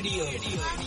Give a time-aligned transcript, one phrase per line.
[0.00, 0.83] ਦੁਆਬਾ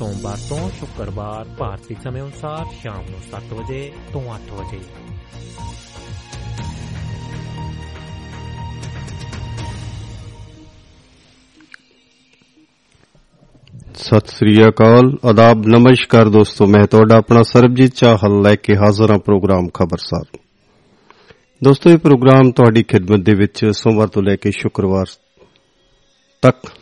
[0.00, 3.80] ਸੋਮਵਾਰ ਤੋਂ ਸ਼ੁੱਕਰਵਾਰ ਭਾਰਤੀ ਸਮੇਂ ਅਨੁਸਾਰ ਸ਼ਾਮ ਨੂੰ 7 ਵਜੇ
[4.12, 4.80] ਤੋਂ 8 ਵਜੇ
[13.94, 19.18] ਸਤਿ ਸ੍ਰੀ ਅਕਾਲ ਆਦਾਬ ਨਮਸਕਾਰ ਦੋਸਤੋ ਮੈਂ ਤੁਹਾਡਾ ਆਪਣਾ ਸਰਬਜੀਤ ਚਾਹਲ ਲੈ ਕੇ ਹਾਜ਼ਰ ਹਾਂ
[19.18, 20.38] ਪ੍ਰੋਗਰਾਮ ਖਬਰਸਾਰ
[21.62, 25.16] ਦੋਸਤੋ ਇਹ ਪ੍ਰੋਗਰਾਮ ਤੁਹਾਡੀ ਖਿਦਮਤ ਦੇ ਵਿੱਚ ਸੋਮਵਾਰ ਤੋਂ ਲੈ ਕੇ ਸ਼ੁੱਕਰਵਾਰ
[26.42, 26.79] ਤੱਕ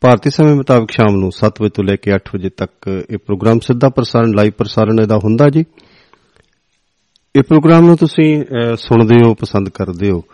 [0.00, 3.58] ਭਾਰਤੀ ਸਮੇਂ ਮੁਤਾਬਕ ਸ਼ਾਮ ਨੂੰ 7 ਵਜੇ ਤੋਂ ਲੈ ਕੇ 8 ਵਜੇ ਤੱਕ ਇਹ ਪ੍ਰੋਗਰਾਮ
[3.58, 5.64] ਸਿੱਧਾ ਪ੍ਰਸਾਰਣ ਲਾਈਵ ਪ੍ਰਸਾਰਣ ਇਹਦਾ ਹੁੰਦਾ ਜੀ।
[7.36, 10.24] ਇਹ ਪ੍ਰੋਗਰਾਮ ਨੂੰ ਤੁਸੀਂ ਅਹ, ਸੁਣਦੇ ਹੋ ਪਸੰਦ ਕਰਦੇ ਹੋ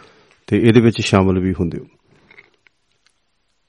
[0.47, 1.85] ਤੇ ਇਹਦੇ ਵਿੱਚ ਸ਼ਾਮਲ ਵੀ ਹੁੰਦੇ ਹੋ।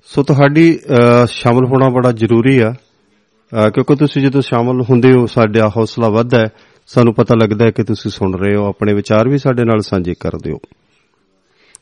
[0.06, 5.25] ਸੋ ਤੁਹਾਡੀ ਅਹ, ਸ਼ਾਮਲ ਹੋਣਾ ਬੜਾ ਜ਼ਰੂਰੀ ਆ। ਅਹ, ਕਿਉਂਕਿ ਤੁਸੀਂ ਜਦੋਂ ਸ਼ਾਮਲ ਹੁੰਦੇ ਹੋ
[5.25, 6.47] ਸਾਡਾ ਹੌਸਲਾ ਵੱਧਦਾ ਹੈ।
[6.88, 10.13] ਸਾਨੂੰ ਪਤਾ ਲੱਗਦਾ ਹੈ ਕਿ ਤੁਸੀਂ ਸੁਣ ਰਹੇ ਹੋ ਆਪਣੇ ਵਿਚਾਰ ਵੀ ਸਾਡੇ ਨਾਲ ਸਾਂਝੇ
[10.19, 10.57] ਕਰਦੇ ਹੋ।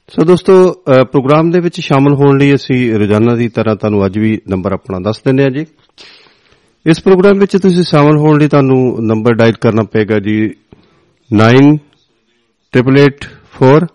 [0.09, 4.19] ਸੋ ਦੋਸਤੋ ਅਹ, ਪ੍ਰੋਗਰਾਮ ਦੇ ਵਿੱਚ ਸ਼ਾਮਲ ਹੋਣ ਲਈ ਅਸੀਂ ਰੋਜ਼ਾਨਾ ਦੀ ਤਰ੍ਹਾਂ ਤੁਹਾਨੂੰ ਅੱਜ
[4.19, 5.66] ਵੀ ਨੰਬਰ ਆਪਣਾ ਦੱਸ ਦਿੰਦੇ ਹਾਂ ਜੀ।
[6.86, 10.52] ਇਸ ਪ੍ਰੋਗਰਾਮ ਵਿੱਚ ਤੁਸੀਂ ਸ਼ਾਮਲ ਹੋਣ ਲਈ ਤੁਹਾਨੂੰ ਨੰਬਰ ਡਾਇਲ ਕਰਨਾ ਪਏਗਾ ਜੀ
[11.31, 13.88] 9884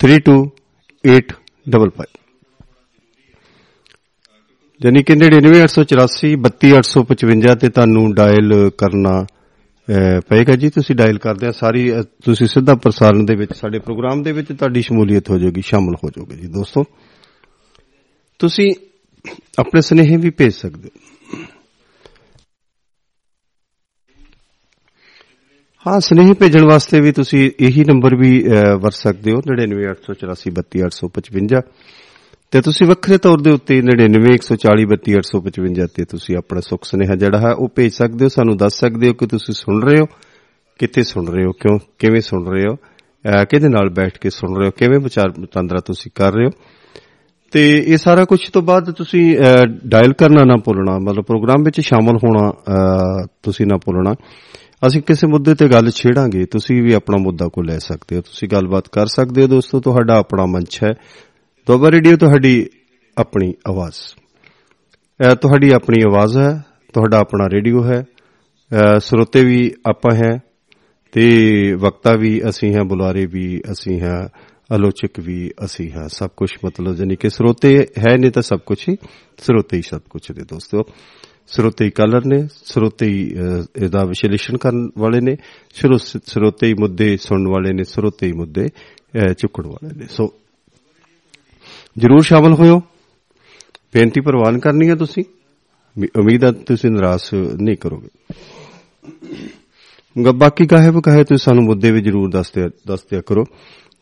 [0.00, 2.04] 32855
[4.80, 9.26] ਯਾਨੀ ਕਿ 99884 32855 ਤੇ ਤੁਹਾਨੂੰ ਡਾਇਲ ਕਰਨਾ ਅਹ,
[10.28, 14.22] ਪਏਗਾ ਜੀ ਤੁਸੀਂ ਡਾਇਲ ਕਰਦੇ ਆ ਸਾਰੀ ਅਹ, ਤੁਸੀਂ ਸਿੱਧਾ ਪ੍ਰਸਾਰਣ ਦੇ ਵਿੱਚ ਸਾਡੇ ਪ੍ਰੋਗਰਾਮ
[14.22, 16.84] ਦੇ ਵਿੱਚ ਤੁਹਾਡੀ ਸ਼ਮੂਲੀਅਤ ਹੋ ਜਾਏਗੀ ਸ਼ਾਮਲ ਹੋ ਜਾਓਗੇ ਜੀ ਦੋਸਤੋ।
[18.38, 18.74] ਤੁਸੀਂ
[19.58, 21.00] ਆਪਣੇ ਸੁਨੇਹੇ ਵੀ ਭੇਜ ਸਕਦੇ ਹੋ।
[25.86, 31.62] ਹਾਂ ਸੁਨੇਹੇ ਭੇਜਣ ਵਾਸਤੇ ਵੀ ਤੁਸੀਂ ਇਹੀ ਨੰਬਰ ਵੀ ਅਹ, ਵਰਤ ਸਕਦੇ ਹੋ 9984432855
[32.50, 37.68] ਤੇ ਤੁਸੀਂ ਵੱਖਰੇ ਤੌਰ ਦੇ ਉੱਤੇ 9914432855 ਤੇ ਤੁਸੀਂ ਆਪਣਾ ਸੁਖ ਸੁਨੇਹਾ ਜਿਹੜਾ ਹੈ ਉਹ
[37.76, 40.06] ਭੇਜ ਸਕਦੇ ਹੋ ਸਾਨੂੰ ਦੱਸ ਸਕਦੇ ਹੋ ਕਿ ਤੁਸੀਂ ਸੁਣ ਰਹੇ ਹੋ
[40.78, 44.58] ਕਿੱਥੇ ਸੁਣ ਰਹੇ ਹੋ ਕਿਉਂ ਕਿਵੇਂ ਸੁਣ ਰਹੇ ਹੋ ਅਹ, ਕਿਹਦੇ ਨਾਲ ਬੈਠ ਕੇ ਸੁਣ
[44.58, 46.50] ਰਹੇ ਹੋ ਕਿਵੇਂ ਵਿਚਾਰ ਵਟਾਂਦਰਾ ਤੁਸੀਂ ਕਰ ਰਹੇ ਹੋ।
[47.52, 49.36] ਤੇ ਇਹ ਸਾਰਾ ਕੁਝ ਤੋਂ ਬਾਅਦ ਤੁਸੀਂ
[49.86, 54.14] ਡਾਇਲ ਕਰਨਾ ਨਾ ਭੁੱਲਣਾ ਮਤਲਬ ਪ੍ਰੋਗਰਾਮ ਵਿੱਚ ਸ਼ਾਮਲ ਹੋਣਾ ਅਹ, ਤੁਸੀਂ ਨਾ ਭੁੱਲਣਾ।
[54.86, 58.48] ਅਸੀਂ ਕਿਸੇ ਮੁੱਦੇ ਤੇ ਗੱਲ ਛੇੜਾਂਗੇ ਤੁਸੀਂ ਵੀ ਆਪਣਾ ਮੁੱਦਾ ਕੋ ਲੈ ਸਕਦੇ ਹੋ ਤੁਸੀਂ
[58.48, 60.94] ਗੱਲਬਾਤ ਕਰ ਸਕਦੇ ਹੋ ਦੋਸਤੋ ਤੁਹਾਡਾ ਆਪਣਾ ਮੰਚ ਹੈ।
[61.66, 62.66] ਦੋਬਾ ਰੇਡੀਓ ਤੁਹਾਡੀ
[63.18, 63.94] ਆਪਣੀ ਆਵਾਜ਼।
[65.30, 68.06] ਇਹ ਤੁਹਾਡੀ ਆਪਣੀ ਆਵਾਜ਼ ਹੈ ਤੁਹਾਡਾ ਆਪਣਾ ਰੇਡੀਓ ਹੈ।
[68.72, 70.38] ਅਹ, ਸਰੋਤੇ ਵੀ ਆਪਾਂ ਹੈ
[71.12, 74.28] ਤੇ ਵਕਤਾ ਵੀ ਅਸੀਂ ਹਾਂ ਬੁਲਾਰੇ ਵੀ ਅਸੀਂ ਹਾਂ
[74.74, 78.88] ਆਲੋਚਕ ਵੀ ਅਸੀਂ ਹਾਂ। ਸਭ ਕੁਝ ਮਤਲਬ ਜਾਨੀ ਕਿ ਸਰੋਤੇ ਹੈ ਨਹੀਂ ਤਾਂ ਸਭ ਕੁਝ
[78.88, 78.96] ਹੀ
[79.38, 80.82] ਸਰੋਤੇ ਹੀ ਸਭ ਕੁਝ ਨੇ ਦੋਸਤੋ।
[81.46, 85.36] ਸਰੋਤੇ ਹੀ ਕਲਰ ਨੇ ਸਰੋਤੇ ਹੀ ਅਹ, ਇਹਦਾ ਵਿਸ਼ਲੇਸ਼ਣ ਕਰਨ ਵਾਲੇ ਨੇ
[85.74, 90.34] ਸਰੋ- ਸਰੋਤੇ ਹੀ ਮੁੱਦੇ ਸੁਣਨ ਵਾਲੇ ਨੇ ਸਰੋਤੇ ਹੀ ਮੁੱਦੇ ਅਹ, ਚੁੱਕਣ ਵਾਲੇ ਨੇ। ਸੋ
[91.98, 92.78] ਜਰੂਰ ਸ਼ਾਮਲ ਹੋਇਓ।
[93.94, 95.24] ਬੇਨਤੀ ਪ੍ਰਵਾਨ ਕਰਨੀ ਹੈ ਤੁਸੀਂ।
[95.96, 98.08] ਉਮੀ- ਉਮੀਦ ਹੈ ਤੁਸੀਂ ਨਿਰਾਸ਼ ਨਹੀਂ ਕਰੋਗੇ।
[100.22, 103.44] ਗ- ਬਾਕੀ ਕਾਹੇ ਬਕਾਹੇ ਤੁਸੀਂ ਸਾਨੂੰ ਮੁੱਦੇ ਵੀ ਜਰੂਰ ਦੱਸਦੇ ਦੱਸਦਿਆ ਕਰੋ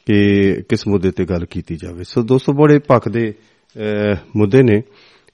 [0.07, 4.81] ਕਿ ਕਿਸ ਮੁੱਦੇ ਤੇ ਗੱਲ ਕੀਤੀ ਜਾਵੇ। ਸੋ ਦੋਸਤੋ ਬੜੇ ਭਖਦੇ ਅਹ, ਮੁੱਦੇ ਨੇ।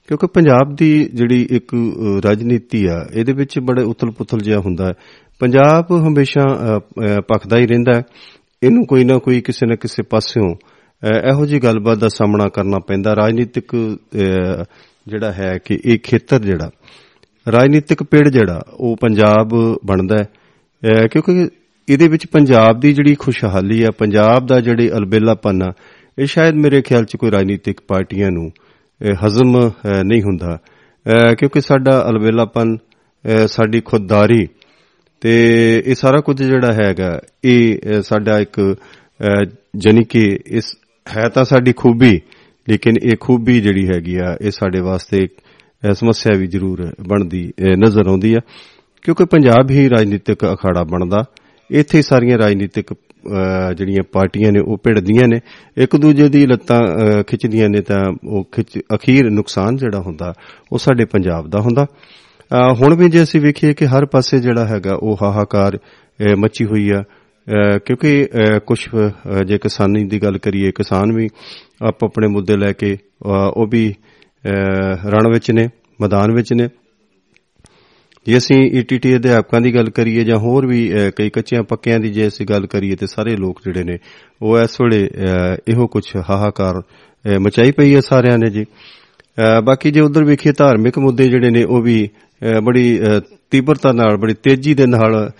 [0.07, 4.93] ਕਿਉਂਕਿ ਪੰਜਾਬ ਦੀ ਜਿਹੜੀ ਇੱਕ ਅਹ, ਰਾਜਨੀਤੀ ਆ ਇਹਦੇ ਵਿੱਚ ਬੜੇ ਉਥਲ-ਪੁਥਲ ਜਿਹਾ ਹੁੰਦਾ ਹੈ।
[5.39, 8.03] ਪੰਜਾਬ ਹਮੇਸ਼ਾ ਅਹ, ਅਹ, ਭਖਦਾ ਹੀ ਰਹਿੰਦਾ ਹੈ।
[8.63, 12.77] ਇਹਨੂੰ ਕੋਈ ਨਾ ਕੋਈ ਕਿਸੇ ਨਾ ਕਿਸੇ ਪਾਸਿਓਂ ਅਹ, ਇਹੋ ਜੀ ਗੱਲਬਾਤ ਦਾ ਸਾਹਮਣਾ ਕਰਨਾ
[12.87, 14.63] ਪੈਂਦਾ। ਰਾਜਨੀਤਿਕ ਅਹ,
[15.07, 16.71] ਜਿਹੜਾ ਹੈ ਕਿ ਇਹ ਖੇਤਰ ਜਿਹੜਾ
[17.51, 19.49] ਰਾਜਨੀਤਿਕ ਪਿੜ ਜਿਹੜਾ ਉਹ ਪੰਜਾਬ
[19.85, 21.49] ਬਣਦਾ ਹੈ। ਅਹ, ਕਿਉਂਕਿ
[21.89, 25.71] ਇਹਦੇ ਵਿੱਚ ਪੰਜਾਬ ਦੀ ਜਿਹੜੀ ਖੁਸ਼ਹਾਲੀ ਆ ਪੰਜਾਬ ਦਾ ਜਿਹੜੇ ਅਲਬੇਲਾਪਨ ਆ
[26.19, 31.35] ਇਹ ਸ਼ਾਇਦ ਮੇਰੇ ਖਿਆਲ 'ਚ ਕੋਈ ਰਾਜਨੀਤਿਕ ਪਾਰਟੀਆਂ ਨੂੰ ਅਹ, ਹਜ਼ਮ ਅਹ, ਨਹੀਂ ਹੁੰਦਾ। ਅਹ,
[31.35, 34.47] ਕਿਉਂਕਿ ਸਾਡਾ ਅਲਬੇਲਾਪਨ ਅਹ, ਸਾਡੀ ਖੁਦਦਾਰੀ
[35.21, 35.33] ਤੇ
[35.85, 39.43] ਇਹ ਸਾਰਾ ਕੁਝ ਜਿਹੜਾ ਹੈਗਾ ਇਹ ਅਹ, ਸਾਡਾ ਇੱਕ ਅਹ,
[39.77, 40.75] ਜਾਣੀ ਕਿ ਇਸ
[41.17, 42.21] ਹੈ ਤਾਂ ਸਾਡੀ ਖੂਬੀ
[42.69, 45.33] ਲੇਕਿਨ ਇਹ ਖੂਬੀ ਜਿਹੜੀ ਹੈਗੀ ਆ ਇਹ ਸਾਡੇ ਵਾਸਤੇ ਇੱਕ,
[45.87, 48.39] ਅਹ, ਸਮੱਸਿਆ ਵੀ ਜ਼ਰੂਰ ਬਣਦੀ ਅਹ, ਨਜ਼ਰ ਆਉਂਦੀ ਆ।
[49.01, 51.25] ਕਿਉਂਕਿ ਪੰਜਾਬ ਹੀ ਰਾਜਨੀਤਿਕ ਅਖਾੜਾ ਬਣਦਾ
[51.71, 55.39] ਇੱਥੇ ਹੀ ਸਾਰੀਆਂ ਰਾਜਨੀਤਿਕ ਅਹ, ਜਿਹੜੀਆਂ ਪਾਰਟੀਆਂ ਨੇ ਉਹ ਭਿੜਦੀਆਂ ਨੇ।
[55.77, 60.33] ਇੱਕ ਦੂਜੇ ਦੀ ਲੱਤਾਂ ਅਹ, ਖਿੱਚਦੀਆਂ ਨੇ ਤਾਂ ਉਹ ਖਿੱਚ ਅਖੀਰ ਨੁਕਸਾਨ ਜਿਹੜਾ ਹੁੰਦਾ
[60.71, 64.65] ਉਹ ਸਾਡੇ ਪੰਜਾਬ ਦਾ ਹੁੰਦਾ। ਅਹ, ਹੁਣ ਵੀ ਜੇ ਅਸੀਂ ਵੇਖੀਏ ਕਿ ਹਰ ਪਾਸੇ ਜਿਹੜਾ
[64.67, 67.03] ਹੈਗਾ ਉਹ ਹਾਹਾਕਾਰ ਅਹ, ਮੱਚੀ ਹੋਈ ਆ। ਅਹ,
[67.85, 68.27] ਕਿਉਂਕਿ
[68.65, 68.79] ਕੁਝ
[69.45, 71.29] ਜੇ ਕਿਸਾਨੀ ਦੀ ਗੱਲ ਕਰੀਏ ਕਿਸਾਨ ਵੀ
[71.83, 73.93] ਆਪ ਆਪਣੇ ਮੁੱਦੇ ਲੈ ਕੇ ਅਹ, ਉਹ ਵੀ
[74.45, 75.69] ਅਹ, ਰਣ ਵਿੱਚ ਨੇ
[76.01, 76.67] ਮੈਦਾਨ ਵਿੱਚ ਨੇ।
[78.25, 82.09] ਜੇ ਅਸੀਂ ਈਟੀਟੀ ਅਧਿਆਪਕਾਂ ਦੀ ਗੱਲ ਕਰੀਏ ਜਾਂ ਹੋਰ ਵੀ ਅਹ, ਕਈ ਕੱਚਿਆਂ ਪੱਕਿਆਂ ਦੀ
[82.09, 83.97] ਜੇ ਅਸੀਂ ਗੱਲ ਕਰੀਏ ਤੇ ਸਾਰੇ ਲੋਕ ਜਿਹੜੇ ਨੇ
[84.41, 89.61] ਉਹ ਇਸ ਵੇਲੇ ਅਹ, ਇਹੋ ਕੁਝ ਹਾਹਾਕਾਰ ਅਹ, ਮਚਾਈ ਪਈ ਹੈ ਸਾਰਿਆਂ ਨੇ ਜੀ। ਅਹ,
[89.61, 92.09] ਬਾਕੀ ਜੇ ਉਧਰ ਵੇਖੀਏ ਧਾਰਮਿਕ ਮੁੱਦੇ ਜਿਹੜੇ ਨੇ ਉਹ ਵੀ
[92.41, 93.19] ਅਹ, ਬੜੀ ਅਹ,
[93.51, 95.31] ਤੀਬਰਤਾ ਨਾਲ ਬੜੀ ਤੇਜ਼ੀ ਦੇ ਨਾਲ ਅਹ,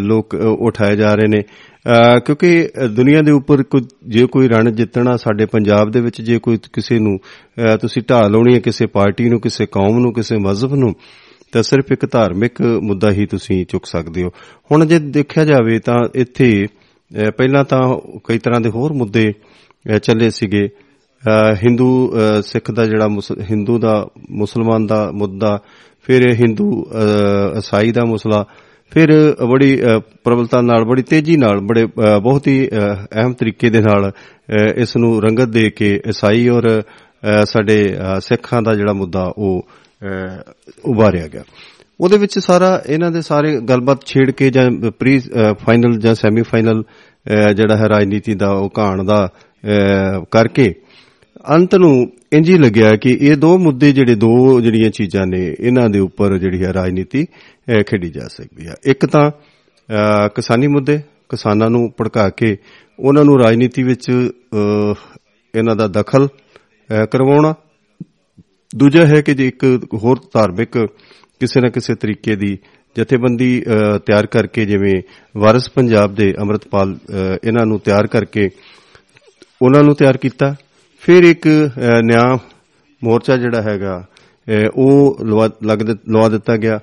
[0.00, 4.48] ਲੋਕ ਅਹ, ਉਠਾਏ ਜਾ ਰਹੇ ਨੇ। ਅਹ, ਕਿਉਂਕਿ ਅਹ, ਦੁਨੀਆ ਦੇ ਉੱਪਰ ਕੁਝ- ਜੇ ਕੋਈ
[4.48, 8.58] ਰਣ ਜਿੱਤਣਾ ਸਾਡੇ ਪੰਜਾਬ ਦੇ ਵਿੱਚ ਜੇ ਕੋਈ ਕਿਸੇ ਨੂੰ ਅਹ, ਤੁਸੀਂ ਢਾਹ ਲਾਉਣੀ ਹੈ
[8.58, 10.94] ਕਿਸੇ ਪਾਰਟੀ ਨੂੰ ਕਿਸੇ ਕੌਮ ਨੂੰ ਕਿਸੇ ਮਜ਼ਹਬ ਨੂੰ
[11.52, 14.28] ਤਾਂ ਸਿਰਫ ਇੱਕ ਧਾਰਮਿਕ ਮੁੱਦਾ ਹੀ ਤੁਸੀਂ ਚੁੱਕ ਸਕਦੇ ਹੋ।
[14.72, 17.80] ਹੁਣ ਜੇ ਦੇਖਿਆ ਜਾਵੇ ਤਾਂ ਇੱਥੇ ਅਹ, ਪਹਿਲਾਂ ਤਾਂ
[18.24, 19.32] ਕਈ ਤਰ੍ਹਾਂ ਦੇ ਹੋਰ ਮੁੱਦੇ
[19.92, 25.58] ਅਹ, ਚੱਲੇ ਸੀਗੇ। ਅਹ, ਹਿੰਦੂ ਅਹ, ਸਿੱਖ ਦਾ ਜਿਹੜਾ ਮੁਸ- ਹਿੰਦੂ ਦਾ ਮੁਸਲਮਾਨ ਦਾ ਮੁੱਦਾ
[26.02, 28.44] ਫਿਰ ਹਿੰਦੂ ਅਹ, ਈਸਾਈ ਦਾ ਮਸਲਾ
[28.90, 29.10] ਫਿਰ
[29.46, 33.80] ਬੜੀ ਅਹ, ਪ੍ਰਬਲਤਾ ਨਾਲ ਬੜੀ ਤੇਜ਼ੀ ਨਾਲ ਬੜੇ ਅਹ, ਬਹੁਤ ਹੀ ਅਹ, ਅਹਿਮ ਤਰੀਕੇ ਦੇ
[33.80, 38.92] ਨਾਲ ਅਹ, ਇਸ ਨੂੰ ਰੰਗਤ ਦੇ ਕੇ ਈਸਾਈ ਔਰ ਅਹ, ਸਾਡੇ ਅਹ, ਸਿੱਖਾਂ ਦਾ ਜਿਹੜਾ
[38.92, 39.66] ਮੁੱਦਾ ਉਹ
[40.02, 40.38] ਅਹ,
[40.84, 41.42] ਉਭਾਰਿਆ ਗਿਆ।
[42.00, 45.18] ਉਹਦੇ ਵਿੱਚ ਸਾਰਾ ਇਹਨਾਂ ਦੇ ਸਾਰੇ ਗੱਲਬਾਤ ਛੇੜ ਕੇ ਜਾਂ ਪ੍ਰੀ
[45.58, 46.82] ਫਾਈਨਲ ਜਾਂ ਸੈਮੀ ਫਾਈਨਲ
[47.54, 49.28] ਜਿਹੜਾ ਹੈ ਰਾਜਨੀਤੀ ਦਾ ਉਹ ਘਾਣ ਦਾ
[49.64, 50.74] ਅਹ, ਕਰਕੇ
[51.50, 55.88] ਅੰਤ ਨੂੰ ਇੰਜ ਹੀ ਲੱਗਿਆ ਕਿ ਇਹ ਦੋ ਮੁੱਦੇ ਜਿਹੜੇ ਦੋ ਜਿਹੜੀਆਂ ਚੀਜ਼ਾਂ ਨੇ ਇਹਨਾਂ
[55.90, 60.98] ਦੇ ਉੱਪਰ ਜਿਹੜੀ ਹੈ ਰਾਜਨੀਤੀ ਅਹ, ਖੇਡੀ ਜਾ ਸਕਦੀ ਹੈ। ਇੱਕ ਤਾਂ ਅਹ, ਕਿਸਾਨੀ ਮੁੱਦੇ
[61.28, 62.56] ਕਿਸਾਨਾਂ ਨੂੰ ਭੜਕਾ ਕੇ
[63.00, 64.94] ਉਹਨਾਂ ਨੂੰ ਰਾਜਨੀਤੀ ਵਿੱਚ ਅਹ,
[65.54, 67.54] ਇਹਨਾਂ ਦਾ ਦਖਲ ਅਹ, ਕਰਵਾਉਣਾ।
[68.76, 69.64] ਦੂਜਾ ਹੈ ਕਿ ਜੇ ਇੱਕ
[69.94, 70.78] ਹੋਰ ਧਾਰਮਿਕ
[71.40, 72.58] ਕਿਸੇ ਨਾ ਕਿਸੇ ਤਰੀਕੇ ਦੀ
[72.98, 75.02] ਜਥੇਬੰਦੀ ਅਹ, ਤਿਆਰ ਕਰਕੇ ਜਿਵੇਂ
[75.36, 78.50] ਵਾਰਿਸ ਪੰਜਾਬ ਦੇ ਅਮਰਤਪਾਲ ਅਹ, ਇਹਨਾਂ ਨੂੰ ਤਿਆਰ ਕਰਕੇ
[79.62, 80.54] ਉਹਨਾਂ ਨੂੰ ਤਿਆਰ ਕੀਤਾ
[81.04, 82.38] ਫਿਰ ਇੱਕ ਅਹ, ਨਿਆਂ
[83.04, 84.04] ਮੋਰਚਾ ਜਿਹੜਾ ਹੈਗਾ
[84.48, 86.80] ਅਹ, ਉਹ ਲਵਾ ਲੱਗ ਦਿੱਤ- ਲਵਾ ਦਿੱਤਾ ਗਿਆ।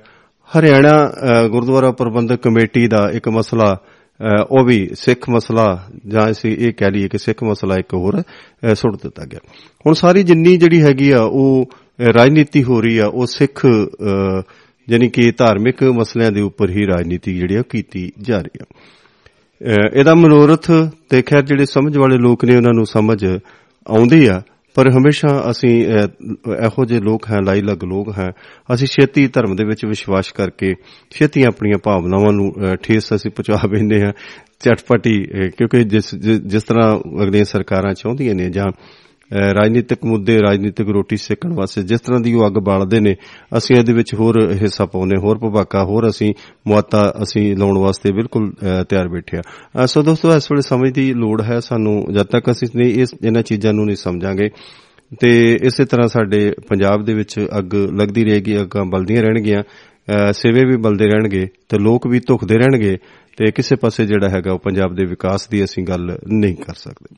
[0.58, 3.78] ਹਰਿਆਣਾ ਅਹ, ਗੁਰਦੁਆਰਾ ਪ੍ਰਬੰਧਕ ਕਮੇਟੀ ਦਾ ਇੱਕ ਮਸਲਾ
[4.22, 8.22] ਅਹ, ਉਹ ਵੀ ਸਿੱਖ ਮਸਲਾ ਜਾਂ ਅਸੀਂ ਇਹ ਕਹਿ ਲਈਏ ਕਿ ਸਿੱਖ ਮਸਲਾ ਇੱਕ ਹੋਰ
[8.22, 9.40] ਅਹ, ਸੁੱਟ ਦਿੱਤਾ ਗਿਆ।
[9.86, 14.42] ਹੁਣ ਸਾਰੀ ਜਿੰਨੀ ਜਿਹੜੀ ਹੈਗੀ ਆ ਉਹ ਅਹ, ਰਾਜਨੀਤੀ ਹੋ ਰਹੀ ਆ ਉਹ ਸਿੱਖ ਅਹ,
[14.90, 18.66] ਯਾਨੀ ਕਿ ਧਾਰਮਿਕ ਮਸਲਿਆਂ ਦੇ ਉੱਪਰ ਹੀ ਰਾਜਨੀਤੀ ਜਿਹੜੀ ਆ ਉਹ ਕੀਤੀ ਜਾ ਰਹੀ ਆ।
[19.68, 20.72] ਅਹ ਇਹਦਾ ਮਨੋਰਥ
[21.10, 23.26] ਤੇ ਖੈਰ ਜਿਹੜੇ ਸਮਝ ਵਾਲੇ ਲੋਕ ਨੇ ਉਹਨਾਂ ਨੂੰ ਸਮਝ
[23.90, 24.42] ਆਉਂਦੀ ਆ
[24.76, 26.08] ਪਰ ਹਮੇਸ਼ਾ ਅਸੀਂ ਅਹ,
[26.66, 28.32] ਇਹੋ ਜਿਹੇ ਲੋਕ ਹਾਂ ਲਾਈ ਲੱਗ ਲੋਕ ਹਾਂ
[28.74, 30.76] ਅਸੀਂ ਛੇਤੀ ਧਰਮ ਦੇ ਵਿੱਚ ਵਿਸ਼ਵਾਸ ਕਰਕੇ
[31.10, 34.14] ਛੇਤੀ ਆਪਣੀਆਂ ਭਾਵਨਾਵਾਂ ਨੂੰ ਅਹ, ਠੇਸ ਅਸੀਂ ਪਹੁੰਚਾ ਬੈਂਦੇ ਹਾਂ
[34.60, 38.74] ਝਟਪਟੀ ਅਹ, ਕਿਉਂਕਿ ਜਿਸ ਜਿਸ- ਜਿਸ ਤਰ੍ਹਾਂ ਅਗਲੀਆਂ ਸਰਕਾਰਾਂ ਚਾਹੁੰਦੀਆਂ ਨੇ ਜਾਂ ਅਹ,
[39.32, 43.16] ਰਾਜਨੀਤਿਕ ਮੁੱਦੇ ਰਾਜਨੀਤਿਕ ਰੋਟੀ ਸੇਕਣ ਵਾਸਤੇ ਜਿਸ ਤਰ੍ਹਾਂ ਦੀ ਉਹ ਅੱਗ ਬਾਲਦੇ ਨੇ
[43.58, 46.34] ਅਸੀਂ ਇਹਦੇ ਵਿੱਚ ਹੋਰ ਹਿੱਸਾ ਪਾਉਨੇ ਹੋਰ ਭਵਾਕਾ ਹੋਰ ਅਸੀਂ
[46.68, 50.92] ਮੁਆਤਾ ਅਸੀਂ ਲਾਉਣ ਵਾਸਤੇ ਬਿਲਕੁਲ ਅਹ, ਤਿਆਰ ਬੈਠੇ ਆ ਅਹ, ਸੋ ਦੋਸਤੋ ਇਸ ਵੇਲੇ ਸਮਝ
[50.92, 54.50] ਦੀ ਲੋੜ ਹੈ ਸਾਨੂੰ ਜਦ ਤੱਕ ਅਸੀਂ ਨਹੀਂ ਇਸ ਇਹਨਾਂ ਚੀਜ਼ਾਂ ਨੂੰ ਨਹੀਂ ਸਮਝਾਂਗੇ
[55.22, 55.32] ਤੇ
[55.64, 60.78] ਇਸੇ ਤਰ੍ਹਾਂ ਸਾਡੇ ਪੰਜਾਬ ਦੇ ਵਿੱਚ ਅੱਗ ਲੱਗਦੀ ਰਹੇਗੀ ਅੱਗਾਂ ਬਲਦੀਆਂ ਰਹਿਣਗੀਆਂ ਅਹ, ਸੇਵੇ ਵੀ
[60.78, 62.98] ਬਲਦੇ ਰਹਿਣਗੇ ਤੇ ਲੋਕ ਵੀ ਧੁਖਦੇ ਰਹਿਣਗੇ
[63.38, 67.16] ਤੇ ਕਿਸੇ ਪਾਸੇ ਜਿਹੜਾ ਹੈਗਾ ਉਹ ਪੰਜਾਬ ਦੇ ਵਿਕਾਸ ਦੀ ਅਸੀਂ ਗੱਲ ਨਹੀਂ ਕਰ ਸਕਦੇ।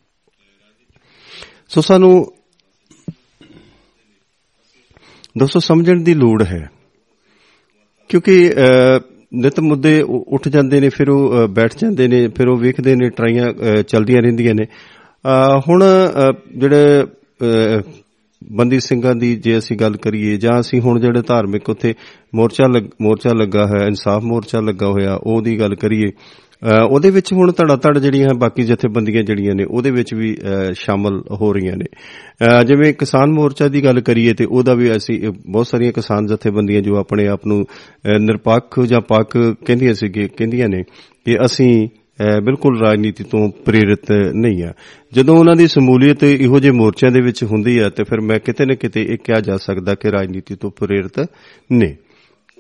[1.73, 2.33] ਸੋ ਸਾਨੂੰ
[5.37, 6.69] ਦੋਸਤੋ ਸਮਝਣ ਦੀ ਲੋੜ ਹੈ।
[8.09, 8.99] ਕਿਉਂਕਿ ਅਹ,
[9.33, 12.95] ਨਿਤ ਮੁੱਦੇ ਉ- ਉੱਠ ਜਾਂਦੇ ਨੇ ਫਿਰ ਉਹ ਅਹ, ਬੈਠ ਜਾਂਦੇ ਨੇ ਫਿਰ ਉਹ ਵੇਖਦੇ
[12.95, 17.81] ਨੇ ਟਰਾਈਆਂ ਅਹ, ਚੱਲਦੀਆਂ ਰਹਿੰਦੀਆਂ ਨੇ। ਅਹ, ਹੁਣ ਅਹ, ਜਿਹੜੇ ਅਹ,
[18.51, 21.93] ਬੰਦੀ ਸਿੰਘਾਂ ਦੀ ਜੇ ਅਸੀਂ ਗੱਲ ਕਰੀਏ ਜਾਂ ਅਸੀਂ ਹੁਣ ਜਿਹੜੇ ਧਾਰਮਿਕ ਉੱਥੇ
[22.35, 26.52] ਮੋਰਚਾ ਲੱਗ- ਮੋਰਚਾ ਲੱਗਾ ਹੋਇਆ ਇਨਸਾਫ ਮੋਰਚਾ ਲੱਗਾ ਹੋਇਆ ਉਹਦੀ ਗੱਲ ਕਰੀਏ ਅਹ,
[26.89, 31.23] ਉਹਦੇ ਵਿੱਚ ਹੁਣ ਧੜਾ ਧੜ ਜਿਹੜੀਆਂ ਬਾਕੀ ਜਥੇਬੰਦੀਆਂ ਜਿਹੜੀਆਂ ਨੇ ਉਹਦੇ ਵਿੱਚ ਵੀ ਅਹ, ਸ਼ਾਮਲ
[31.31, 35.33] ਹੋ ਰਹੀਆਂ ਨੇ। ਅਹ, ਜਿਵੇਂ ਕਿਸਾਨ ਮੋਰਚਾ ਦੀ ਗੱਲ ਕਰੀਏ ਤੇ ਉਹਦਾ ਵੀ ਅਸੀਂ ਅਹ,
[35.47, 40.69] ਬਹੁਤ ਸਾਰੀਆਂ ਕਿਸਾਨ ਜਥੇਬੰਦੀਆਂ ਜੋ ਆਪਣੇ ਆਪ ਨੂੰ ਅਹ, ਨਿਰਪੱਖ ਜਾਂ ਪੱਖ ਕਹਿੰਦੀਆਂ ਸੀਗੇ ਕਹਿੰਦੀਆਂ
[40.69, 40.83] ਨੇ
[41.25, 44.73] ਕਿ ਅਸੀਂ ਅਹ, ਬਿਲਕੁਲ ਰਾਜਨੀਤੀ ਤੋਂ ਪ੍ਰੇਰਿਤ ਨਹੀਂ ਆ।
[45.13, 48.65] ਜਦੋਂ ਉਹਨਾਂ ਦੀ ਸਮੂਲੀਅਤ ਇਹੋ ਜਿਹੇ ਮੋਰਚਿਆਂ ਦੇ ਵਿੱਚ ਹੁੰਦੀ ਆ ਤੇ ਫਿਰ ਮੈਂ ਕਿਤੇ
[48.65, 51.27] ਨਾ ਕਿਤੇ ਇਹ ਕਿਹਾ ਜਾ ਸਕਦਾ ਕਿ ਰਾਜਨੀਤੀ ਤੋਂ ਪ੍ਰੇਰਿਤ
[51.71, 51.95] ਨੇ।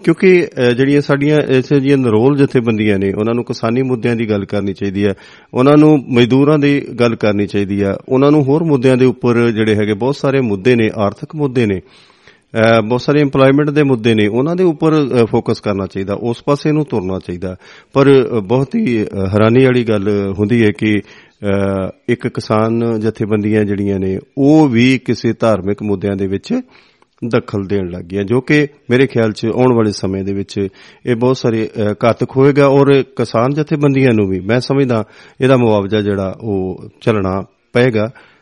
[0.03, 4.45] ਕਿਉਂਕਿ ਅਹ, ਜਿਹੜੀਆਂ ਸਾਡੀਆਂ ਇਸ ਜਿਹੀਆਂ ਨਰੋਲ ਜਥੇਬੰਦੀਆਂ ਨੇ ਉਹਨਾਂ ਨੂੰ ਕਿਸਾਨੀ ਮੁੱਦਿਆਂ ਦੀ ਗੱਲ
[4.45, 5.13] ਕਰਨੀ ਚਾਹੀਦੀ ਹੈ
[5.53, 9.75] ਉਹਨਾਂ ਨੂੰ ਮਜ਼ਦੂਰਾਂ ਦੀ ਗੱਲ ਕਰਨੀ ਚਾਹੀਦੀ ਹੈ ਉਹਨਾਂ ਨੂੰ ਹੋਰ ਮੁੱਦਿਆਂ ਦੇ ਉੱਪਰ ਜਿਹੜੇ
[9.75, 14.27] ਹੈਗੇ ਬਹੁਤ ਸਾਰੇ ਮੁੱਦੇ ਨੇ ਆਰਥਿਕ ਮੁੱਦੇ ਨੇ ਅਹ, ਬਹੁਤ ਸਾਰੇ EMPLOYMENT ਦੇ ਮੁੱਦੇ ਨੇ
[14.27, 17.55] ਉਹਨਾਂ ਦੇ ਉੱਪਰ ਫੋਕਸ ਕਰਨਾ ਚਾਹੀਦਾ। ਉਸ ਪਾਸੇ ਨੂੰ ਤੁਰਨਾ ਚਾਹੀਦਾ।
[17.93, 21.01] ਪਰ ਅਹ, ਬਹੁਤ ਹੀ ਅਹ, ਹੈਰਾਨੀ ਵਾਲੀ ਗੱਲ ਹੁੰਦੀ ਹੈ ਕਿ
[21.43, 26.53] ਅਹ, ਇੱਕ ਕਿਸਾਨ ਜਥੇਬੰਦੀਆਂ ਜਿਹੜੀਆਂ ਨੇ ਉਹ ਵੀ ਕਿਸੇ ਧਾਰਮਿਕ ਮੁੱਦਿਆਂ ਦੇ ਵਿੱਚ
[27.29, 30.67] ਦਖਲ ਦੇਣ ਲੱਗ ਗਿਆ ਜੋ ਕਿ ਮੇਰੇ ਖਿਆਲ 'ਚ ਆਉਣ ਵਾਲੇ ਸਮੇਂ ਦੇ ਵਿੱਚ
[31.05, 35.03] ਇਹ ਬਹੁਤ ਸਾਰੇ ਅਹ, ਘਾਤਕ ਹੋਏਗਾ ਔਰ ਕਿਸਾਨ ਜਥੇਬੰਦੀਆਂ ਨੂੰ ਵੀ ਮੈਂ ਸਮਝਦਾ
[35.41, 38.32] ਇਹਦਾ ਮੁਆਵਜ਼ਾ ਜਿਹੜਾ ਉਹ ਚੱਲਣਾ ਪਏਗਾ। ਅਹ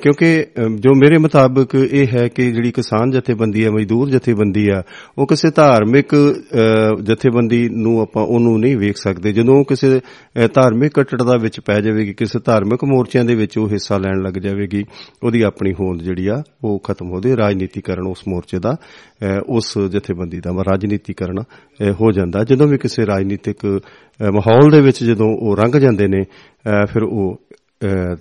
[0.00, 4.82] ਕਿਉਂਕਿ ਅਮ, ਜੋ ਮੇਰੇ ਮੁਤਾਬਕ ਇਹ ਹੈ ਕਿ ਜਿਹੜੀ ਕਿਸਾਨ ਜਥੇਬੰਦੀ ਹੈ ਮਜ਼ਦੂਰ ਜਥੇਬੰਦੀ ਆ
[5.18, 10.48] ਉਹ ਕਿਸੇ ਧਾਰਮਿਕ ਅਹ, ਜਥੇਬੰਦੀ ਨੂੰ ਆਪਾਂ ਉਹਨੂੰ ਨਹੀਂ ਵੇਖ ਸਕਦੇ। ਜਦੋਂ ਉਹ ਕਿਸੇ ਅਹ,
[10.54, 14.84] ਧਾਰਮਿਕ ਕੱਟੜਤਾ ਵਿੱਚ ਪੈ ਜਾਵੇਗੀ ਕਿਸੇ ਧਾਰਮਿਕ ਮੋਰਚਿਆਂ ਦੇ ਵਿੱਚ ਉਹ ਹਿੱਸਾ ਲੈਣ ਲੱਗ ਜਾਵੇਗੀ
[15.22, 19.78] ਉਹਦੀ ਆਪਣੀ ਹੋਂਦ ਜਿਹੜੀ ਆ ਉਹ ਖਤਮ ਹੋ ਦੇ ਰਾਜਨੀਤੀਕਰਨ ਉਸ ਮੋਰਚੇ ਦਾ ਅਹ, ਉਸ
[19.78, 25.26] ਜਥੇਬੰਦੀ ਦਾ ਰਾਜਨੀਤੀਕਰਨ ਅਹ, ਹੋ ਜਾਂਦਾ। ਜਦੋਂ ਵੀ ਕਿਸੇ ਰਾਜਨੀਤਿਕ ਅਹ, ਮਾਹੌਲ ਦੇ ਵਿੱਚ ਜਦੋਂ
[25.26, 27.40] ਉਹ ਰੰਗ ਜਾਂਦੇ ਨੇ ਅਹ, ਫਿਰ ਉਹ
[27.84, 28.16] ਅਹ,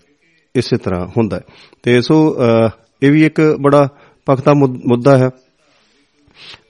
[0.56, 1.42] ਇਸੇ ਤਰ੍ਹਾਂ ਹੁੰਦਾ ਹੈ।
[1.84, 2.70] ਤੇ ਸੋ ਅਹ,
[3.04, 3.90] ਇਹ ਵੀ ਇੱਕ ਬੜਾ
[4.26, 5.30] ਪਖਤਾ ਮੁੱਦਾ ਹੈ।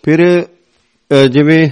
[0.03, 1.69] ਫਿਰ ਅਹ, ਜਿਵੇਂ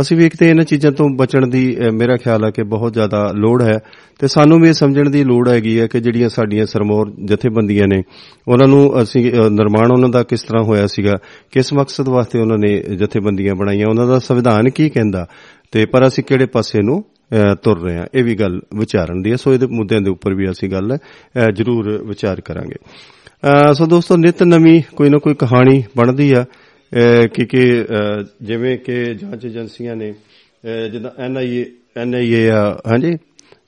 [0.00, 2.92] ਅਸੀਂ ਵੀ ਇੱਕ ਤੇ ਇਹਨਾਂ ਚੀਜ਼ਾਂ ਤੋਂ ਬਚਣ ਦੀ ਅਹ, ਮੇਰਾ ਖਿਆਲ ਹੈ ਕਿ ਬਹੁਤ
[2.92, 3.78] ਜ਼ਿਆਦਾ ਲੋੜ ਹੈ।
[4.18, 8.02] ਤੇ ਸਾਨੂੰ ਵੀ ਇਹ ਸਮਝਣ ਦੀ ਲੋੜ ਹੈਗੀ ਹੈ ਕਿ ਜਿਹੜੀਆਂ ਸਾਡੀਆਂ ਸਰਮੌਰ ਜਥੇਬੰਦੀਆਂ ਨੇ
[8.48, 11.12] ਉਹਨਾਂ ਨੂੰ ਅਸੀਂ ਅਹ, ਨਿਰਮਾਣ ਉਹਨਾਂ ਦਾ ਕਿਸ ਤਰ੍ਹਾਂ ਹੋਇਆ ਸੀਗਾ
[11.50, 15.26] ਕਿਸ ਮਕਸਦ ਵਾਸਤੇ ਉਹਨਾਂ ਨੇ ਜਥੇਬੰਦੀਆਂ ਬਣਾਈਆਂ ਉਹਨਾਂ ਦਾ ਸੰਵਿਧਾਨ ਕੀ ਕਹਿੰਦਾ
[15.70, 17.13] ਤੇ ਪਰ ਅਸੀਂ ਕਿਹੜੇ ਪਾਸੇ ਨੂੰ ਅਹ,
[17.62, 20.50] ਤੁਰ ਰਹੇ ਹਾਂ। ਇਹ ਵੀ ਗੱਲ ਵਿਚਾਰਨ ਦੀ ਹੈ। ਸੋ ਇਹਦੇ ਮੁੱਦਿਆਂ ਦੇ ਉੱਪਰ ਵੀ
[20.50, 25.82] ਅਸੀਂ ਗੱਲ ਅਹ, ਜ਼ਰੂਰ ਵਿਚਾਰ ਕਰਾਂਗੇ। ਅਹ, ਸੋ ਦੋਸਤੋ ਨਿਤ ਨਵੀਂ ਕੋਈ ਨਾ ਕੋਈ ਕਹਾਣੀ
[25.96, 31.64] ਬਣਦੀ ਆ ਅਹ, ਕਿ ਕਿ ਅਹ, ਜਿਵੇਂ ਕਿ ਜਾਂਚ ਏਜੰਸੀਆਂ ਨੇ ਅਹ, ਜਿੱਦਾਂ ਐਨਆਈਏ
[31.96, 33.16] ਐਨਆਈਏ ਆ ਹਾਂਜੀ?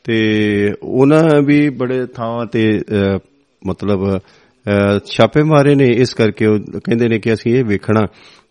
[0.04, 3.18] ਤੇ ਉਹਨਾਂ ਵੀ ਬੜੇ ਥਾਵਾਂ ਤੇ ਅਹ,
[3.66, 8.06] ਮਤਲਬ ਅਹ, ਛਾਪੇ ਮਾਰੇ ਨੇ। ਇਸ ਕਰਕੇ ਉਹ ਕਹਿੰਦੇ ਨੇ ਕਿ ਅਸੀਂ ਇਹ ਵੇਖਣਾ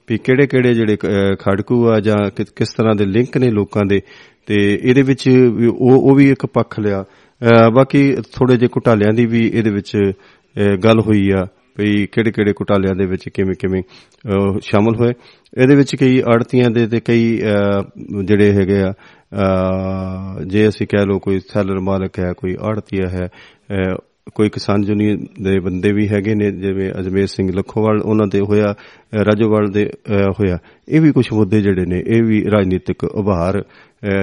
[0.09, 3.83] ਵੀ ਕਿਹੜੇ ਕਿਹੜੇ ਜਿਹੜੇ ਅਹ, ਖੜਕੂ ਆ ਜਾਂ ਕਿ- ਕਿਸ ਤਰ੍ਹਾਂ ਦੇ ਲਿੰਕ ਨੇ ਲੋਕਾਂ
[3.85, 4.01] ਦੇ
[4.45, 9.13] ਤੇ ਇਹਦੇ ਵਿੱਚ ਵੀ ਉਹ ਉਹ ਵੀ ਇੱਕ ਪੱਖ ਲਿਆ। ਅਹ, ਬਾਕੀ ਥੋੜੇ ਜਿਹੇ ਘੁਟਾਲਿਆਂ
[9.13, 11.47] ਦੀ ਵੀ ਇਹਦੇ ਵਿੱਚ ਅਹ, ਗੱਲ ਹੋਈ ਆ
[11.77, 15.13] ਵੀ ਕਿਹੜੇ ਕਿਹੜੇ ਘੁਟਾਲਿਆਂ ਦੇ ਵਿੱਚ ਕਿਵੇਂ ਕਿਵੇਂ ਅਹ, ਸ਼ਾਮਲ ਹੋਏ।
[15.57, 17.83] ਇਹਦੇ ਵਿੱਚ ਕਈ ਆੜਤੀਆਂ ਦੇ ਤੇ ਕਈ ਅਹ,
[18.23, 18.93] ਜਿਹੜੇ ਹੈਗੇ ਆ
[19.33, 23.27] ਅਹ, ਜੇ ਅਸੀਂ ਕਹਿ ਲਓ ਕੋਈ ਸੈਲਰ ਮਾਲਕ ਹੈ ਕੋਈ ਆੜਤੀਆ ਹੈ
[23.71, 23.95] ਅਹ,
[24.35, 28.71] ਕੋਈ ਕਿਸਾਨ ਯੂਨੀਅਨ ਦੇ ਬੰਦੇ ਵੀ ਹੈਗੇ ਨੇ ਜਿਵੇਂ ਅਜਮੇਰ ਸਿੰਘ ਲੱਖੋਵਾਲ ਉਹਨਾਂ ਤੇ ਹੋਇਆ
[28.71, 30.57] ਅਹ, ਰਾਜੋਵਾਲ ਦੇ ਅਹ, ਹੋਇਆ।
[30.89, 33.63] ਇਹ ਵੀ ਕੁਝ ਮੁੱਦੇ ਜਿਹੜੇ ਨੇ ਇਹ ਵੀ ਰਾਜਨੀਤਿਕ ਉਭਾਰ ਅਹ,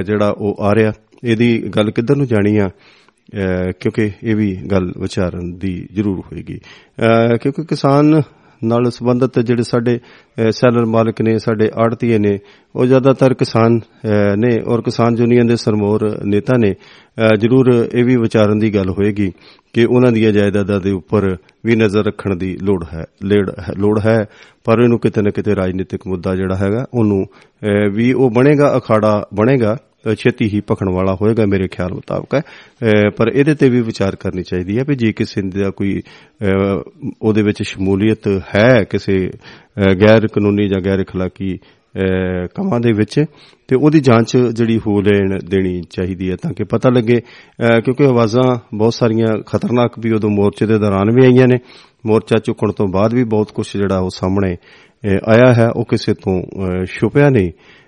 [0.03, 0.93] ਜਿਹੜਾ ਉਹ ਆ ਰਿਹਾ
[1.25, 2.69] ਇਹਦੀ ਗੱਲ ਕਿੱਧਰ ਨੂੰ ਜਾਣੀ ਆ?
[2.69, 8.23] ਅਹ, ਕਿਉਂਕਿ ਇਹ ਵੀ ਗੱਲ ਵਿਚਾਰਨ ਦੀ ਜ਼ਰੂਰ ਹੋਏਗੀ। ਅਹ, ਕਿਉਂਕਿ ਕਿਸਾਨ
[8.65, 12.39] ਨਾਲ ਸੰਬੰਧਿਤ ਜਿਹੜੇ ਸਾਡੇ ਅਹ, ਸੈਲਰ ਮਾਲਕ ਨੇ ਸਾਡੇ ਆੜਤੀਏ ਨੇ
[12.77, 18.05] ਉਹ ਜ਼ਿਆਦਾਤਰ ਕਿਸਾਨ ਅਹ, ਨੇ ਔਰ ਕਿਸਾਨ ਯੂਨੀਅਨ ਦੇ ਸਰਮੋਰ ਨੇਤਾ ਨੇ ਅਹ, ਜ਼ਰੂਰ ਇਹ
[18.05, 19.33] ਵੀ ਵਿਚਾਰਨ ਦੀ ਗੱਲ ਹੋਏਗੀ
[19.73, 24.01] ਕਿ ਉਹਨਾਂ ਦੀਆਂ ਜਾਇਦਾਦਾਂ ਦੇ ਉੱਪਰ ਵੀ ਨਜ਼ਰ ਰੱਖਣ ਦੀ ਲੋੜ ਹੈ ਲੇੜ- ਹੈ- ਲੋੜ
[24.07, 24.25] ਹੈ
[24.65, 29.27] ਪਰ ਇਹਨੂੰ ਕਿਤੇ ਨਾ ਕਿਤੇ ਰਾਜਨੀਤਿਕ ਮੁੱਦਾ ਜਿਹੜਾ ਹੈਗਾ ਉਹਨੂੰ ਅਹ, ਵੀ ਉਹ ਬਣੇਗਾ ਅਖਾੜਾ
[29.35, 33.82] ਬਣੇਗਾ। ਅਹ ਛੇਤੀ ਹੀ ਭਖਣ ਵਾਲਾ ਹੋਏਗਾ ਮੇਰੇ ਖਿਆਲ ਮੁਤਾਬਕ ਅਹ ਪਰ ਇਹਦੇ ਤੇ ਵੀ
[33.82, 36.02] ਵਿਚਾਰ ਕਰਨੀ ਚਾਹੀਦੀ ਹੈ ਵੀ ਜੇ ਕਿਸੇ ਦਾ ਕੋਈ
[36.44, 36.82] ਅਹ,
[37.22, 43.26] ਉਹਦੇ ਵਿੱਚ ਸ਼ਮੂਲੀਅਤ ਹੈ ਕਿਸੇ ਅਹ, ਗੈਰ ਕਾਨੂੰਨੀ ਜਾਂ ਗੈਰ اخلاقی ਅਹ, ਕੰਮਾਂ ਦੇ ਵਿੱਚ
[43.68, 48.04] ਤੇ ਉਹਦੀ ਜਾਂਚ ਜਿਹੜੀ ਹੋ ਲੈਣ ਦੇਣੀ ਚਾਹੀਦੀ ਹੈ ਤਾਂ ਕਿ ਪਤਾ ਲੱਗੇ ਅਹ, ਕਿਉਂਕਿ
[48.06, 51.58] ਆਵਾਜ਼ਾਂ ਬਹੁਤ ਸਾਰੀਆਂ ਖਤਰਨਾਕ ਵੀ ਉਦੋਂ ਮੋਰਚੇ ਦੇ ਦੌਰਾਨ ਵੀ ਆਈਆਂ ਨੇ
[52.06, 56.14] ਮੋਰਚਾ ਚੁੱਕਣ ਤੋਂ ਬਾਅਦ ਵੀ ਬਹੁਤ ਕੁਝ ਜਿਹੜਾ ਉਹ ਸਾਹਮਣੇ ਅਹ, ਆਇਆ ਹੈ ਉਹ ਕਿਸੇ
[56.14, 57.81] ਤੋਂ ਅਹ, ਛੁਪਿਆ ਨਹੀਂ ਅਹ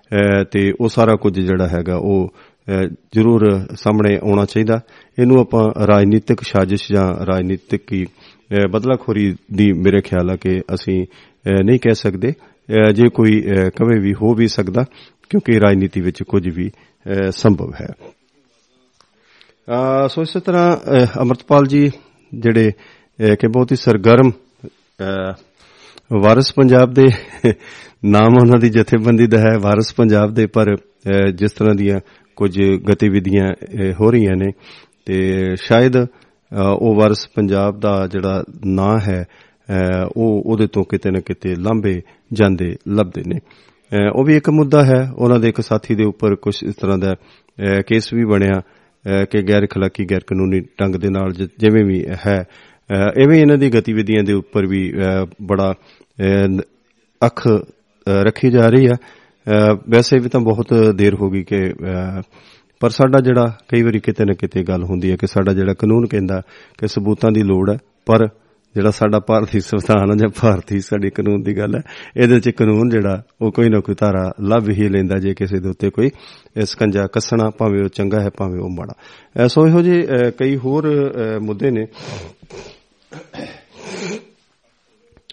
[0.50, 2.34] ਤੇ ਉਹ ਸਾਰਾ ਕੁਝ ਜਿਹੜਾ ਹੈਗਾ ਉਹ,
[2.68, 4.80] ਅਹ, ਜ਼ਰੂਰ ਸਾਹਮਣੇ ਆਉਣਾ ਚਾਹੀਦਾ।
[5.18, 11.06] ਇਹਨੂੰ ਆਪਾਂ ਰਾਜਨੀਤਿਕ ਸਾਜ਼ਿਸ਼ ਜਾਂ ਰਾਜਨੀਤਿਕ ਕੀ ਅਹ, ਬਦਲਾਖੋਰੀ ਦੀ ਮੇਰੇ ਖਿਆਲ ਆ ਕਿ ਅਸੀਂ,
[11.06, 14.84] ਅਹ, ਨਹੀਂ ਕਹਿ ਸਕਦੇ। ਅਹ, ਜੇ ਕੋਈ, ਅਹ, ਕਵੇ ਵੀ ਹੋ ਵੀ ਸਕਦਾ,
[15.30, 17.88] ਕਿਉਂਕਿ ਰਾਜਨੀਤੀ ਵਿੱਚ ਕੁਝ ਵੀ, ਅਹ, ਸੰਭਵ ਹੈ।
[19.68, 21.90] ਅਹ, ਸੋ ਇਸੇ ਤਰ੍ਹਾਂ, ਅਹ, ਅਮਰਤਪਾਲ ਜੀ
[22.34, 25.34] ਜਿਹੜੇ, ਅਹ, ਕਿ ਬਹੁਤ ਹੀ ਸਰਗਰਮ, ਅਹ,
[26.12, 27.04] ਵਾਰਿਸ ਪੰਜਾਬ ਦੇ
[28.04, 32.00] ਨਾਮ ਉਹਨਾਂ ਦੀ ਜਥੇਬੰਦੀ ਦਾ ਹੈ ਵਾਰਿਸ ਪੰਜਾਬ ਦੇ ਪਰ ਅਹ, ਜਿਸ ਤਰ੍ਹਾਂ ਦੀਆਂ
[32.36, 34.52] ਕੁਝ ਗਤੀਵਿਧੀਆਂ ਅਹ, ਹੋ ਰਹੀਆਂ ਨੇ
[35.04, 36.06] ਤੇ ਸ਼ਾਇਦ ਅਹ,
[36.60, 39.26] ਉਹ ਵਾਰਿਸ ਪੰਜਾਬ ਦਾ ਜਿਹੜਾ ਨਾਂ ਹੈ
[39.70, 44.50] ਅਹ, ਉਹ ਉਹਦੇ ਤੋਂ ਕਿਤੇ ਨਾ ਕਿਤੇ ਲਾਂਭੇ ਜਾਂਦੇ ਲੱਭਦੇ ਨੇ। ਅਹ, ਉਹ ਵੀ ਇੱਕ
[44.50, 48.24] ਮੁੱਦਾ ਹੈ ਉਹਨਾਂ ਦੇ ਇੱਕ ਸਾਥੀ ਦੇ ਉੱਪਰ ਕੁਝ ਇਸ ਤਰ੍ਹਾਂ ਦਾ ਅਹ, ਕੇਸ ਵੀ
[48.24, 52.44] ਬਣਿਆ ਅਹ, ਕਿ ਗੈਰ ਖਲਾਕੀ ਗੈਰ ਕਾਨੂੰਨੀ ਢੰਗ ਦੇ ਨਾਲ ਜ- ਜਿਵੇਂ ਵੀ ਹੈ
[52.90, 55.74] ਅਹ, ਐਵੇਂ ਇਹਨਾਂ ਦੀ ਗਤੀਵਿਧੀਆਂ ਦੇ ਉੱਪਰ ਵੀ ਅਹ, ਬੜਾ
[56.20, 56.60] ਅਹ,
[57.26, 57.58] ਅੱਖ ਅਹ,
[58.08, 62.22] ਰੱਖੀ ਜਾ ਰਹੀ ਆ ਅਹ, ਵੈਸੇ ਵੀ ਤਾਂ ਬਹੁਤ ਦੇਰ ਹੋ ਗਈ ਕਿ ਅਹ,
[62.80, 66.06] ਪਰ ਸਾਡਾ ਜਿਹੜਾ ਕਈ ਵਾਰੀ ਕਿਤੇ ਨਾ ਕਿਤੇ ਗੱਲ ਹੁੰਦੀ ਹੈ ਕਿ ਸਾਡਾ ਜਿਹੜਾ ਕਾਨੂੰਨ
[66.06, 66.42] ਕਹਿੰਦਾ
[66.78, 68.28] ਕਿ ਸਬੂਤਾਂ ਦੀ ਲੋੜ ਹੈ ਪਰ
[68.74, 71.80] ਜਿਹੜਾ ਸਾਡਾ ਭਾਰਤੀ ਸੰਵਿਧਾਨ ਹੈ ਜਾਂ ਭਾਰਤੀ ਸਾਡੇ ਕਾਨੂੰਨ ਦੀ ਗੱਲ ਹੈ
[72.16, 75.68] ਇਹਦੇ ਚ ਕਾਨੂੰਨ ਜਿਹੜਾ ਉਹ ਕੋਈ ਨਾ ਕੋਈ ਧਾਰਾ ਲੱਭ ਹੀ ਲੈਂਦਾ ਜੇ ਕਿਸੇ ਦੇ
[75.68, 76.10] ਉੱਤੇ ਕੋਈ
[76.64, 78.94] ਸਕੰਜਾ ਕੱਸਣਾ ਭਾਵੇਂ ਉਹ ਚੰਗਾ ਹੈ ਭਾਵੇਂ ਉਹ ਮਾੜਾ।
[79.42, 81.86] ਅਹ, ਸੋ ਇਹੋ ਜਿਹੇ ਅਹ, ਕਈ ਹੋਰ ਅਹ, ਮੁੱਦੇ ਨੇ।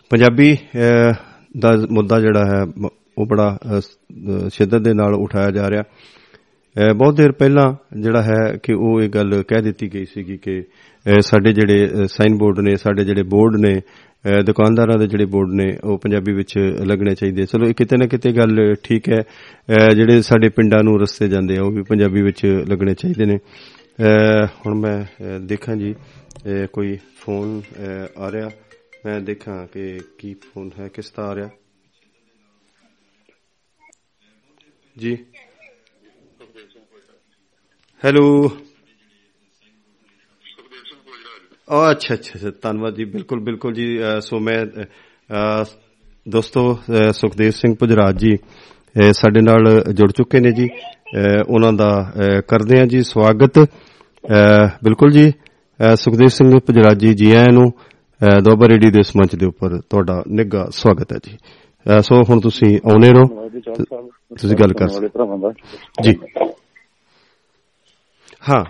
[0.09, 1.13] ਪੰਜਾਬੀ ਅਹ,
[1.59, 5.81] ਦਾ ਮੁੱਦਾ ਜਿਹੜਾ ਹੈ ਮ- ਉਹ ਬੜਾ ਅਹ, ਸ- ਸ਼ਿੱਦਤ ਦੇ ਨਾਲ ਉਠਾਇਆ ਜਾ ਰਿਹਾ।
[5.81, 10.61] ਅਹ, ਬਹੁਤ ਦੇਰ ਪਹਿਲਾਂ ਜਿਹੜਾ ਹੈ ਕਿ ਉਹ ਇਹ ਗੱਲ ਕਹਿ ਦਿੱਤੀ ਗਈ ਸੀਗੀ ਕਿ
[10.61, 15.49] ਅਹ, ਸਾਡੇ ਜਿਹੜੇ ਸਾਈਨ ਬੋਰਡ ਨੇ ਸਾਡੇ ਜਿਹੜੇ ਬੋਰਡ ਨੇ ਅਹ, ਦੁਕਾਨਦਾਰਾਂ ਦੇ ਜਿਹੜੇ ਬੋਰਡ
[15.53, 19.93] ਨੇ ਉਹ ਪੰਜਾਬੀ ਵਿੱਚ ਲੱਗਣੇ ਚਾਹੀਦੇ। ਚਲੋ ਇਹ ਕਿਤੇ ਨਾ ਕਿਤੇ ਗੱਲ ਠੀਕ ਹੈ। ਅਹ,
[19.93, 24.47] ਜਿਹੜੇ ਸਾਡੇ ਪਿੰਡਾਂ ਨੂੰ ਰਸਤੇ ਜਾਂਦੇ ਆ ਉਹ ਵੀ ਪੰਜਾਬੀ ਵਿੱਚ ਲੱਗਣੇ ਚਾਹੀਦੇ ਨੇ। ਅਹ,
[24.65, 28.49] ਹੁਣ ਮੈਂ ਅਹ, ਦੇਖਾਂ ਜੀ। ਅਹ, ਕੋਈ ਫੋਨ ਅਹ, ਆ ਰਿਹਾ।
[29.05, 31.49] ਮੈਂ ਦੇਖਾਂ ਕਿ ਕੀ ਫੋਨ ਹੈ ਕਿਸ ਦਾ ਆ। ਰਿਹਾ
[34.97, 35.17] ਜੀ।
[38.05, 38.51] ਹੈਲੋ।
[41.69, 44.83] ਉਹ ਅੱਛਾ ਅੱਛਾ ਅੱਛਾ, ਧੰਨਵਾਦ ਜੀ। ਬਿਲਕੁਲ ਬਿਲਕੁਲ ਜੀ। ਅ, ਸੋ ਮੈਂ ਅ,
[45.33, 45.65] ਅ,
[46.29, 51.73] ਦੋਸਤੋ ਅ, ਸੁਖਦੇਵ ਸਿੰਘ ਪੁਜਰਾਜ ਜੀ ਅ, ਸਾਡੇ ਨਾਲ ਜੁੜ ਚੁੱਕੇ ਨੇ ਜੀ। ਅ, ਉਹਨਾਂ
[51.73, 57.31] ਦਾ ਅ, ਕਰਦੇ ਹਾਂ ਜੀ ਸਵਾਗਤ। ਅ, ਬਿਲਕੁਲ ਜੀ। ਅ, ਸੁਖਦੇਵ ਸਿੰਘ ਪੁਜਰਾਜ ਜੀ ਜੀ
[57.31, 57.71] ਆਇਆਂ ਨੂੰ।
[58.21, 61.37] ਦੁਆਬਾ ਰੇਡੀਓ ਦੇ ਇਸ ਮੰਚ ਦੇ ਉੱਪਰ ਤੁਹਾਡਾ ਨਿੱਘਾ ਸਵਾਗਤ ਹੈ ਜੀ।
[62.01, 63.49] ਸੋ ਹੁਣ ਤੁਸੀਂ ਆਉਨੇ ਰਹੋ।
[64.39, 65.07] ਤੁਸੀਂ ਗੱਲ ਕਰ ਸਕਦੇ
[66.03, 66.15] ਜੀ।
[68.49, 68.63] ਹਾਂ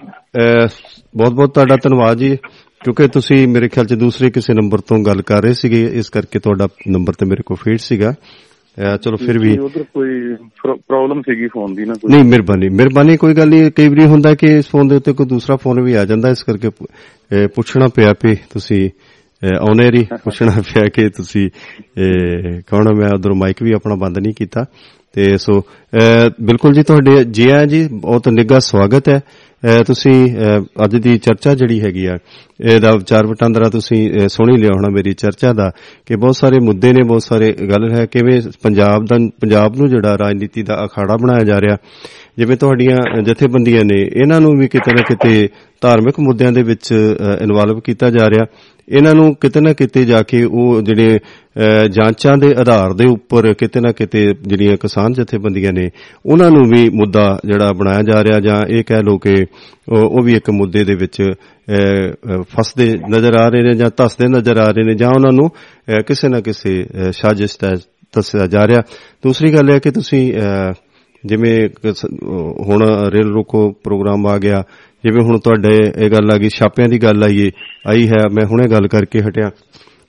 [1.17, 2.37] ਬਹੁਤ ਬਹੁਤ ਤੁਹਾਡਾ ਧੰਨਵਾਦ ਜੀ।
[2.83, 6.39] ਕਿਉਂਕਿ ਤੁਸੀਂ ਮੇਰੇ ਖਿਆਲ ਚ ਦੂਸਰੇ ਕਿਸੇ ਨੰਬਰ ਤੋਂ ਗੱਲ ਕਰ ਰਹੇ ਸੀਗੇ ਇਸ ਕਰਕੇ
[6.39, 8.13] ਤੁਹਾਡਾ ਨੰਬਰ ਤੇ ਮੇਰੇ ਕੋਲ ਫੀਡ ਸੀਗਾ।
[9.03, 12.11] ਚਲੋ ਫਿਰ ਵੀ ਉਧਰ ਕੋਈ ਪ੍ਰੋਬਲਮ ਸੀਗੀ ਫੋਨ ਦੀ ਨਾ ਕੋਈ?
[12.11, 15.25] ਨਹੀਂ ਮਿਹਰਬਾਨੀ। ਮਿਹਰਬਾਨੀ ਕੋਈ ਗੱਲ ਨਹੀਂ। ਕਈ ਵਾਰੀ ਹੁੰਦਾ ਕਿ ਇਸ ਫੋਨ ਦੇ ਉੱਤੇ ਕੋਈ
[15.25, 16.69] ਦੂਸਰਾ ਫੋਨ ਵੀ ਆ ਜਾਂਦਾ ਇਸ ਕਰਕੇ
[17.55, 18.89] ਪੁੱਛਣਾ ਪਿਆ ਵੀ ਤੁਸੀਂ
[19.45, 23.01] ਆਉਨੇ ਰਹੀ ਪੁੱਛਣਾ ਪਿਆ ਕਿ ਤੁਸੀਂ ਅਹ, ਕੌਣ ਹੋ?
[23.01, 24.65] ਮੈਂ ਉਧਰ ਮਾਈਕ ਵੀ ਆਪਣਾ ਬੰਦ ਨਹੀਂ ਕੀਤਾ।
[25.13, 30.37] ਤੇ ਸੋ ਅਹ, ਬਿਲਕੁਲ ਜੀ ਤੁਹਾਡੇ ਜੀ ਆਇਆਂ ਜੀ ਬਹੁਤ ਨਿੱਘਾ ਸਵਾਗਤ ਹੈ। ਅਹ, ਤੁਸੀਂ
[30.37, 32.17] ਅਹ, ਅੱਜ ਦੀ ਚਰਚਾ ਜਿਹੜੀ ਹੈਗੀ ਆ
[32.61, 35.71] ਇਹਦਾ ਵਿਚਾਰ ਵਟਾਂਦਰਾ ਤੁਸੀਂ ਅਹ, ਸੁਣ ਹੀ ਲਿਆ ਹੋਣਾ ਮੇਰੀ ਚਰਚਾ ਦਾ
[36.05, 40.17] ਕਿ ਬਹੁਤ ਸਾਰੇ ਮੁੱਦੇ ਨੇ ਬਹੁਤ ਸਾਰੇ ਗੱਲ ਹੈ ਕਿਵੇਂ ਪੰਜਾਬ ਦਾ ਪੰਜਾਬ ਨੂੰ ਜਿਹੜਾ
[40.17, 41.77] ਰਾਜਨੀਤੀ ਦਾ ਅਖਾੜਾ ਬਣਾਇਆ ਜਾ ਰਿਹਾ।
[42.37, 45.49] ਜਿਵੇਂ ਤੁਹਾਡੀਆਂ ਜਥੇਬੰਦੀਆਂ ਨੇ ਇਹਨਾਂ ਨੂੰ ਵੀ ਕਿਤੇ ਨਾ ਕਿਤੇ
[45.81, 48.45] ਧਾਰਮਿਕ ਮੁੱਦਿਆਂ ਦੇ ਵਿੱਚ ਇਨਵੋਲਵ ਕੀਤਾ ਜਾ ਰਿਹਾ।
[48.91, 53.53] ਇਹਨਾਂ ਨੂੰ ਕਿਤੇ ਨਾ ਕਿਤੇ ਜਾ ਕੇ ਉਹ ਜਿਹੜੇ ਅਹ, ਜਾਂਚਾਂ ਦੇ ਆਧਾਰ ਦੇ ਉੱਪਰ
[53.53, 55.89] ਕਿਤੇ ਨਾ ਕਿਤੇ ਜਿਹੜੀਆਂ ਕਿਸਾਨ ਜਥੇਬੰਦੀਆਂ ਨੇ
[56.25, 59.45] ਉਹਨਾਂ ਨੂੰ ਵੀ ਮੁੱਦਾ ਜਿਹੜਾ ਬਣਾਇਆ ਜਾ ਰਿਹਾ ਜਾਂ ਇਹ ਕਹਿ ਲੋ ਕਿ
[59.89, 61.33] ਉਹ ਉਹ ਵੀ ਇੱਕ ਮੁੱਦੇ ਦੇ ਵਿੱਚ ਅਹ,
[62.33, 65.49] ਅਹ, ਫਸਦੇ ਨਜ਼ਰ ਆ ਰਹੇ ਨੇ ਜਾਂ ਧਸਦੇ ਨਜ਼ਰ ਆ ਰਹੇ ਨੇ ਜਾਂ ਉਹਨਾਂ ਨੂੰ
[65.49, 67.79] ਅਹ, ਕਿਸੇ ਨਾ ਕਿਸੇ ਅਹ, ਸਾਜ਼ਿਸ਼ ਤਹਿਤ
[68.15, 68.81] ਦੱਸਿਆ ਜਾ ਰਿਹਾ।
[69.23, 70.73] ਦੂਸਰੀ ਗੱਲ ਇਹ ਹੈ ਕਿ ਤੁਸੀਂ ਅਹ,
[71.25, 72.09] ਜਿਵੇਂ ਕਿਸ-
[72.67, 74.63] ਹੁਣ ਰੇਲ ਰੋਕੋ ਪ੍ਰੋਗਰਾਮ ਆ ਗਿਆ
[75.03, 77.51] ਜਿਵੇਂ ਹੁਣ ਤੁਹਾਡੇ ਇਹ ਗੱਲ ਆ ਗਈ ਛਾਪਿਆਂ ਦੀ ਗੱਲ ਆਈ ਏ
[77.87, 79.49] ਆਈ ਹੈ ਮੈਂ ਹੁਣੇ ਗੱਲ ਕਰਕੇ ਹਟਿਆ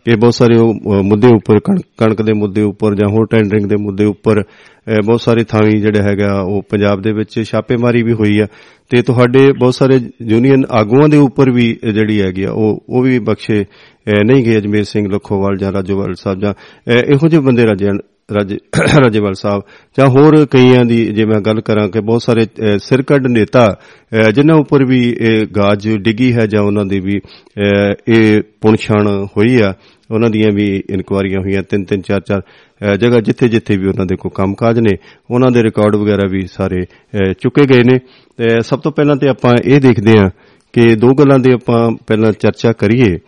[0.07, 3.67] ਕਿ ਬਹੁਤ ਸਾਰੇ ਉਹ ਅ, ਮੁੱਦੇ ਉੱਪਰ ਕਣ- ਕਣਕ ਦੇ ਮੁੱਦੇ ਉੱਪਰ ਜਾਂ ਹੋਰ ਟੈਂਡਰਿੰਗ
[3.67, 8.13] ਦੇ ਮੁੱਦੇ ਉੱਪਰ ਅ, ਬਹੁਤ ਸਾਰੇ ਥਾਵੀਂ ਜਿਹੜਾ ਹੈਗਾ ਉਹ ਪੰਜਾਬ ਦੇ ਵਿੱਚ ਛਾਪੇਮਾਰੀ ਵੀ
[8.13, 8.47] ਹੋਈ ਆ
[8.91, 13.19] ਤੇ ਤੁਹਾਡੇ ਬਹੁਤ ਸਾਰੇ ਯੂਨੀਅਨ ਆਗੂਆਂ ਦੇ ਉੱਪਰ ਵੀ ਜਿਹੜੀ ਹੈਗੀ ਆ ਉਹ ਉਹ ਵੀ
[13.19, 17.67] ਬਖਸ਼ੇ ਅ, ਨਹੀਂ ਗਏ ਅਜਮੇਰ ਸਿੰਘ ਲਖੋਵਾਲ ਜਾਂ ਰਾਜੋਵਾਲ ਸਾਹਿਬ ਜਾਂ ਅ, ਇਹੋ ਜਿਹੇ ਬੰਦੇ
[17.67, 17.99] ਰਾਜੇ ਰਾਜੇ
[19.05, 19.63] ਰਾਜੇਵਾਲ ਸਾਹਿਬ
[19.99, 23.77] ਜਾਂ ਹੋਰ ਕਈਆਂ ਦੀ ਜੇ ਮੈਂ ਗੱਲ ਕਰਾਂ ਕਿ ਬਹੁਤ ਸਾਰੇ ਅਹ, ਸਿਰਕੱਢ ਨੇਤਾ
[24.13, 29.27] ਅਹ, ਜਿਨ੍ਹਾਂ ਉੱਪਰ ਵੀ ਇਹ ਗਾਜ ਡਿੱਗੀ ਹੈ ਜਾਂ ਉਹਨਾਂ ਦੀ ਵੀ ਅਹ, ਇਹ ਪੁਣਛਾਣ
[29.37, 29.75] ਹੋਈ ਆ
[30.11, 34.07] ਉਹਨਾਂ ਦੀਆਂ ਵੀ ਇਨਕੁਆਰੀਆਂ ਹੋਈਆਂ ਤਿੰਨ ਤਿੰਨ ਚਾਰ ਚਾਰ ਅਹ, ਜਗ੍ਹਾ ਜਿੱਥੇ ਜਿੱਥੇ ਵੀ ਉਹਨਾਂ
[34.07, 34.97] ਦੇ ਕੋਈ ਕੰਮਕਾਜ ਨੇ
[35.31, 37.99] ਉਹਨਾਂ ਦੇ ਰਿਕਾਰਡ ਵਗੈਰਾ ਵੀ ਸਾਰੇ ਅਹ, ਚੁੱਕੇ ਗਏ ਨੇ।
[38.37, 40.31] ਤੇ ਸਭ ਤੋਂ ਪਹਿਲਾਂ ਤੇ ਆਪਾਂ ਇਹ ਦੇਖਦੇ ਹਾਂ
[40.73, 43.19] ਕਿ ਦੋ ਗੱਲਾਂ ਦੀ ਆਪਾਂ ਪਹਿਲਾਂ ਚਰਚਾ ਕਰੀਏ।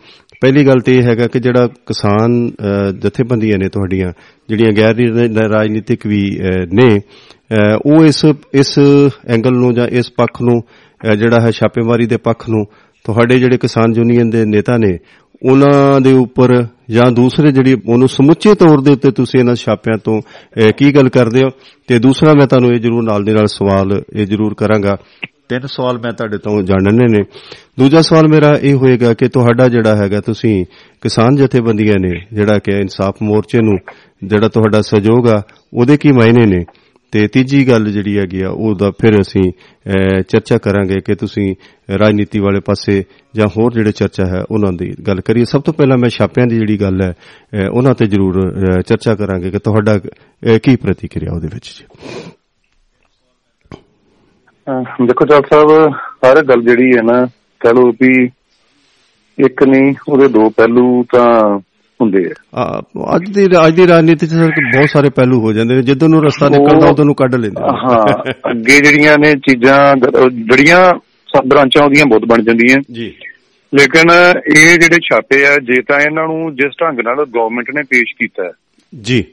[0.41, 4.11] ਪਹਿਲੀ ਗੱਲ ਤੇ ਇਹ ਹੈਗਾ ਕਿ ਜਿਹੜਾ ਕਿਸਾਨ ਅਹ, ਜਥੇਬੰਦੀਆਂ ਨੇ ਤੁਹਾਡੀਆਂ
[4.49, 8.79] ਜਿਹੜੀਆਂ ਗੈਰ ਰਾ- ਰਾਜਨੀਤਿਕ ਵੀ ਅਹ, ਨੇ ਅਹ, ਉਹ ਇਸ ਇਸ
[9.27, 12.65] ਐਂਗਲ ਨੂੰ ਜਾਂ ਇਸ ਪੱਖ ਨੂੰ ਅਹ, ਜਿਹੜਾ ਹੈ ਛਾਪੇਮਾਰੀ ਦੇ ਪੱਖ ਨੂੰ
[13.05, 14.97] ਤੁਹਾਡੇ ਜਿਹੜੇ ਕਿਸਾਨ ਯੂਨੀਅਨ ਦੇ ਨੇਤਾ ਨੇ
[15.45, 20.21] ਉਹਨਾਂ ਦੇ ਉੱਪਰ ਜਾਂ ਦੂਸਰੇ ਜਿਹੜੀ ਉਹਨੂੰ ਸਮੁੱਚੇ ਤੌਰ ਦੇ ਉੱਤੇ ਤੁਸੀਂ ਇਹਨਾਂ ਛਾਪਿਆਂ ਤੋਂ
[20.21, 21.49] ਅਹ, ਕੀ ਗੱਲ ਕਰਦੇ ਹੋ?
[21.87, 24.97] ਤੇ ਦੂਸਰਾ ਮੈਂ ਤੁਹਾਨੂੰ ਇਹ ਜ਼ਰੂਰ ਨਾਲ ਦੇ ਨਾਲ ਸਵਾਲ ਇਹ ਜ਼ਰੂਰ ਕਰਾਂਗਾ
[25.49, 27.23] ਤਿੰਨ ਸਵਾਲ ਮੈਂ ਤੁਹਾਡੇ ਤੋਂ ਜਾਣਨੇ ਨੇ।
[27.79, 30.65] ਦੂਜਾ ਸਵਾਲ ਮੇਰਾ ਇਹ ਹੋਏਗਾ ਕਿ ਤੁਹਾਡਾ ਜਿਹੜਾ ਹੈਗਾ ਤੁਸੀਂ
[31.01, 33.77] ਕਿਸਾਨ ਜਥੇਬੰਦੀਆਂ ਨੇ ਜਿਹੜਾ ਕਿ ਇਨਸਾਫ ਮੋਰਚੇ ਨੂੰ
[34.23, 35.41] ਜਿਹੜਾ ਤੁਹਾਡਾ ਸਹਿਯੋਗ ਆ
[35.73, 36.65] ਉਹਦੇ ਕੀ ਮਾਇਨੇ ਨੇ?
[37.11, 41.55] ਤੇ ਤੀਜੀ ਗੱਲ ਜਿਹੜੀ ਹੈਗੀ ਆ ਉਹਦਾ ਫਿਰ ਅਸੀਂ ਅਹ, ਚਰਚਾ ਕਰਾਂਗੇ ਕਿ ਤੁਸੀਂ
[41.99, 43.03] ਰਾਜਨੀਤੀ ਵਾਲੇ ਪਾਸੇ
[43.35, 46.55] ਜਾਂ ਹੋਰ ਜਿਹੜੇ ਚਰਚਾ ਹੈ ਉਹਨਾਂ ਦੀ ਗੱਲ ਕਰੀਏ। ਸਭ ਤੋਂ ਪਹਿਲਾਂ ਮੈਂ ਛਾਪਿਆਂ ਦੀ
[46.57, 51.33] ਜਿਹੜੀ ਗੱਲ ਹੈ ਅਹ, ਉਹਨਾਂ ਤੇ ਜ਼ਰੂਰ ਅਹ, ਚਰਚਾ ਕਰਾਂਗੇ ਕਿ ਤੁਹਾਡਾ ਅਹ, ਕੀ ਪ੍ਰਤੀਕਿਰਿਆ
[51.35, 52.44] ਉਹਦੇ ਵਿੱਚ ਜੀ। ਅਹ
[55.05, 57.25] ਦੇਖੋ ਚਾਲ ਸਾਹਿਬ ਹਰ ਗੱਲ ਜਿਹੜੀ ਹੈ ਨਾ
[57.59, 58.29] ਕਹ ਲਓ ਵੀ
[59.45, 61.59] ਇੱਕ ਨਹੀਂ ਉਹਦੇ ਦੋ ਪਹਿਲੂ ਤਾਂ
[62.01, 62.83] ਹੁੰਦੇ ਆ।
[63.15, 66.23] ਅੱਜ ਦੀ ਅੱਜ ਦੀ ਰਾਜਨੀਤੀ ਚ ਸਰ ਬਹੁਤ ਸਾਰੇ ਪਹਿਲੂ ਹੋ ਜਾਂਦੇ ਨੇ। ਜਿੱਦੋਂ ਨੂੰ
[66.23, 69.95] ਰਸਤਾ ਨਿਕਲਦਾ ਉਦੋਂ ਨੂੰ ਕੱਢ ਲੈਂਦੇ ਹਾਂ ਅੱਗੇ ਜਿਹੜੀਆਂ ਨੇ ਚੀਜ਼ਾਂ
[70.31, 70.93] ਜਿਹੜੀਆਂ
[71.47, 73.13] ਬ੍ਰਾਂਚਾਂ ਉਹਦੀਆਂ ਬਹੁਤ ਬਣ ਜਾਂਦੀਆਂ। ਜੀ।
[73.73, 74.09] ਲੇਕਿਨ
[74.57, 78.51] ਇਹ ਜਿਹੜੇ ਛਾਪੇ ਆ ਜੇ ਤਾਂ ਇਹਨਾਂ ਨੂੰ ਜਿਸ ਢੰਗ ਨਾਲ ਗਵਰਨਮੈਂਟ ਨੇ ਪੇਸ਼ ਕੀਤਾ
[79.01, 79.23] ਜੀ।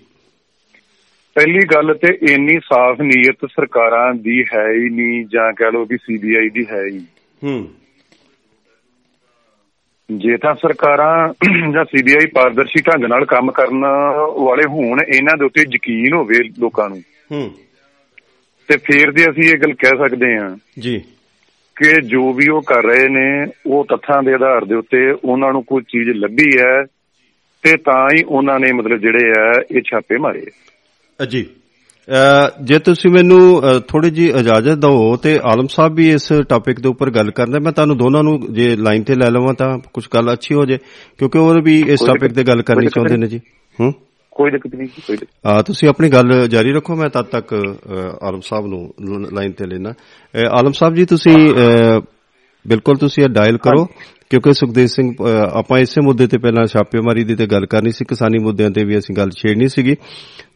[1.35, 5.97] ਪਹਿਲੀ ਗੱਲ ਤੇ ਇੰਨੀ ਸਾਫ਼ ਨੀਅਤ ਸਰਕਾਰਾਂ ਦੀ ਹੈ ਹੀ ਨਹੀਂ ਜਾਂ ਕਹ ਲਓ ਕਿ
[5.97, 6.99] ਸੀਬੀਆਈ ਦੀ ਹੈ ਹੀ
[7.45, 7.69] ਹੂੰ।
[10.11, 11.29] ਜੇ ਤਾਂ ਸਰਕਾਰਾਂ
[11.73, 13.85] ਜਾਂ ਸੀਬੀਆਈ ਪਾਰਦਰਸ਼ੀ ਢੰਗ ਨਾਲ ਕੰਮ ਕਰਨ
[14.41, 17.51] ਵਾਲੇ ਹੋਣ ਇਹਨਾਂ ਦੇ ਉੱਤੇ ਯਕੀਨ ਹੋਵੇ ਲੋਕਾਂ ਨੂੰ। ਹੂੰ।
[18.69, 21.03] ਤੇ ਫੇਰ ਦੇ ਅਸੀਂ ਇਹ ਗੱਲ ਕਹਿ ਸਕਦੇ ਹਾਂ ਜੀ।
[21.77, 25.65] ਕਿ ਜੋ ਵੀ ਉਹ ਕਰ ਰਹੇ ਨੇ ਉਹ ਤੱਥਾਂ ਦੇ ਆਧਾਰ ਦੇ ਉੱਤੇ ਉਹਨਾਂ ਨੂੰ
[25.65, 26.83] ਕੋਈ ਚੀਜ਼ ਲੱਭੀ ਹੈ
[27.63, 30.47] ਤੇ ਤਾਂ ਹੀ ਉਹਨਾਂ ਨੇ ਮਤਲਬ ਜਿਹੜੇ ਆ ਇਹ ਛਾਪੇ ਮਾਰੇ।
[31.27, 31.47] ਜੀ।
[32.63, 37.11] ਜੇ ਤੁਸੀਂ ਮੈਨੂੰ ਥੋੜੀ ਜੀ ਇਜਾਜ਼ਤ ਦਿਓ ਤੇ ਆਲਮ ਸਾਹਿਬ ਵੀ ਇਸ ਟਾਪਿਕ ਦੇ ਉੱਪਰ
[37.11, 40.55] ਗੱਲ ਕਰਨਾ ਮੈਂ ਤੁਹਾਨੂੰ ਦੋਨਾਂ ਨੂੰ ਜੇ ਲਾਈਨ ਤੇ ਲੈ ਲਵਾਂ ਤਾਂ ਕੁਝ ਗੱਲ ਅੱਛੀ
[40.55, 40.79] ਹੋ ਜੇ
[41.19, 43.41] ਕਿਉਂਕਿ ਉਹ ਵੀ ਇਸ ਟਾਪਿਕ ਤੇ ਗੱਲ ਕਰਨੀ ਚਾਹੁੰਦੇ ਨੇ ਜੀ।
[43.81, 43.93] ਹੂੰ?
[44.31, 47.55] ਕੋਈ ਦਿੱਕਤ ਨਹੀਂ ਕੋਈ ਦਿੱਕਤ ਆ ਤੁਸੀਂ ਆਪਣੀ ਗੱਲ ਜਾਰੀ ਰੱਖੋ ਮੈਂ ਤਦ ਤੱਕ
[48.23, 48.95] ਆਲਮ ਸਾਹਿਬ ਨੂੰ
[49.33, 49.93] ਲਾਈਨ ਤੇ ਲੈਣਾ
[50.51, 51.35] ਆਲਮ ਸਾਹਿਬ ਜੀ ਤੁਸੀਂ
[52.69, 53.85] ਬਿਲਕੁਲ ਤੁਸੀਂ ਇਹ ਡਾਇਲ ਕਰੋ
[54.31, 55.13] ਕਿਉਂਕਿ ਸੁਖਦੇਵ ਸਿੰਘ
[55.53, 58.99] ਆਪਾਂ ਇਸੇ ਮੁੱਦੇ ਤੇ ਪਹਿਲਾਂ ਛਾਪੇਮਾਰੀ ਦੀ ਤੇ ਗੱਲ ਕਰਨੀ ਸੀ ਕਿਸਾਨੀ ਮੁੱਦਿਆਂ ਤੇ ਵੀ
[58.99, 59.97] ਅਸੀਂ ਗੱਲ ਛੇੜਨੀ ਸੀਗੀ।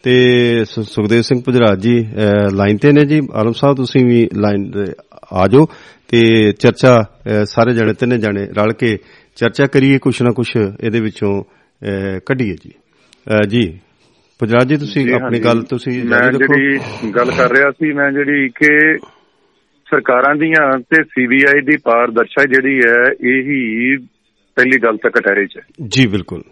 [0.03, 0.13] ਤੇ
[0.65, 1.95] ਸੁਖਦੇਵ ਸਿੰਘ ਪੁਜਰਾਜ ਜੀ
[2.53, 4.85] ਲਾਈਨ ਤੇ ਨੇ ਜੀ। ਆਲਮ ਸਾਹਿਬ ਤੁਸੀਂ ਵੀ ਲਾਈਨ ਤੇ
[5.33, 5.67] ਆ ਜਾਓ
[6.09, 6.95] ਤੇ ਚਰਚਾ
[7.45, 8.97] ਸਾਰੇ ਜਣੇ ਤਿੰਨੇ ਜਣੇ ਰਲ ਕੇ
[9.37, 11.43] ਚਰਚਾ ਕਰੀਏ ਕੁਛ ਨਾ ਕੁਛ ਇਹਦੇ ਵਿੱਚੋਂ
[12.27, 12.73] ਕੱਢੀਏ ਜੀ।
[13.49, 13.79] ਜੀ
[14.39, 16.79] ਪੁਜਰਾਜ ਜੀ ਤੁਸੀਂ ਆਪਣੀ। ਗੱਲ ਤੁਸੀਂ ਮੈਂ ਜਾਰੀ ਰੱਖੋ। ਜਿਹੜੀ
[17.17, 18.71] ਗੱਲ ਕਰ ਰਿਹਾ ਸੀ ਮੈਂ ਜਿਹੜੀ ਕਿ
[19.91, 23.97] ਸਰਕਾਰਾਂ ਦੀਆਂ ਤੇ ਸੀਬੀਆਈ ਦੀ ਪਾਰਦਰਸ਼ਤਾ ਜਿਹੜੀ ਹੈ ਇਹੀ
[24.57, 26.43] ਪਹਿਲੀ ਗੱਲ ਤਾਂ ਕਟਹਿਰੇ 'ਚ ਜੀ ਬਿਲਕੁਲ।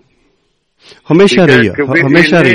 [1.12, 1.72] ਹਮੇਸ਼ਾ ਰਹੀ ਹੈ
[2.08, 2.54] ਹਮੇਸ਼ਾ ਰਹੀ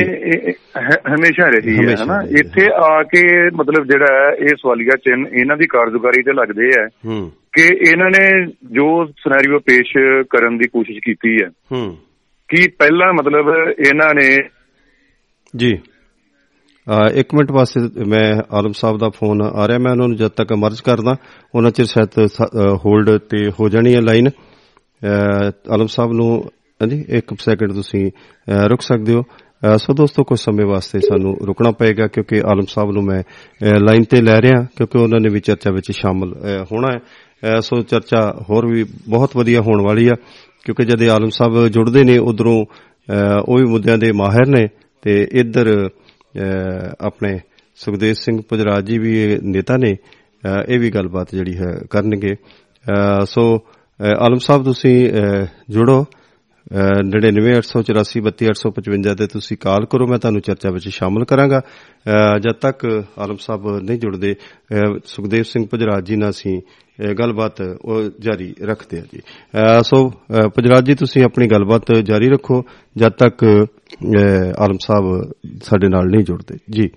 [1.13, 5.67] ਹਮੇਸ਼ਾ ਰਹੀ ਹੈ ਹਨਾ। ਇੱਥੇ ਆ ਕੇ ਮਤਲਬ ਜਿਹੜਾ ਹੈ ਇਹ ਸਵਾਲੀਆ ਚਿੰਨ ਇਹਨਾਂ ਦੀ
[5.67, 6.69] ਕਾਰਜਕਾਰੀ ਤੇ ਲੱਗਦੇ
[7.05, 9.97] ਹੂੰ ਕਿ ਇਹਨਾਂ ਨੇ ਜੋ ਸਿਨੈਰੀਓ ਪੇਸ਼
[10.29, 11.49] ਕਰਨ ਦੀ ਕੋਸ਼ਿਸ਼ ਕੀਤੀ ਹੈ।
[12.47, 14.37] ਕਿ ਪਹਿਲਾਂ ਮਤਲਬ ਇਹਨਾਂ ਨੇ
[15.55, 15.79] ਜੀ।
[17.13, 20.53] ਇੱਕ ਮਿੰਟ ਵਾਸਤੇ ਮੈਂ ਆਲਮ ਸਾਹਿਬ ਦਾ ਫੋਨ ਆ ਰਿਹਾ। ਮੈਂ ਉਹਨਾਂ ਨੂੰ ਜਦ ਤੱਕ
[20.53, 21.15] ਮਰਜ ਕਰਦਾ
[21.55, 22.27] ਉਹਨਾਂ ਚਿਰ ਸ਼ਾਇਦ
[22.85, 24.29] ਹੋਲਡ ਤੇ ਹੋ ਜਾਣੀ ਹੈ ਲਾਈਨ
[25.73, 26.29] ਆਲਮ ਸਾਹਿਬ ਨੂੰ
[26.81, 31.35] ਹਾਂਜੀ ਇੱਕ ਸੈਕਿੰਡ ਤੁਸੀਂ ਅਹ, ਰੁਕ ਸਕਦੇ ਹੋ। ਅਹ, ਸੋ ਦੋਸਤੋ ਕੁਝ ਸਮੇਂ ਵਾਸਤੇ ਸਾਨੂੰ
[31.47, 33.21] ਰੁਕਣਾ ਪਏਗਾ ਕਿਉਂਕਿ ਆਲਮ ਸਾਹਿਬ ਨੂੰ ਮੈਂ
[33.79, 36.99] ਲਾਈਨ ਤੇ ਲੈ ਰਿਹਾ ਕਿਉਂਕਿ ਉਹਨਾਂ ਨੇ ਵੀ ਚਰਚਾ ਵਿੱਚ ਸ਼ਾਮਲ ਅਹ, ਹੋਣਾ ਹੈ।
[37.49, 40.15] ਅਹ, ਸੋ ਚਰਚਾ ਹੋਰ ਵੀ ਬਹੁਤ ਵਧੀਆ ਹੋਣ ਵਾਲੀ ਆ
[40.65, 42.65] ਕਿਉਂਕਿ ਜਦ ਇਹ ਆਲਮ ਸਾਹਿਬ ਜੁੜਦੇ ਨੇ ਉਧਰੋਂ
[43.47, 44.67] ਉਹ ਵੀ ਮੁੱਦਿਆਂ ਦੇ ਮਾਹਿਰ ਨੇ
[45.01, 45.89] ਤੇ ਇੱਧਰ ਅਹ,
[47.01, 47.39] ਆਪਣੇ
[47.75, 52.33] ਸੁਖਦੇਵ ਸਿੰਘ ਪੁਜਰਾਜ ਜੀ ਵੀ ਇਹ ਨੇਤਾ ਨੇ ਅਹ, ਇਹ ਵੀ ਗੱਲਬਾਤ ਜਿਹੜੀ ਹੈ ਕਰਨਗੇ।
[52.33, 56.05] ਅਹ, ਸੋ ਅਹ, ਆਲਮ ਸਾਹਿਬ ਤੁਸੀਂ ਅਹ, ਜੁੜੋ।
[57.03, 63.35] 9984432855 ਤੇ ਤੁਸੀਂ ਕਾਲ ਕਰੋ ਮੈਂ ਤੁਹਾਨੂੰ ਚਰਚਾ ਵਿੱਚ ਸ਼ਾਮਲ ਕਰਾਂਗਾ। ਅਹ, ਜਦ ਤੱਕ ਆਲਮ
[63.35, 66.61] ਸਾਹਿਬ ਨਹੀਂ ਜੁੜਦੇ ਅਹ, ਸੁਖਦੇਵ ਸਿੰਘ ਪੁਜਰਾਜ ਜੀ ਨਾਲ ਅਸੀਂ
[66.99, 71.93] ਇਹ ਗੱਲਬਾਤ ਉਹ ਜਾਰੀ ਰੱਖਦੇ ਆ ਜੀ। ਅਹ, ਸੋ ਅਹ, ਪੁਜਰਾਜ ਜੀ ਤੁਸੀਂ ਆਪਣੀ ਗੱਲਬਾਤ
[71.93, 72.63] ਜਾਰੀ ਰੱਖੋ।
[72.97, 73.65] ਜਦ ਤੱਕ ਅਹ,
[74.59, 75.31] ਆਲਮ ਸਾਹਿਬ
[75.63, 76.89] ਸਾਡੇ ਨਾਲ ਨਹੀਂ ਜੁੜਦੇ। ਜੀ।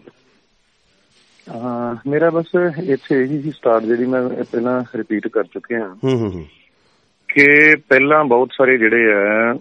[2.11, 2.47] ਮੇਰਾ ਬਸ
[2.89, 6.45] ਇੱਥੇ ਇਹੀ ਸੀ ਸਟਾਰਟ ਜਿਹੜੀ ਮੈਂ ਪਹਿਲਾਂ ਰਿਪੀਟ ਕਰ ਚੁੱਕਿਆ। ਹਾਂ ਹੂੰ ਹੂੰ।
[7.35, 9.55] ਕਿ ਪਹਿਲਾਂ ਬਹੁਤ ਸਾਰੇ ਜਿਹੜੇ ਆ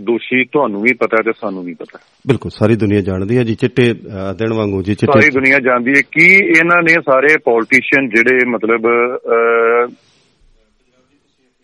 [0.00, 3.94] ਦੋਸ਼ੀ ਤੁਹਾਨੂੰ ਵੀ ਪਤਾ ਤੇ ਸਾਨੂੰ ਵੀ ਪਤਾ। ਬਿਲਕੁਲ ਸਾਰੀ ਦੁਨੀਆ ਜਾਣਦੀ ਹੈ ਜੀ ਚਿੱਟੇ
[4.34, 8.86] ਦਿਨ ਵਾਂਗੂ ਜੀ ਸਾਰੀ ਚਿੱਟੇ ਦੁਨੀਆ ਜਾਣਦੀ ਹੈ ਕਿ ਇਹਨਾਂ ਨੇ ਸਾਰੇ ਪੋਲੀਟੀਸ਼ੀਅਨ ਜਿਹੜੇ ਮਤਲਬ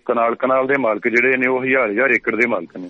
[0.06, 2.88] ਕਨਾਲ ਕਨਾਲ ਦੇ ਮਾਲਕ ਜਿਹੜੇ ਨੇ ਉਹ ਹਜ਼ਾਰ ਹਜ਼ਾਰ ਏਕੜ ਦੇ ਮਾਲਕ ਨੇ।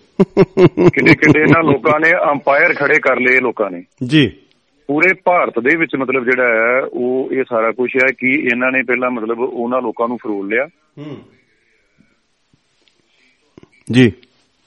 [0.91, 4.33] ਕਿੰਨੇ ਕਿੰਨੇ ਇਹਨਾਂ ਲੋਕਾਂ ਨੇ ਅੰਪਾਇਰ ਖੜੇ ਕਰ ਲਏ ਲੋਕਾਂ ਨੇ। ਜੀ।
[4.87, 8.83] ਪੂਰੇ ਭਾਰਤ ਦੇ ਵਿੱਚ ਮਤਲਬ ਜਿਹੜਾ ਹੈ ਉਹ ਇਹ ਸਾਰਾ ਕੁਝ ਹੈ ਕਿ ਇਹਨਾਂ ਨੇ
[8.83, 10.69] ਪਹਿਲਾਂ ਮਤਲਬ ਉਹਨਾਂ ਲੋਕਾਂ ਨੂੰ ਫਰੋਲ ਲਿਆ।
[13.93, 14.13] ਜੀ।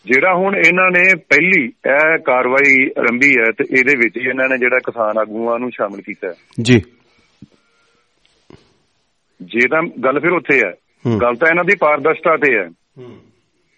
[0.06, 4.80] ਜਿਹੜਾ ਹੁਣ ਇਹਨਾਂ ਨੇ ਪਹਿਲੀ ਇਹ ਕਾਰਵਾਈ ਆਰੰਭੀ ਹੈ ਤੇ ਇਹਦੇ ਵਿੱਚ ਇਹਨਾਂ ਨੇ ਜਿਹੜਾ
[4.80, 6.82] ਕਿਸਾਨ ਆਗੂਆਂ ਨੂੰ ਸ਼ਾਮਲ ਕੀਤਾ। ਜੀ।
[9.42, 10.74] ਜੇ ਤਾਂ ਗੱਲ ਫਿਰ ਉੱਥੇ ਹੂੰ।
[11.08, 12.70] ਗੱਲ ਤਾਂ ਇਹਨਾਂ ਦੀ ਪਾਰਦਰਸ਼ਤਾ ਤੇ ਹੈ।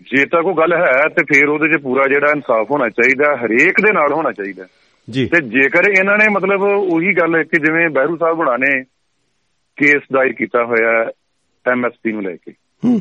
[0.02, 3.82] ਜੇ ਤਾਂ ਕੋਈ ਗੱਲ ਹੈ ਤੇ ਫਿਰ ਉਹਦੇ 'ਚ ਪੂਰਾ ਜਿਹੜਾ ਇਨਸਾਫ ਹੋਣਾ ਚਾਹੀਦਾ ਹਰੇਕ
[3.82, 4.66] ਦੇ ਨਾਲ ਹੋਣਾ ਚਾਹੀਦਾ।
[5.10, 8.84] ਜੀ। ਤੇ ਜੇਕਰ ਇਹਨਾਂ ਨੇ ਮਤਲਬ ਉਹੀ ਗੱਲ ਕਿ ਜਿਵੇਂ ਬਹਿਰੂ ਸਾਹਿਬ ਨੇ
[9.76, 11.12] ਕੇਸ ਦਾਇਰ ਕੀਤਾ ਹੋਇਆ
[11.72, 12.52] ਐਮਐਸਪੀ ਨੂੰ ਲੈ ਕੇ।
[12.86, 13.00] ਹੂੰ।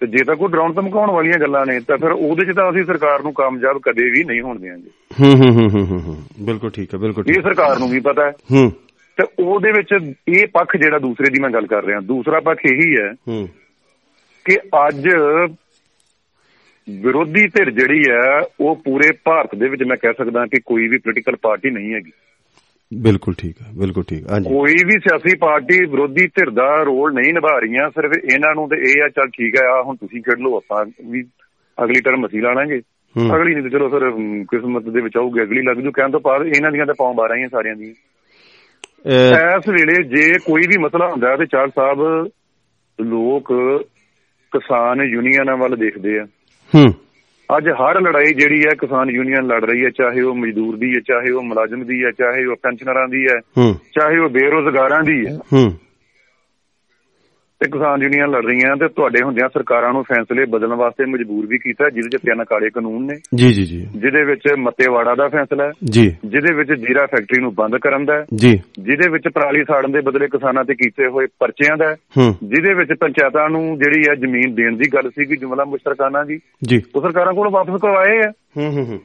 [0.00, 2.84] ਤੇ ਜੇ ਤਾਂ ਕੋਈ ਡਰਾਉਣ ਧਮਕਾਉਣ ਵਾਲੀਆਂ ਗੱਲਾਂ ਨੇ ਤਾਂ ਫਿਰ ਉਹਦੇ 'ਚ ਤਾਂ ਅਸੀਂ
[2.84, 6.98] ਸਰਕਾਰ ਨੂੰ ਕਾਮਯਾਬ ਕਦੇ ਵੀ ਨਹੀਂ ਹੋਣ ਦਿਆਂਗੇ। ਹੂੰ ਹੂੰ ਹੂੰ ਹੂੰ, ਬਿਲਕੁਲ ਠੀਕ ਹੈ
[6.98, 8.72] ਬਿਲਕੁਲ ਇਹ ਸਰਕਾਰ ਨੂੰ ਵੀ ਪਤਾ ਹੈ। ਹੂੰ।
[9.16, 12.96] ਤੇ ਉਹਦੇ ਵਿੱਚ ਇਹ ਪੱਖ ਜਿਹੜਾ ਦੂਸਰੇ ਦੀ ਮੈਂ ਗੱਲ ਕਰ ਰਿਹਾ। ਦੂਸਰਾ ਪੱਖ ਇਹੀ
[13.00, 13.48] ਹੈ ਹੂੰ।
[14.44, 14.56] ਕਿ
[14.88, 15.08] ਅੱਜ
[16.88, 20.98] ਵਿਰੋਧੀ ਧਿਰ ਜਿਹੜੀ ਹੈ ਉਹ ਪੂਰੇ ਭਾਰਤ ਦੇ ਵਿੱਚ ਮੈਂ ਕਹਿ ਸਕਦਾ ਕਿ ਕੋਈ ਵੀ
[20.98, 22.12] ਪੋਲੀਟੀਕਲ ਪਾਰਟੀ ਨਹੀਂ ਹੈਗੀ।
[22.94, 27.34] ਬਿਲਕੁਲ ਠੀਕ ਹੈ ਬਿਲਕੁਲ ਠੀਕ ਹਾਂਜੀ। ਕੋਈ ਵੀ ਸਿਆਸੀ ਪਾਰਟੀ ਵਿਰੋਧੀ ਧਿਰ ਦਾ ਰੋਲ ਨਹੀਂ
[27.34, 30.38] ਨਿਭਾ ਰਹੀਆਂ ਸਿਰਫ ਇਹਨਾਂ ਨੂੰ ਤੇ ਇਹ ਆ ਚੱਲ ਠੀਕ ਹੈ ਆ ਹੁਣ ਤੁਸੀਂ ਖੇਡ
[30.38, 31.22] ਲਓ ਆਪਾਂ ਵੀ
[31.84, 32.80] ਅਗਲੀ ਟਰਮ ਅਸੀਂ ਲਾ ਲਾਂਗੇ।
[33.16, 34.10] ਹੂੰ। ਅਗਲੀ ਨਹੀਂ ਤੇ ਚਲੋ ਫਿਰ
[34.50, 37.36] ਕਿਸਮਤ ਦੇ ਵਿੱਚ ਆਊਗੀ ਅਗਲੀ ਲੱਗ ਜੂ ਕਹਿਣ ਤੋਂ ਬਾਅਦ ਇਹਨਾਂ ਦੀਆਂ ਤਾਂ ਪੌਂ ਬਾਰਾਂ
[37.36, 37.94] ਹੀ ਸਾਰਿਆਂ ਦੀਆਂ।
[39.06, 42.30] ਇਸ ਵੇਲੇ ਜੇ ਕੋਈ ਵੀ ਮਸਲਾ ਹੁੰਦਾ ਤੇ ਚਾਰ ਸਾਹਿਬ
[43.00, 43.52] ਲੋਕ
[44.52, 46.24] ਕਿਸਾਨ ਯੂਨੀਅਨਾਂ ਵੱਲ ਦੇਖਦੇ ਆ।
[46.74, 46.94] ਹੂੰ।
[47.58, 51.00] ਅੱਜ ਹਰ ਲੜਾਈ ਜਿਹੜੀ ਹੈ ਕਿਸਾਨ ਯੂਨੀਅਨ ਲੜ ਰਹੀ ਹੈ ਚਾਹੇ ਉਹ ਮਜ਼ਦੂਰ ਦੀ ਹੈ
[51.06, 53.40] ਚਾਹੇ ਉਹ ਮੁਲਾਜ਼ਮ ਦੀ ਹੈ ਚਾਹੇ ਉਹ ਪੈਨਸ਼ਨਰਾਂ ਦੀ ਹੈ
[53.72, 55.72] ਚਾਹੇ ਉਹ ਬੇਰੋਜ਼ਗਾਰਾਂ ਦੀ ਹੂੰ।
[57.62, 61.58] ਤੇ ਕਿਸਾਨ ਯੂਨੀਅਨ ਲੜ ਰਹੀਆਂ ਤੇ ਤੁਹਾਡੇ ਹੁੰਦਿਆਂ ਸਰਕਾਰਾਂ ਨੂੰ ਫੈਸਲੇ ਬਦਲਣ ਵਾਸਤੇ ਮਜਬੂਰ ਵੀ
[61.58, 65.64] ਕੀਤਾ ਜਿਹਦੇ ਚ ਤਿੰਨ ਕਾਲੇ ਕਾਨੂੰਨ ਨੇ। ਜੀ ਜੀ ਜੀ। ਜਿਹਦੇ ਵਿੱਚ ਮੱਤੇਵਾੜਾ ਦਾ ਫੈਸਲਾ
[65.64, 69.64] ਹੈ। ਜੀ। ਜਿਹਦੇ ਵਿੱਚ ਜੀਰਾ ਫੈਕਟਰੀ ਨੂੰ ਬੰਦ ਕਰਨ ਦਾ ਹੈ। ਜੀ। ਜਿਹਦੇ ਵਿੱਚ ਪਰਾਲੀ
[69.64, 71.96] ਸਾੜਨ ਦੇ ਬਦਲੇ ਕਿਸਾਨਾਂ ਤੇ ਕੀਤੇ ਹੋਏ ਪਰਚਿਆਂ ਦਾ ਹੈ।
[72.28, 76.38] ਜਿਹਦੇ ਵਿੱਚ ਪੰਚਾਇਤਾਂ ਨੂੰ ਜਿਹੜੀ ਹੈ ਜ਼ਮੀਨ ਦੇਣ ਦੀ ਗੱਲ ਸੀ ਕਿ ਜੁਮਲਾ ਮੁਸ਼ਤਰਕਾਨਾ ਜੀ
[76.64, 79.00] ਜੀ। ਉਹ ਸਰਕਾਰਾਂ ਕੋਲੋਂ ਵਾਪਸ ਕਰਵਾਏ ਆ। ਹੂੰ ਹੂੰ ਹੂੰ।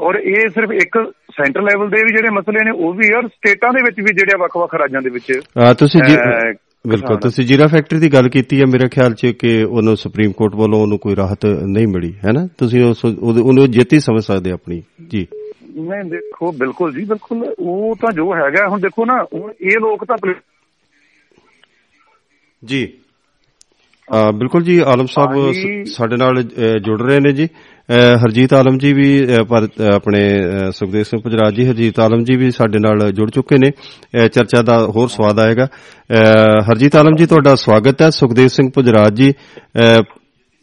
[0.00, 3.70] ਔਰ ਇਹ ਸਿਰਫ ਇੱਕ ਸੈਂਟਰ ਲੈਵਲ ਦੇ ਵੀ ਜਿਹੜੇ ਮਸਲੇ ਨੇ ਉਹ ਵੀ ਔਰ ਸਟੇਟਾਂ
[3.70, 5.40] ਦੇ ਵਿੱਚ ਵੀ ਜਿਹੜੇ ਵੱਖ-ਵੱਖ ਰਾਜਾਂ ਦੇ ਵਿੱਚ
[5.78, 6.00] ਤੁਸੀਂ
[6.84, 10.54] ਬਿਲਕੁਲ। ਤੁਸੀਂ ਜੀਰਾ ਫੈਕਟਰੀ ਦੀ ਗੱਲ ਕੀਤੀ ਹੈ ਮੇਰੇ ਖਿਆਲ 'ਚ ਕਿ ਉਹਨੂੰ ਸੁਪਰੀਮ ਕੋਰਟ
[10.54, 12.46] ਵੱਲੋਂ ਉਹਨੂੰ ਕੋਈ ਰਾਹਤ ਨਹੀਂ ਮਿਲੀ ਹੈ ਨਾ?
[12.58, 15.26] ਤੁਸੀਂ ਉਸ ਉਹਨੂੰ ਜਿੱਤੀ ਸਮਝ ਸਕਦੇ ਆਪਣੀ ਜੀ।
[15.76, 20.04] ਨਹੀਂ ਦੇਖੋ ਬਿਲਕੁਲ ਜੀ ਬਿਲਕੁਲ। ਉਹ ਤਾਂ ਜੋ ਹੈਗਾ ਹੁਣ ਦੇਖੋ ਨਾ ਹੁਣ ਇਹ ਲੋਕ
[20.04, 20.16] ਤਾਂ
[22.62, 22.82] ਜੀ।
[24.34, 25.52] ਬਿਲਕੁਲ ਜੀ ਆਲਮ ਸਾਹਿਬ
[25.88, 26.42] ਸਾਡੇ ਨਾਲ
[26.80, 27.48] ਜੁੜ ਰਹੇ ਨੇ ਜੀ।
[27.92, 32.24] ਹਰਜੀਤ ਆਲਮ ਜੀ ਵੀ ਅ, ਪਰ ਅ, ਆਪਣੇ ਅ, ਸੁਖਦੇਵ ਸਿੰਘ ਪੁਜਰਾਜ ਜੀ ਹਰਜੀਤ ਆਲਮ
[32.24, 33.70] ਜੀ ਵੀ ਸਾਡੇ ਨਾਲ ਜੁੜ ਚੁੱਕੇ ਨੇ।
[34.24, 36.14] ਅ, ਚਰਚਾ ਦਾ ਹੋਰ ਸਵਾਦ ਆਏਗਾ। ਅ,
[36.62, 40.02] ਹਰਜੀਤ ਆਲਮ ਜੀ ਤੁਹਾਡਾ ਸਵਾਗਤ ਹੈ। ਸੁਖਦੇਵ ਸਿੰਘ ਪੁਜਰਾਜ ਜੀ ਅ,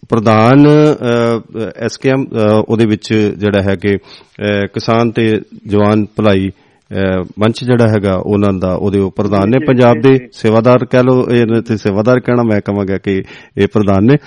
[0.10, 0.68] ਪ੍ਰਧਾਨ
[1.78, 2.26] ਐਸਕੇਐਮ
[2.70, 6.69] ਉਹਦੇ ਵਿੱਚ ਜਿਹੜਾ ਹੈ ਕਿ ਅ, ਕਿਸਾਨ ਤੇ ਜਵਾਨ ਭਲਾਈ ਅਹ,
[7.40, 11.62] ਮੰਚ ਜਿਹੜਾ ਹੈਗਾ ਉਹਨਾਂ ਦਾ ਉਹਦੇ ਉਹ ਪ੍ਰਧਾਨ ਨੇ ਪੰਜਾਬ ਦੇ। ਸੇਵਾਦਾਰ ਕਹਿ ਲਓ ਇਹ
[11.62, 13.24] ਤੇ ਸੇਵਾਦਾਰ ਕਹਿਣਾ ਮੈਂ ਕਹਾਂਗਾ ਕਿ
[13.58, 14.18] ਇਹ ਪ੍ਰਧਾਨ ਨੇ।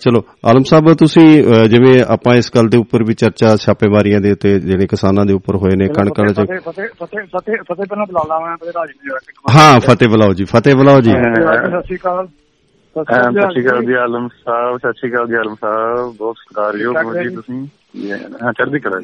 [0.00, 1.26] ਚਲੋ ਆਲਮ ਸਾਹਿਬ ਤੁਸੀਂ
[1.68, 5.56] ਜਿਵੇਂ ਆਪਾਂ ਇਸ ਗੱਲ ਦੇ ਉੱਪਰ ਵੀ ਚਰਚਾ ਛਾਪੇਮਾਰੀਆਂ ਦੇ ਉੱਤੇ ਜਿਹੜੇ ਕਿਸਾਨਾਂ ਦੇ ਉੱਪਰ
[5.56, 8.90] ਹੋਏ ਨੇ ਕਣਕਾਂ ਚ ਫਤਿਹ ਫਤਿਹ ਫਤਿਹ ਫਤਿਹ ਪਹਿਲਾਂ ਬੁਲਾ ਲਾ ਮੈਂ ਫਿਰ ਰਾਜ
[9.56, 12.26] ਹਾਂ ਫਤਿਹ ਬੁਲਾਓ ਜੀ ਫਤਿਹ ਬੁਲਾਓ ਜੀ। ਸਤਿ ਸ਼੍ਰੀ ਅਕਾਲ।
[12.96, 17.22] ਸਤਿ ਸ਼੍ਰੀ ਅਕਾਲ ਜੀ। ਆਲਮ ਸਾਹਿਬ ਸਤਿ ਸ਼੍ਰੀ ਅਕਾਲ ਜੀ ਆਲਮ ਸਾਹਿਬ ਬਹੁਤ ਸਤਿਕਾਰਯੋਗ ਹੋ
[17.22, 18.98] ਜੀ। ਤੁਸੀਂ। ਹਾਂ ਚੜ੍ਹਦੀ ਕਲਾ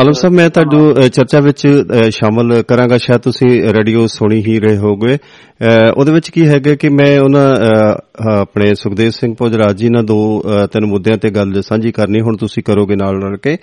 [0.00, 1.66] ਆਲਮ ਸਾਹਿਬ ਮੈਂ ਤੁਹਾਨੂੰ ਚਰਚਾ ਵਿੱਚ
[2.16, 5.16] ਸ਼ਾਮਲ ਕਰਾਂਗਾ। ਸ਼ਾਇਦ ਤੁਸੀਂ ਰੇਡੀਓ ਸੁਣੀ ਹੀ ਰਹੇ ਹੋਗੇ
[5.96, 7.48] ਉਹਦੇ ਵਿੱਚ ਕੀ ਹੈਗਾ ਕਿ ਮੈਂ ਉਹਨਾਂ
[8.36, 10.20] ਆਪਣੇ ਸੁਖਦੇਵ ਸਿੰਘ ਪੁਜਰਾਜ ਜੀ ਨਾਲ ਦੋ
[10.72, 13.56] ਤਿੰਨ ਮੁੱਦਿਆਂ ਤੇ ਗੱਲ ਸਾਂਝੀ ਕਰਨੀ ਹੁਣ ਤੁਸੀਂ ਕਰੋਗੇ ਨਾਲ ਨਾਲ ਕੇ।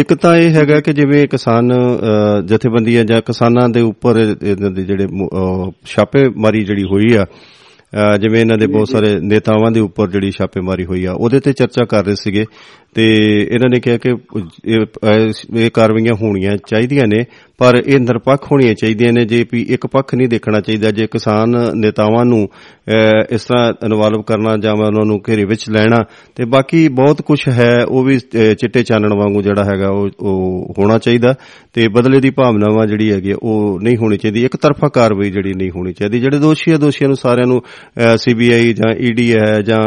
[0.00, 1.72] ਇੱਕ ਤਾਂ ਇਹ ਹੈਗਾ ਕਿ ਜਿਵੇਂ ਕਿਸਾਨ
[2.46, 5.06] ਜਥੇਬੰਦੀਆਂ ਜਾਂ ਕਿਸਾਨਾਂ ਦੇ ਉੱਪਰ ਜਿਹੜੇ
[5.94, 7.24] ਛਾਪੇਮਾਰੀ ਜਿਹੜੀ ਹੋਈ ਆ
[8.20, 11.84] ਜਿਵੇਂ ਇਹਨਾਂ ਦੇ ਬਹੁਤ ਸਾਰੇ ਨੇਤਾਵਾਂ ਦੇ ਉੱਪਰ ਜਿਹੜੀ ਛਾਪੇਮਾਰੀ ਹੋਈ ਆ ਉਹਦੇ ਤੇ ਚਰਚਾ
[11.90, 12.44] ਕਰ ਰਹੇ ਸੀਗੇ।
[12.98, 13.04] ਤੇ
[13.42, 14.10] ਇਹਨਾਂ ਨੇ ਕਿਹਾ ਕਿ
[14.66, 14.86] ਇਹ
[15.56, 17.24] ਇਹ ਕਾਰਵਾਈਆਂ ਹੋਣੀਆਂ ਚਾਹੀਦੀਆਂ ਨੇ
[17.60, 21.54] ਪਰ ਇਹ ਨਿਰਪੱਖ ਹੋਣੀਆਂ ਚਾਹੀਦੀਆਂ ਨੇ ਜੇ ਵੀ ਇੱਕ ਪੱਖ ਨਹੀਂ ਦੇਖਣਾ ਚਾਹੀਦਾ ਜੇ ਕਿਸਾਨ
[21.74, 26.02] ਨੇਤਾਵਾਂ ਨੂੰ ਅਹ, ਇਸ ਤਰ੍ਹਾਂ ਇਨਵੋਲਵ ਕਰਨਾ ਜਾਂ ਉਹਨਾਂ ਨੂੰ ਘੇਰੇ ਵਿੱਚ ਲੈਣਾ
[26.36, 30.74] ਤੇ ਬਾਕੀ ਬਹੁਤ ਕੁਝ ਹੈ ਉਹ ਵੀ ਅਹ, ਚਿੱਟੇ ਚਾਨਣ ਵਾਂਗੂ ਜਿਹੜਾ ਹੈਗਾ ਉਹ ਉਹ
[30.78, 31.34] ਹੋਣਾ ਚਾਹੀਦਾ
[31.74, 35.52] ਤੇ ਬਦਲੇ ਦੀ ਭਾਵਨਾਵਾਂ ਜਿਹੜੀ ਹੈਗੀ ਆ, ਉਹ ਨਹੀਂ ਹੋਣੀ ਚਾਹੀਦੀ ਇੱਕ ਤਰਫਾ ਕਾਰਵਾਈ ਜਿਹੜੀ
[35.54, 37.62] ਨਹੀਂ ਹੋਣੀ ਚਾਹੀਦੀ ਜਿਹੜੇ ਦੋਸ਼ੀ ਆ ਦੋਸ਼ੀਆਂ ਨੂੰ ਸਾਰਿਆਂ ਨੂੰ
[38.16, 39.82] ਸੀਬੀਆਈ ਜਾਂ ਈਡੀ ਹੈ ਜਾਂ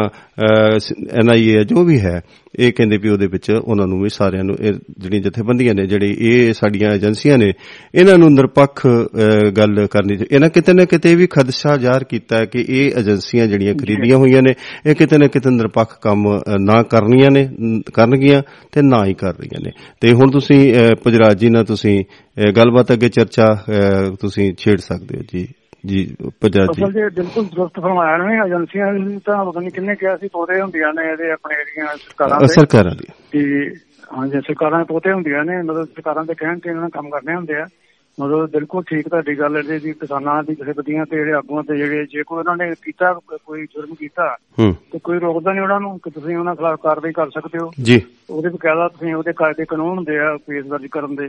[1.20, 2.20] ਐਨਆਈਏ ਹੈ ਜੋ ਵੀ ਹੈ
[2.58, 6.16] ਇਹ ਕਹਿੰਦੇ ਵੀ ਉਹਦੇ ਵਿੱਚ ਉਹਨਾਂ ਨੂੰ ਵੀ ਸਾਰਿਆਂ ਨੂੰ ਇਹ ਜਿਹੜੀਆਂ ਜਥੇਬੰਦੀਆਂ ਨੇ ਜਿਹੜੇ
[6.18, 7.52] ਇਹ ਸਾਡੀਆਂ ਏਜੰਸੀਆਂ ਨੇ
[7.94, 12.38] ਇਹਨਾਂ ਨੂੰ ਨਿਰਪੱਖ ਅਹ, ਗੱਲ ਕਰਨੀ ਚਾਹੀਦੀ ਇਹਨਾਂ ਕਿਤੇ ਨਾ ਕਿਤੇ ਵੀ ਖਦਸ਼ਾ ਜ਼ਾਹਰ ਕੀਤਾ
[12.38, 14.54] ਹੈ ਕਿ ਇਹ ਏਜੰਸੀਆਂ ਜਿਹੜੀਆਂ ਖਰੀਦੀਆਂ ਹੋਈਆਂ ਨੇ
[14.86, 19.14] ਇਹ ਕਿਤੇ ਨਾ ਕਿਤੇ ਨਿਰਪੱਖ ਕੰਮ ਅਹ, ਨਾ ਕਰਨੀਆਂ ਨੇ ਨ- ਕਰਨਗੀਆਂ ਤੇ ਨਾ ਹੀ
[19.14, 23.46] ਕਰ ਰਹੀਆਂ ਨੇ। ਤੇ ਹੁਣ ਤੁਸੀਂ ਅਹ, ਪੁਜਰਾਜ ਜੀ ਨਾਲ ਤੁਸੀਂ ਅਹ, ਗੱਲਬਾਤ ਅੱਗੇ ਚਰਚਾ
[23.52, 25.48] ਅਹ, ਤੁਸੀਂ ਛੇੜ ਸਕਦੇ ਹੋ ਜੀ।
[25.86, 30.16] ਜੀ ਪੁਜਰਾਜ ਜੀ ਅਸਲ ਜੇ ਬਿਲਕੁਲ ਦਰਸਤ ਫਰਮਾਇਆ ਨੇ ਏਜੰਸੀਆਂ ਤਾਂ ਪਤਾ ਨਹੀਂ ਕਿੰਨੇ ਕਿਹਾ
[30.16, 33.70] ਸੀ ਤੋਰੇ ਹੁੰਦੀਆਂ ਨੇ ਇਹਦੇ ਆਪਣੇ ਏਰੀਆ ਸਰਕਾਰਾਂ ਦੇ। ਸਰਕਾਰਾਂ ਦੀ। ਕਿ
[34.18, 37.34] ਹਾਂਜੀ ਸਰਕਾਰਾਂ ਦੇ ਪੋਤੇ ਹੁੰਦੀਆਂ ਨੇ ਮਤਲਬ ਸਰਕਾਰਾਂ ਦੇ ਕਹਿਣ ਤੇ ਇਹਨਾਂ ਨੇ ਕੰਮ ਕਰਨੇ
[37.34, 37.66] ਹੁੰਦੇ ਆ।
[38.20, 42.04] ਮਤਲਬ ਬਿਲਕੁਲ ਠੀਕ ਤੁਹਾਡੀ ਗੱਲ ਹੈ ਜੀ ਕਿਸਾਨਾਂ ਦੀ ਜਥੇਬੰਦੀਆਂ ਤੇ ਜਿਹੜੇ ਆਗੂਆਂ ਤੇ ਜਿਹੜੇ
[42.04, 43.12] ਜੇ ਕੋਈ ਉਹਨਾਂ ਨੇ ਕੀਤਾ
[43.46, 47.12] ਕੋਈ ਜੁਰਮ ਕੀਤਾ ਹੂੰ। ਤੇ ਕੋਈ ਰੋਕਦਾ ਨਹੀਂ ਉਹਨਾਂ ਨੂੰ ਕਿ ਤੁਸੀਂ ਉਹਨਾਂ ਖਿਲਾਫ ਕਾਰਵਾਈ
[47.12, 51.16] ਕਰ ਸਕਦੇ ਹੋ। ਜੀ। ਉਹਦੇ ਬਕਾਇਦਾ ਤੁਸੀਂ ਉਹਦੇ ਕਾਇਦੇ ਕਾਨੂੰਨ ਹੁੰਦੇ ਆ ਕੇਸ ਦਰਜ ਕਰਨ
[51.16, 51.28] ਦੇ।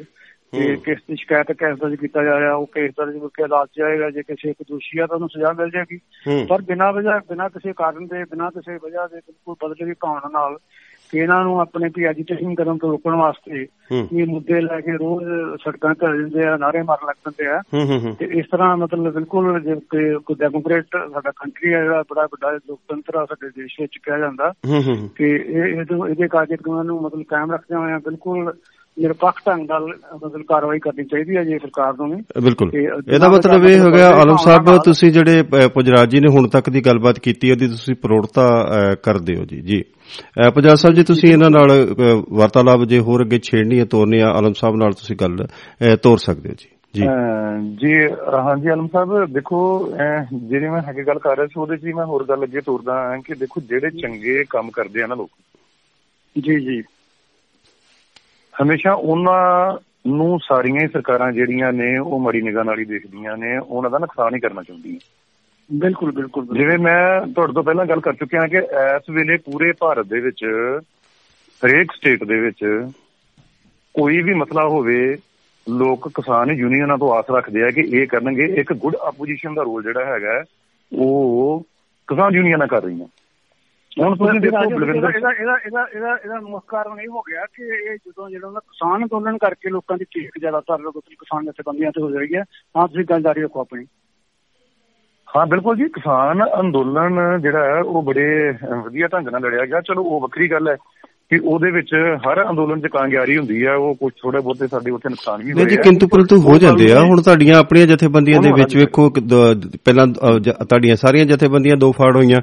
[0.60, 4.10] ਤੇ ਕਿਸ ਦੀ ਸ਼ਿਕਾਇਤ ਕੇਸ ਦਰਜ ਕੀਤਾ ਜਾ ਰਿਹਾ ਉਹ ਕੇਸ ਦਰਜ ਕਰਕੇ ਅਦਾਲਤ ਜਾਏਗਾ
[4.10, 5.98] ਜੇ ਕਿਸੇ ਇੱਕ ਦੋਸ਼ੀ ਆ ਤਾਂ ਉਹਨੂੰ ਸਜ਼ਾ ਮਿਲ ਜਾਏਗੀ।
[6.50, 10.30] ਪਰ ਬਿਨਾਂ ਵਜ੍ਹਾ ਬਿਨਾਂ ਕਿਸੇ ਕਾਰਨ ਦੇ ਬਿਨਾਂ ਕਿਸੇ ਵਜ੍ਹਾ ਦੇ ਬਿਲਕੁਲ ਬਦਲੇ ਦੀ ਭਾਵਨਾ
[10.32, 10.58] ਨਾਲ
[11.12, 15.26] ਕਿ ਇਹਨਾਂ ਨੂੰ ਆਪਣੇ ਵੀ ਐਜੀਟੇਸ਼ਨ ਕਰਨ ਤੋਂ ਰੋਕਣ ਵਾਸਤੇ ਇਹ ਮੁੱਦੇ ਲੈ ਕੇ ਰੋਜ਼
[15.64, 17.62] ਸੜਕਾਂ ਤੇ ਜਾਂਦੇ ਆ ਨਾਰੇ ਮਾਰਨ ਲੱਗ ਪੈਂਦੇ ਆ।
[18.20, 19.76] ਤੇ ਇਸ ਤਰ੍ਹਾਂ ਮਤਲਬ ਬਿਲਕੁਲ ਜੇ
[20.26, 24.54] ਕੋਈ ਡੈਮੋਕ੍ਰੇਟ ਸਾਡਾ ਕੰਟਰੀ ਹੈ ਜਿਹੜਾ ਬੜਾ ਵੱਡਾ ਲੋਕਤੰਤਰ ਆ ਸਾਡੇ ਦੇਸ਼ ਵਿੱਚ ਕਿਹਾ ਜਾਂਦਾ।
[25.16, 25.66] ਕਿ ਇਹ
[26.10, 28.54] ਇਹਦੇ ਕਾਰਜਕ੍ਰਮਾਂ ਨੂੰ ਮਤਲਬ ਕਾਇਮ ਰੱਖਦੇ ਹੋਏ ਬਿਲਕੁਲ
[28.98, 32.72] ਨਿਰਪੱਖ ਢੰਗ ਨਾਲ ਮਤਲਬ ਕਾਰਵਾਈ ਕਰਨੀ ਚਾਹੀਦੀ ਹੈ ਜੀ ਸਰਕਾਰ ਨੂੰ ਵੀ। ਬਿਲਕੁਲ।
[33.14, 36.82] ਇਹਦਾ ਮਤਲਬ ਇਹ ਹੋ ਗਿਆ ਆਲਮ ਸਾਹਿਬ ਤੁਸੀਂ ਜਿਹੜੇ ਪੁਜਰਾਜ ਜੀ ਨੇ ਹੁਣ ਤੱਕ ਦੀ
[36.82, 38.48] ਗੱਲਬਾਤ ਕੀਤੀ ਉਹਦੀ ਤੁਸੀਂ ਪ੍ਰੋੜਤਾ
[39.04, 39.82] ਕਰਦੇ ਹੋ ਜੀ ਜੀ।
[40.54, 41.72] ਪੁਜਰਾਜ ਸਾਹਿਬ ਜੀ ਤੁਸੀਂ ਇਹਨਾਂ ਨਾਲ
[42.32, 45.46] ਵਾਰਤਾਲਾਪ ਜੇ ਹੋਰ ਅੱਗੇ ਛੇੜਨੀ ਹੈ ਤੋਰਨੀ ਹੈ ਆਲਮ ਸਾਹਿਬ ਨਾਲ ਤੁਸੀਂ ਗੱਲ
[46.04, 47.02] ਤੋਰ ਸਕਦੇ ਹੋ ਜੀ ਜੀ।
[47.82, 47.94] ਜੀ
[48.46, 49.60] ਹਾਂਜੀ ਆਲਮ ਸਾਹਿਬ ਦੇਖੋ
[50.34, 52.94] ਜਿਹੜੀ ਮੈਂ ਅੱਗੇ ਗੱਲ ਕਰ ਰਿਹਾ ਸੀ ਉਹਦੇ 'ਚ ਹੀ ਮੈਂ ਹੋਰ ਗੱਲ ਅੱਗੇ ਤੋਰਦਾ
[52.94, 55.30] ਹਾਂ ਕਿ ਦੇਖੋ ਜਿਹੜੇ ਚੰਗੇ ਕੰਮ ਕਰਦੇ ਆ ਨਾ ਲੋਕ।
[56.36, 56.82] ਜੀ ਜੀ।
[58.62, 63.58] ਹਮੇਸ਼ਾ ਉਹਨਾਂ ਨੂੰ ਸਾਰੀਆਂ ਹੀ ਸਰਕਾਰਾਂ ਜਿਹੜੀਆਂ ਨੇ ਉਹ ਮੜੀ ਨਿਗਾਹ ਨਾਲ ਹੀ ਦੇਖਦੀਆਂ ਨੇ
[63.58, 65.00] ਉਹਨਾਂ ਦਾ ਨੁਕਸਾਨ ਹੀ ਕਰਨਾ ਚਾਹੁੰਦੀਆਂ।
[65.74, 70.06] ਬਿਲਕੁਲ ਬਿਲਕੁਲ। ਜਿਵੇਂ ਮੈਂ ਤੁਹਾਡੇ ਤੋਂ ਪਹਿਲਾਂ ਗੱਲ ਕਰ ਚੁੱਕਿਆ ਕਿ ਇਸ ਵੇਲੇ ਪੂਰੇ ਭਾਰਤ
[70.06, 70.46] ਦੇ ਵਿੱਚ
[71.66, 72.88] ਹਰੇਕ ਸਟੇਟ ਦੇ ਵਿੱਚ
[73.94, 75.18] ਕੋਈ ਵੀ ਮਸਲਾ ਹੋਵੇ
[75.70, 79.84] ਲੋਕ ਕਿਸਾਨ ਯੂਨੀਅਨਾਂ ਤੋਂ ਆਸ ਰੱਖਦੇ ਆ ਕਿ ਇਹ ਕਰਨਗੇ। ਇੱਕ ਗੁੱਡ ਆਪੋਜੀਸ਼ਨ ਦਾ ਰੋਲ
[79.84, 80.44] ਜਿਹੜਾ ਹੈਗਾ
[80.94, 81.66] ਉਹ
[82.08, 83.08] ਕਿਸਾਨ ਯੂਨੀਅਨਾਂ ਕਰ ਰਹੀਆਂ।
[84.02, 87.64] ਹੁਣ ਤੁਸੀਂ ਦੇਖੋ ਬਲਵਿੰਦਰ ਇਹਦਾ ਇਹਦਾ ਇਹਦਾ ਇਹਦਾ ਇਹਦਾ ਮੁੱਖ ਕਾਰਨ ਇਹ ਹੋ ਗਿਆ ਕਿ
[87.64, 92.02] ਇਹ ਜਦੋਂ ਜਿਹੜਾ ਉਹਦਾ ਕਿਸਾਨ ਅੰਦੋਲਨ ਕਰਕੇ ਲੋਕਾਂ ਦੀ ਚੀਕ ਜ਼ਿਆਦਾਤਰ ਲੋਕ ਕਿਸਾਨ ਜਥੇਬੰਦੀਆਂ ਤੇ
[92.02, 92.44] ਹੋ ਰਹੀ ਹੈ
[92.78, 93.86] ਹਾਂ ਤੁਸੀਂ ਗੱਲ ਜਾਰੀ ਰੱਖੋ ਆਪਣੀ।
[95.36, 98.54] ਹਾਂ ਬਿਲਕੁਲ ਜੀ। ਕਿਸਾਨ ਅੰਦੋਲਨ ਜਿਹੜਾ ਹੈ ਉਹ ਬੜੇ
[98.84, 100.78] ਵਧੀਆ ਢੰਗ ਨਾਲ ਲੜਿਆ ਗਿਆ। ਚਲੋ ਉਹ ਵੱਖਰੀ ਗੱਲ ਹੈ।
[101.30, 105.10] ਕਿ ਉਹਦੇ ਵਿੱਚ ਹਰ ਅੰਦੋਲਨ 'ਚ ਕਾਂਗਿਆਰੀ ਹੁੰਦੀ ਹੈ ਉਹ ਕੁਝ ਥੋੜੇ ਬਹੁਤੇ ਸਾਡੇ ਉੱਥੇ
[105.10, 108.42] ਨੁਕਸਾਨ ਵੀ ਨਹੀਂ ਹੋਏ ਜੀ ਆ। ਕਿੰਤੂ ਪਰੰਤੂ ਹੋ ਜਾਂਦੇ ਆ। ਹੁਣ ਤੁਹਾਡੀਆਂ ਆਪਣੀਆਂ ਜਥੇਬੰਦੀਆਂ
[108.42, 109.10] ਦੇ ਵਿੱਚ ਵੇਖੋ
[109.86, 110.08] ਪਹਿਲਾਂ
[110.40, 112.42] ਜ- ਤੁਹਾਡੀਆਂ ਸਾਰੀਆਂ ਜਥੇਬੰਦੀਆਂ ਦੋ ਫਾੜ ਹੋਈਆਂ।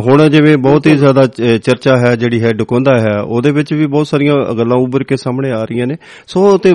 [0.00, 1.26] ਹੁਣ ਜਿਵੇਂ ਬਹੁਤ ਹੀ ਜ਼ਿਆਦਾ
[1.62, 5.50] ਚਰਚਾ ਹੈ ਜਿਹੜੀ ਹੈ ਡਕੋਂਦਾ ਹੈ ਉਹਦੇ ਵਿੱਚ ਵੀ ਬਹੁਤ ਸਾਰੀਆਂ ਗੱਲਾਂ ਉੱਭਰ ਕੇ ਸਾਹਮਣੇ
[5.50, 6.74] ਆ ਰਹੀਆਂ ਨੇ। ਸੋ ਤੇ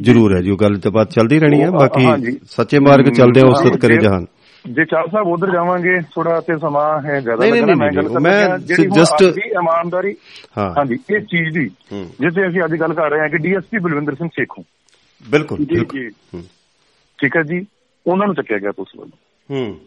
[0.00, 2.04] ਜ਼ਰੂਰ ਹੈ ਜੀ ਉਹ ਗੱਲ ਤੇ ਬਾਤ ਚੱਲਦੀ ਰਹਿਣੀ ਹੈ। ਬਾਕੀ।
[2.50, 4.26] ਸੱਚੇ ਮਾਰਗ ਚੱਲਦੇ ਆ ਹਾਂ, ਉਸਤ ਕਰੇ ਜੇ- ਜਹਾਨ।
[4.66, 8.46] ਜੇ ਚਾਲ ਸਾਹਿਬ ਉਧਰ ਜਾਵਾਂਗੇ ਥੋੜਾ ਤੇ ਸਮਾਂ ਹੈ ਜ਼ਿਆਦਾ ਲੱਗਣਾ, ਨਹੀਂ, ਗੱਲ ਕਰ ਮੈਂ
[8.46, 8.88] ਰਿਹਾ, ਜਿਹੜੀ
[9.32, 10.16] ਦੀ ਇਮਾਨਦਾਰੀ
[10.58, 11.70] ਹਾਂ। ਹਾਂਜੀ ਇਸ ਚੀਜ਼ ਦੀ।
[12.20, 14.64] ਜਿੱਥੇ ਅਸੀਂ ਅੱਜ ਗੱਲ ਕਰ ਰਹੇ ਹਾਂ ਕਿ ਡੀਐਸਪੀ ਬਲਵਿੰਦਰ ਸਿੰਘ ਸੇਖੋਂ।
[15.30, 16.42] ਬਿਲਕੁਲ ਜੀ ਬਿਲਕੁਲ।
[17.18, 17.66] ਠੀਕ ਹੈ ਜੀ?
[18.06, 19.18] ਉਹਨਾਂ ਨੂੰ ਚੱਕਿਆ ਗਿਆ ਪੁਲਿਸ ਵੱਲੋਂ।
[19.50, 19.78] ਹੂੰ।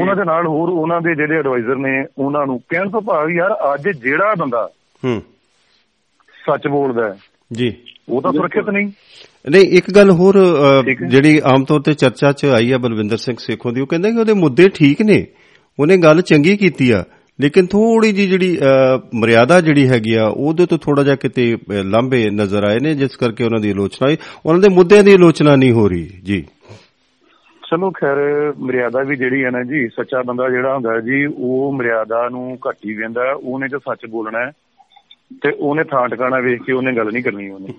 [0.00, 3.74] ਉਹਨਾਂ ਦੇ ਨਾਲ ਹੋਰ ਉਹਨਾਂ ਦੇ ਜਿਹੜੇ ਐਡਵਾਈਜ਼ਰ ਨੇ ਉਹਨਾਂ ਨੂੰ ਕਹਿਣ ਤੋਂ ਭਾਵ ਯਾਰ
[3.74, 4.70] ਅੱਜ ਜਿਹੜਾ ਬੰਦਾ
[5.04, 5.22] ਹੂੰ।
[6.46, 7.18] ਸੱਚ ਬੋਲਦਾ ਹੈ
[7.52, 7.76] ਜੀ।
[8.08, 8.92] ਉਹ ਤਾਂ ਸੁਰੱਖਿਅਤ ਨਹੀਂ।
[9.44, 10.36] ਨਹੀਂ ਇੱਕ ਗੱਲ ਹੋਰ।
[11.10, 14.18] ਜਿਹੜੀ ਆਮ ਤੌਰ ਤੇ ਚਰਚਾ 'ਚ ਆਈ ਹੈ ਬਲਵਿੰਦਰ ਸਿੰਘ ਸੇਖੋਂ ਦੀ ਉਹ ਕਹਿੰਦਾ ਕਿ
[14.20, 15.24] ਉਹਦੇ ਮੁੱਦੇ ਠੀਕ ਨੇ।
[15.78, 17.04] ਉਹਨੇ ਗੱਲ ਚੰਗੀ ਕੀਤੀ ਆ
[17.38, 18.58] ਲੇਕਿਨ ਥੋੜੀ ਜੀ ਜਿਹੜੀ
[19.14, 21.44] ਮਰਿਆਦਾ ਜਿਹੜੀ ਹੈਗੀ ਆ ਉਹਦੇ ਤੋਂ ਥੋੜਾ ਜਿਹਾ ਕਿਤੇ
[21.84, 25.54] ਲਾਂਭੇ ਨਜ਼ਰ ਆਏ ਨੇ ਜਿਸ ਕਰਕੇ ਉਹਨਾਂ ਦੀ ਆਲੋਚਨਾ ਹੋਈ। ਉਹਨਾਂ ਦੇ ਮੁੱਦਿਆਂ ਦੀ ਆਲੋਚਨਾ
[25.56, 26.44] ਨਹੀਂ ਹੋ ਰਹੀ ਜੀ।
[27.62, 28.18] ਚਲੋ ਖੈਰ
[28.58, 32.76] ਮਰਿਆਦਾ ਵੀ ਜਿਹੜੀ ਹੈ ਨਾ ਜੀ ਸੱਚਾ ਬੰਦਾ ਜਿਹੜਾ ਹੁੰਦਾ ਜੀ ਉਹ ਮਰਿਆਦਾ ਨੂੰ ਘੱਟ
[32.86, 34.50] ਹੀ ਵੇਂਦਾ ਉਹਨੇ ਜੋ ਸੱਚ ਬੋਲਣਾ ਹੈ।
[35.42, 37.72] ਤੇ ਉਹਨੇ ਥਾਂ ਟਿਕਾਣਾ ਵੇਖ ਕੇ ਉਹਨੇ ਗੱਲ ਨਹੀਂ ਕਰਨੀ ਉਹਨੇ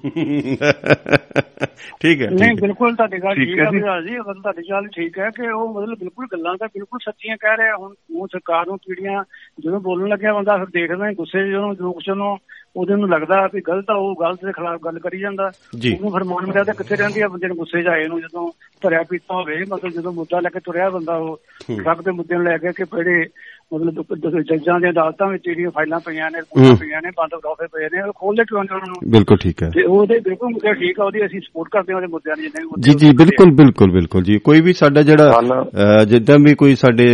[2.01, 5.49] ਠੀਕ ਹੈ ਨਹੀਂ ਬਿਲਕੁਲ ਤੁਹਾਡੀ ਗੱਲ ਠੀਕ ਹੈ ਜੀ। ਗੱਲ ਤੁਹਾਡੀ ਗੱਲ ਠੀਕ ਹੈ ਕਿ
[5.49, 9.23] ਉਹ ਮਤਲਬ ਬਿਲਕੁਲ ਗੱਲਾਂ ਤਾਂ ਬਿਲਕੁਲ ਸੱਚੀਆਂ ਕਹਿ ਰਿਹਾ ਹੁਣ ਉਹ ਸਰਕਾਰ ਨੂੰ ਪੀੜੀਆਂ
[9.59, 12.39] ਜਦੋਂ ਬੋਲਣ ਲੱਗਿਆ ਬੰਦਾ ਫਿਰ ਦੇਖਦਾ ਹੀ ਗੁੱਸੇ 'ਚ ਜਦੋਂ ਕੁਛ ਉਹਨੂੰ
[12.75, 15.51] ਉਹਦੇ ਨੂੰ ਲੱਗਦਾ ਵੀ ਗਲਤ ਆ ਉਹ ਗਲਤ ਦੇ ਖਿਲਾਫ ਗੱਲ ਕਰੀ ਜਾਂਦਾ।
[15.93, 19.03] ਉਹਨੂੰ ਫਿਰ ਮਾਨ ਮਰਿਆਦਾ ਕਿੱਥੇ ਰਹਿੰਦੀ ਆ ਬੰਦੇ ਨੂੰ ਗੁੱਸੇ 'ਚ ਆਏ ਨੂੰ ਜਦੋਂ ਧਰਿਆ
[19.03, 21.39] ਪੀਤਾ ਹੋਵੇ ਮਤਲਬ ਜਦੋਂ ਮੁੱਦਾ ਲੈ ਕੇ ਤੁਰਿਆ ਬੰਦਾ ਉਹ
[21.77, 23.25] ਟਰੱਕ ਦੇ ਮੁੱਦੇ ਨੂੰ ਲੈ ਕੇ ਕਿ ਜਿਹੜੇ
[23.73, 27.85] ਮਤਲਬ ਜੱਜਾਂ ਦੀਆਂ ਅਦਾਲਤਾਂ ਵਿੱਚ ਜਿਹੜੀਆਂ ਫਾਈਲਾਂ ਪਈਆਂ ਨੇ ਰਿਪੋਰਟਾਂ। ਪਈਆਂ ਨੇ ਬੰਦ ਰੋਫੇ ਪਏ
[27.93, 29.11] ਨੇ ਉਹ ਖੋਲਦੇ ਕਿਉਂ ਨਹੀਂ ਉਹਨਾਂ ਨੂੰ?
[29.11, 32.07] ਬਿਲਕੁਲ ਠੀਕ ਹੈ। ਤੇ ਉਹਦੇ ਬਿਲਕੁਲ ਮੁੱਦੇ ਠੀਕ ਆ ਉਹਦੀ ਅਸੀਂ ਸਪੋਰਟ ਕਰਦੇ ਹਾਂ ਉਹਦੇ
[32.11, 36.55] ਮੁੱਦਿਆਂ ਦੀ ਜਿੰਨੇ ਜੀ ਜੀ ਬਿਲਕੁਲ ਬਿਲਕੁਲ ਬਿਲਕੁਲ ਜੀ। ਕੋਈ ਵੀ ਸਾਡਾ ਜਿਹੜਾ ਜਿੱਦਾਂ ਵੀ
[36.55, 37.07] ਕੋਈ ਸਾਡੇ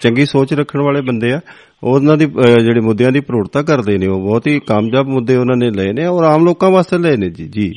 [0.00, 1.40] ਚੰਗੀ ਸੋਚ ਰੱਖਣ ਵਾਲੇ ਬੰਦੇ ਆ
[1.84, 2.26] ਉਹਨਾਂ ਦੀ
[2.60, 6.06] ਜਿਹੜੇ ਮੁੱਦਿਆਂ ਦੀ ਪ੍ਰੋੜਤਾ ਕਰਦੇ ਨੇ ਉਹ ਬਹੁਤ ਹੀ ਕਾਮਯਾਬ ਮੁੱਦੇ ਉਹਨਾਂ ਨੇ ਲਏ ਨੇ
[6.06, 7.72] ਔਰ ਆਮ ਲੋਕਾਂ ਵਾਸਤੇ ਲਏ ਨੇ ਜੀ ਜੀ।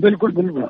[0.00, 0.66] ਬਿਲਕੁਲ ਬਿਲਕੁਲ।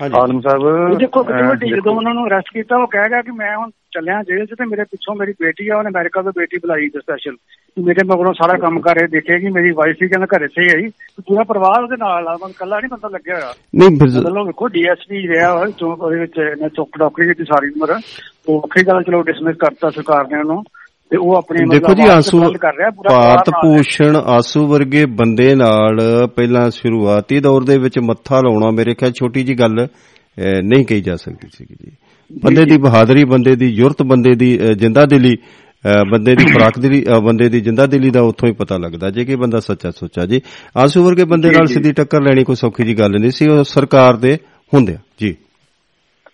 [0.00, 3.08] ਆਲਮ ਸਾਹਿਬ ਉਹ ਦੇਖੋ ਕਿਤੇ ਅਹ, ਵੱਡੀ ਦੇਖੋ, ਜਦੋਂ ਉਹਨਾਂ ਨੂੰ ਅਰੈਸਟ ਕੀਤਾ ਉਹ ਕਹਿ
[3.08, 6.22] ਗਿਆ ਕਿ ਮੈਂ ਹੁਣ ਚੱਲਿਆ ਜੇਲ੍ਹ 'ਚ ਤੇ ਮੇਰੇ ਪਿੱਛੋਂ ਮੇਰੀ ਬੇਟੀ ਆ ਉਹਨੇ ਅਮਰੀਕਾ
[6.22, 7.36] ਤੋਂ ਬੇਟੀ ਬੁਲਾਈ ਤੇ ਸਪੈਸ਼ਲ
[7.84, 10.88] ਮੇਰੇ ਮਗਰੋਂ ਸਾਰਾ ਕੰਮ ਕਰ ਰਹੇ ਦੇਖੇਗੀ ਮੇਰੀ ਵਾਈਫ ਸੀ ਕਹਿੰਦਾ ਘਰੇ ਸੇ ਆਈ।
[11.26, 15.28] ਪੂਰਾ ਪਰਿਵਾਰ ਉਹਦੇ ਨਾਲ ਆ ਮਨ ਕੱਲਾ ਨਹੀਂ ਬੰਦਾ ਲੱਗਿਆ ਹੋਇਆ। ਨਹੀਂ ਮਤਲਬ ਵੇਖੋ ਡੀਐਸਪੀ
[15.28, 18.00] ਰਿਹਾ ਹੋਇਆ ਚੌਂਕ ਉਹਦੇ ਵਿੱਚ ਇਹਨੇ ਚੌਕ ਡਾਕਟਰੀ ਕੀਤੀ ਸਾਰੀ ਉਮਰ।
[18.48, 20.64] ਉਹ ਵੱਖਰੀ ਗੱਲ ਚਲੋ ਡਿਸਮਿਸ ਕਰਤਾ ਸਰਕਾਰ ਨੇ ਉਹਨੂੰ।
[21.10, 22.40] ਤੇ ਉਹ ਆਪਣੇ ਦੇਖੋ ਜੀ ਆਸੂ
[23.08, 25.98] ਭਾਰਤ। ਭੂਸ਼ਣ ਆਸੂ ਵਰਗੇ ਬੰਦੇ ਨਾਲ
[26.36, 29.86] ਪਹਿਲਾਂ ਸ਼ੁਰੂਆਤੀ ਦੌਰ ਦੇ ਵਿੱਚ ਮੱਥਾ ਲਾਉਣਾ ਮੇਰੇ ਖਿਆਲ ਛੋਟੀ ਜੀ ਗੱਲ
[30.64, 31.90] ਨਹੀਂ ਕਹੀ ਜਾ ਸਕਦੀ ਸੀ ਜੀ।
[32.42, 35.36] ਬੰਦੇ ਦੀ ਬਹਾਦਰੀ ਬੰਦੇ ਦੀ ਯੁਰਤ ਬੰਦੇ ਦੀ ਜਿੰਦਾ ਦਿਲੀ
[36.12, 36.72] ਬੰਦੇ ਦੀ ਖੁਰਾਕ
[37.14, 40.26] ਅਹ, ਬੰਦੇ ਦੀ ਜਿੰਦਾ ਦਿਲੀ ਦਾ ਉੱਥੋਂ ਹੀ ਪਤਾ ਲੱਗਦਾ ਜੇ ਕਿ ਬੰਦਾ ਸੱਚਾ ਸੁੱਚਾ
[40.26, 40.40] ਜੀ।
[40.76, 44.16] ਆਸੂ ਵਰਗੇ ਬੰਦੇ ਨਾਲ ਸਿੱਧੀ ਟੱਕਰ ਲੈਣੀ ਕੋਈ ਸੌਖੀ ਜੀ ਗੱਲ ਨਹੀਂ ਸੀ ਉਹ ਸਰਕਾਰ
[44.16, 44.38] ਦੇ
[44.74, 45.34] ਹੁੰਦਿਆਂ ਜੀ।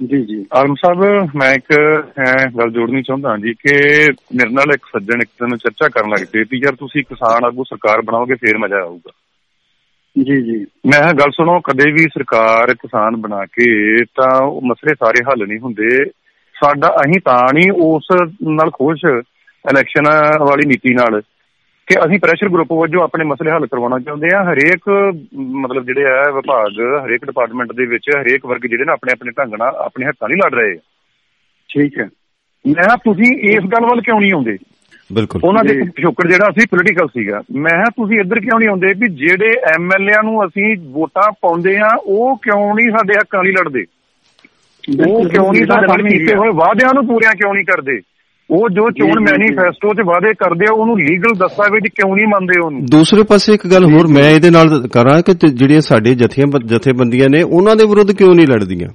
[0.09, 3.73] ਜੀ ਜੀ। ਆਲਮ ਸਾਹਿਬ ਮੈਂ ਇੱਕ ਅਹ, ਗੱਲ ਜੋੜਨੀ ਚਾਹੁੰਦਾ ਜੀ ਕਿ
[4.11, 7.65] ਮੇਰੇ ਨਾਲ ਇੱਕ ਸੱਜਣ ਇੱਕ ਦਿਨ ਚਰਚਾ ਕਰਨ ਲੱਗ ਪਏ ਵੀ ਯਾਰ ਤੁਸੀਂ ਕਿਸਾਨ ਆਗੂ
[7.65, 9.11] ਸਰਕਾਰ ਬਣਾਓਗੇ ਫੇਰ ਮਜ਼ਾ ਆਊਗਾ।
[10.23, 15.25] ਜੀ ਜੀ। ਮੈਂ ਗੱਲ ਸੁਣੋ ਕਦੇ ਵੀ ਸਰਕਾਰ ਕਿਸਾਨ ਬਣਾ ਕੇ ਤਾਂ ਉਹ ਮਸਲੇ ਸਾਰੇ
[15.25, 16.05] ਹੱਲ ਨਹੀਂ ਹੁੰਦੇ।
[16.55, 18.07] ਸਾਡਾ ਅਸੀਂ ਤਾਂ ਨਹੀਂ ਉਸ
[18.43, 19.05] ਨਾਲ ਖੁਸ਼
[19.71, 20.05] ਇਲੈਕਸ਼ਨ
[20.41, 21.23] ਵਾਲੀ ਨੀਤੀ ਨਾਲ।
[21.93, 26.31] ਕਿ ਅਸੀਂ ਪ੍ਰੈਸ਼ਰ ਗਰੁੱਪ ਵਜੋਂ ਆਪਣੇ ਮਸਲੇ ਹੱਲ ਕਰਵਾਉਣਾ ਚਾਹੁੰਦੇ ਆ ਹਰੇਕ ਮਤਲਬ ਜਿਹੜੇ ਆ
[26.31, 30.29] ਵਿਭਾਗ ਹਰੇਕ ਡਿਪਾਰਟਮੈਂਟ ਦੇ ਵਿੱਚ ਹਰੇਕ ਵਰਗ ਜਿਹੜੇ ਨਾ ਆਪਣੇ ਆਪਣੇ ਢੰਗ ਨਾਲ ਆਪਣੇ ਹੱਕਾਂ
[30.29, 30.79] ਲਈ ਲੜ ਰਹੇ। ਆ
[31.75, 32.05] ਠੀਕ ਹੈ।
[32.67, 34.59] ਮੈਂ ਤੁਸੀਂ ਇਸ ਗੱਲ ਵੱਲ ਕਿਉਂ ਨਹੀਂ ਆਉਂਦੇ?
[35.13, 38.87] ਬਿਲਕੁਲ। ਉਹਨਾਂ ਦੇ। ਪਿਛੋਕੜ ਜਿਹੜਾ ਸੀ ਪੋਲੀਟੀਕਲ ਸੀਗਾ। ਮੈਂ ਕਿਹਾ ਤੁਸੀਂ ਇੱਧਰ ਕਿਉਂ ਨਹੀਂ ਆਉਂਦੇ
[38.87, 43.85] ਵੀ ਜਿਹੜੇ ਐਮਐਲਏਆਂ ਨੂੰ ਅਸੀਂ ਵੋਟਾਂ ਪਾਉਂਦੇ ਆ ਉਹ ਕਿਉਂ ਨਹੀਂ ਸਾਡੇ ਹੱਕਾਂ ਲਈ ਲੜਦੇ?
[45.07, 46.49] ਉਹ ਕਿਉਂ ਨਹੀਂ ਸਾਡੇ ਨਾਲ ਕੀਤੇ ਹੋਏ?
[46.55, 48.01] ਵਾਅਦਿਆਂ ਨੂੰ ਪੂਰਿਆਂ ਕਿਉਂ ਨਹੀਂ ਕਰਦੇ?
[48.53, 52.85] ਉਹ ਜੋ ਚੋਣ। ਮੈਨੀਫੈਸਟੋ 'ਚ ਵਾਅਦੇ ਕਰਦੇ ਆ ਉਹਨੂੰ ਲੀਗਲ ਦਸਤਾਵੇਜ਼ ਕਿਉਂ ਨਹੀਂ ਮੰਨਦੇ ਉਹਨੂੰ?
[52.87, 57.43] ਦੂਸਰੇ ਪਾਸੇ ਇੱਕ ਗੱਲ ਹੋਰ ਮੈਂ ਇਹਦੇ ਨਾਲ ਕਰਾਂ ਕਿ ਜਿਹੜੀਆਂ ਸਾਡੇ ਜਥੀਆਂ ਜਥੇਬੰਦੀਆਂ ਨੇ
[57.43, 58.89] ਉਹਨਾਂ ਦੇ ਵਿਰੁੱਧ ਕਿਉਂ ਨਹੀਂ ਲੜਦੀਆਂ?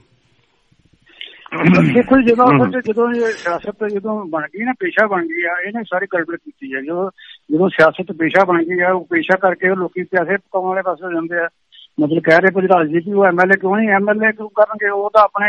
[1.93, 5.83] ਦੇਖੋ ਜਦੋਂ 'ਚ ਜਦੋਂ ਇਹ ਸਿਆਸਤ ਜਦੋਂ ਬਣ ਗਈ ਨਾ ਪੇਸ਼ਾ ਬਣ ਗਈ ਆ ਇਹਨੇ
[5.83, 7.09] ਸਾਰੀ ਗੜਬੜ ਕੀਤੀ ਹੈ ਜਦੋਂ
[7.51, 11.13] ਜਦੋਂ ਸਿਆਸਤ ਪੇਸ਼ਾ ਬਣ ਗਈ ਆ ਉਹ ਪੇਸ਼ਾ ਕਰਕੇ ਉਹ ਲੋਕੀ ਪੈਸੇ ਪਕਾਉਣ ਵਾਲੇ ਪਾਸੇ
[11.13, 11.47] ਜਾਂਦੇ ਆ।
[12.01, 13.89] ਮਤਲਬ ਕਹਿ ਰਹੇ ਕੁਝ ਰਾਜਨੀਤੀ ਉਹ ਐਮਐਲਏ ਕਿਉਂ ਨਹੀਂ?
[13.89, 14.89] ਐਮਐਲਏ ਕਿਉਂ ਕਰਨਗੇ?
[14.89, 15.47] ਉਹ ਤਾਂ ਆਪਣੇ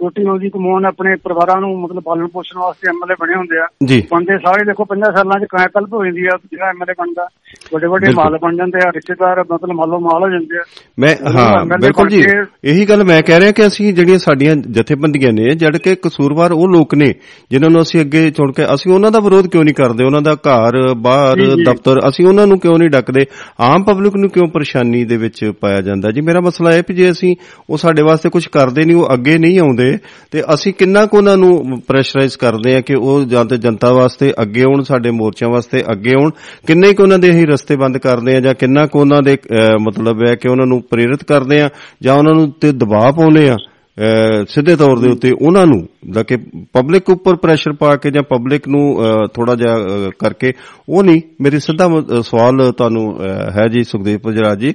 [0.00, 3.66] ਰੋਟੀ ਰੋਜੀ ਕਮਾਉਣ ਆਪਣੇ ਪਰਿਵਾਰਾਂ ਨੂੰ ਮਤਲਬ ਪਾਲਣ ਪੋਸ਼ਣ ਵਾਸਤੇ ਐਮਐਲਏ ਬਣੇ ਹੁੰਦੇ ਆ।
[4.12, 7.28] ਬੰਦੇ ਸਾਰੇ ਦੇਖੋ 50 ਸਾਲਾਂ 'ਚ ਕਾਇਆ ਕਲਪ ਹੋ ਜਾਂਦੀ ਆ ਜਿਹੜਾ ਐਮਐਲਏ ਬਣਦਾ।
[7.72, 10.62] ਵੱਡੇ ਵੱਡੇ। ਮਾਲ ਬਣ ਜਾਂਦੇ ਆ ਰਿਸ਼ਤੇਦਾਰ ਮਤਲਬ ਮਾਲੋ ਮਾਲ ਹੋ ਜਾਂਦੇ ਆ।
[10.98, 15.32] ਮੈਂ ਹਾਂ ਬਿਲਕੁਲ ਜੀ। ਕੇ- ਇਹੀ ਗੱਲ ਮੈਂ ਕਹਿ ਰਿਹਾ ਕਿ ਅਸੀਂ ਜਿਹੜੀਆਂ ਸਾਡੀਆਂ ਜਥੇਬੰਦੀਆਂ
[15.32, 17.14] ਨੇ ਜੜ ਕੇ ਕਸੂਰਵਾਰ ਉਹ ਲੋਕ ਨੇ
[17.50, 20.04] ਜਿਨ੍ਹਾਂ ਨੂੰ ਅਸੀਂ ਅੱਗੇ ਚੁਣ ਕੇ ਅਸੀਂ ਉਹਨਾਂ ਦਾ ਵਿਰੋਧ ਕਿਉਂ ਨਹੀਂ ਕਰਦੇ?
[20.04, 23.24] ਉਹਨਾਂ ਦਾ ਘਰ ਬਾਹਰ। ਦਫ਼ਤਰ ਅਸੀਂ ਉਹਨਾਂ ਨੂੰ ਕਿਉਂ ਨਹੀਂ ਡੱਕਦੇ?
[23.60, 26.10] ਆਮ ਪਬਲਿਕ ਨੂੰ ਕਿਉਂ ਪਰੇਸ਼ਾਨੀ ਦੇ ਵਿੱਚ ਪਾਇਆ ਜਾਂਦਾ?
[26.10, 27.36] ਜੀ ਮੇਰਾ ਮਸਲਾ ਇਹ ਵੀ ਜੇ ਅਸੀਂ
[27.70, 29.87] ਉਹ ਸਾਡੇ ਵਾਸਤੇ ਕੁਝ ਕਰਦੇ ਨਹੀਂ ਉਹ ਅੱਗੇ ਨਹੀਂ ਆਉਂਦੇ
[30.30, 34.32] ਤੇ ਅਸੀਂ ਕਿੰਨਾ ਕੁ ਉਹਨਾਂ ਨੂੰ ਪ੍ਰੈਸ਼ਰਾਈਜ਼ ਕਰਦੇ ਆ ਕਿ ਉਹ ਜਾਂ ਤੇ ਜਨਤਾ ਵਾਸਤੇ
[34.42, 36.30] ਅੱਗੇ ਆਉਣ ਸਾਡੇ ਮੋਰਚਿਆਂ ਵਾਸਤੇ ਅੱਗੇ ਆਉਣ।
[36.66, 39.78] ਕਿੰਨੇ ਕੁ ਉਹਨਾਂ ਦੇ ਅਸੀਂ ਰਸਤੇ ਬੰਦ ਕਰਦੇ ਆ ਜਾਂ ਕਿੰਨਾ ਕੁ ਉਹਨਾਂ ਦੇ ਅਹ,
[39.80, 41.68] ਮਤਲਬ ਹੈ ਕਿ ਉਹਨਾਂ ਨੂੰ ਪ੍ਰੇਰਿਤ ਕਰਦੇ ਆ
[42.02, 46.22] ਜਾਂ ਉਹਨਾਂ ਨੂੰ ਤੇ ਦਬਾਅ ਪਾਉਂਦੇ ਆ ਅਹ, ਸਿੱਧੇ ਤੌਰ ਦੇ ਉੱਤੇ ਉਹਨਾਂ ਨੂੰ ਦਾ
[46.22, 46.36] ਕਿ
[46.72, 48.98] ਪਬਲਿਕ ਉੱਪਰ ਪ੍ਰੈਸ਼ਰ ਪਾ ਕੇ ਜਾਂ ਪਬਲਿਕ ਨੂੰ
[49.34, 50.52] ਥੋੜਾ ਜਿਹਾ ਅਹ, ਕਰਕੇ।
[50.88, 54.74] ਉਹ ਨਹੀਂ ਮੇਰੀ ਸਿੱਧਾ ਮ- ਅਹ, ਸਵਾਲ ਤੁਹਾਨੂੰ ਅਹ, ਹੈ ਜੀ ਸੁਖਦੇਵ ਪੁਜਰਾ ਜੀ।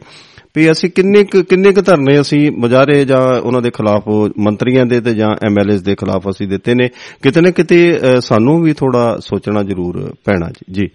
[0.56, 4.08] ਵੀ ਅਸੀਂ ਕਿੰਨੇ ਕਿੰਨੇ ਕੁ ਧਰਨੇ ਅਸੀਂ ਮਜਾਰੇ ਜਾਂ ਉਹਨਾਂ ਦੇ ਖਿਲਾਫ
[4.40, 6.88] ਮੰਤਰੀਆਂ ਦੇ ਤੇ ਜਾਂ ਐਮਐਲਏਸ ਦੇ ਖਿਲਾਫ ਅਸੀਂ ਦਿੱਤੇ ਨੇ।
[7.24, 10.88] ਕਿਤੇ ਨਾ ਕਿਤੇ ਸਾਨੂੰ ਵੀ ਥੋੜਾ ਸੋਚਣਾ ਜ਼ਰੂਰ ਪੈਣਾ ਜੀ। ਜੀ।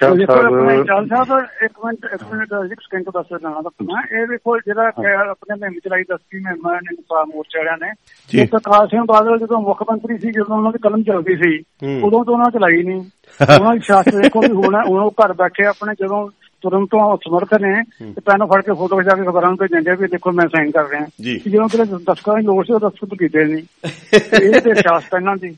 [0.00, 4.20] ਚੱਲ ਦੇਖੋ ਆਪਣੇ ਸਾਹਿਬ ਚਾਲ ਸਾਹਿਬ ਇੱਕ ਮਿੰਟ ਇੱਕ ਮਿੰਟ ਇੱਕ ਸਕਿੰਟ ਦੱਸ ਦੇਣਾ ਦੱਸਣਾ
[4.20, 4.82] ਇਹ ਵੇਖੋ ਜਿਹੜਾ
[5.30, 9.62] ਆਪਣੇ ਮੁਹਿੰਮ ਚਲਾਈ ਦਸਤੀ ਮਹਿਮਾ ਨੇ ਨਿਪਾ ਮੋਰਚੇ ਵਾਲਿਆਂ ਨੇ। ਉਹ ਪ੍ਰਕਾਸ਼ ਸਿੰਘ ਬਾਦਲ ਜਦੋਂ
[9.62, 11.58] ਮੁੱਖ ਮੰਤਰੀ ਸੀ ਜਦੋਂ ਉਹਨਾਂ ਦੀ ਕਲਮ ਚੱਲਦੀ ਸੀ।
[12.02, 13.00] ਉਦੋਂ ਤੋਂ ਉਹਨਾਂ ਚਲਾਈ ਨਹੀਂ।
[13.60, 16.28] ਉਹਨਾਂ ਦੀ ਸਿਆਸਤ ਦੇਖੋ ਵੀ ਹੁਣ ਹੁਣ ਉਹ ਘਰ ਬੈਠੇ ਆਪਣੇ ਜਦੋਂ
[16.62, 17.82] ਤੁਰੰਤ ਤੋਂ ਸਮਰਥ ਨੇ
[18.12, 20.70] ਤੇ ਪੈਨੋਂ ਫੜ ਕੇ ਫੋਟੋ ਖਿਚਾ ਕੇ ਖਬਰਾਂ ਨੂੰ ਭੇਜਣ ਦੇ ਵੀ ਦੇਖੋ ਮੈਂ ਸਾਈਨ
[20.70, 23.64] ਕਰ ਰਿਹਾ। ਜੀ। ਕਿ ਜਦੋਂ ਕਿਤੇ ਦਸਤਾਂ ਦੀ ਲੋੜ ਸੀ ਉਹ ਦਸਤਖਤ ਕੀਤੇ ਨਹੀਂ।
[24.42, 25.56] ਇਹ ਤੇ ਸਿਆਸਤ ਇਹਨਾਂ ਦੀ।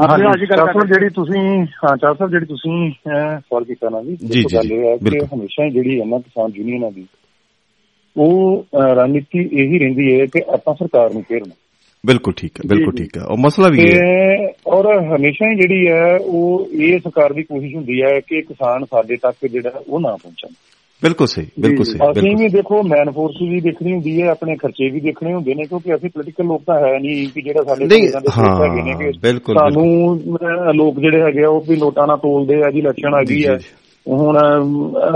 [0.00, 2.92] ਹਾਂ ਜੀ ਅੱਜ ਗੱਲ ਚਾਹ ਸਾਹਿਬ ਕਰਦੇ ਜਿਹੜੀ ਤੁਸੀਂ ਹਾਂ ਚਾਹ ਸਾਹਿਬ ਜਿਹੜੀ ਤੁਸੀਂ
[3.40, 6.50] ਸਵਾਲ ਕੀਤਾ ਨਾ ਜੀ। ਦੇਖੋ ਗੱਲ ਇਹ ਹੈ ਕਿ। ਹਮੇਸ਼ਾ ਹੀ ਜਿਹੜੀ ਹੈ ਨਾ ਕਿਸਾਨ
[6.54, 7.06] ਯੂਨੀਅਨਾਂ ਦੀ
[8.16, 11.54] ਉਹ ਰਣਨੀਤੀ ਇਹੀ ਰਹਿੰਦੀ ਹੈ ਕਿ ਆਪਾਂ ਸਰਕਾਰ ਨੂੰ ਘੇਰਨਾ।
[12.06, 16.16] ਬਿਲਕੁਲ ਠੀਕ ਹੈ ਬਿਲਕੁਲ ਠੀਕ ਹੈ। ਉਹ ਮਸਲਾ ਵੀ ਹੈ। ਔਰ ਹਮੇਸ਼ਾ ਹੀ ਜਿਹੜੀ ਹੈ
[16.24, 20.48] ਉਹ ਇਹ ਸਰਕਾਰ ਦੀ ਕੋਸ਼ਿਸ਼ ਹੁੰਦੀ ਹੈ ਕਿ ਕਿਸਾਨ ਸਾਡੇ ਤੱਕ ਜਿਹੜਾ ਉਹ ਨਾ ਪਹੁੰਚਣ।
[21.02, 24.90] ਬਿਲਕੁਲ ਸਹੀ ਬਿਲਕੁਲ ਸਹੀ ਅਸੀਂ ਵੀ ਦੇਖੋ ਮੈਨ ਫੋਰਸ ਵੀ ਦੇਖਣੀ ਹੁੰਦੀ ਹੈ ਆਪਣੇ ਖਰਚੇ
[24.90, 27.84] ਵੀ ਦੇਖਣੇ ਹੁੰਦੇ ਨੇ ਕਿਉਂਕਿ ਅਸੀਂ ਪੋਲੀਟੀਕਲ ਲੋਕ ਤਾਂ ਹੈ ਨਹੀਂ ਕਿ ਜਿਹੜਾ ਸਾਡੇ
[29.22, 30.20] ਬਿਲਕੁਲ, ਸਾਨੂੰ
[30.74, 33.58] ਲੋਕ ਜਿਹੜੇ ਹੈਗੇ ਆ ਉਹ ਵੀ ਨੋਟਾਂ ਨਾਲ ਤੋਲਦੇ ਆ ਜੀ ਇਲੈਕਸ਼ਨ ਆ ਗਈ ਹੈ।
[34.08, 34.36] ਹੁਣ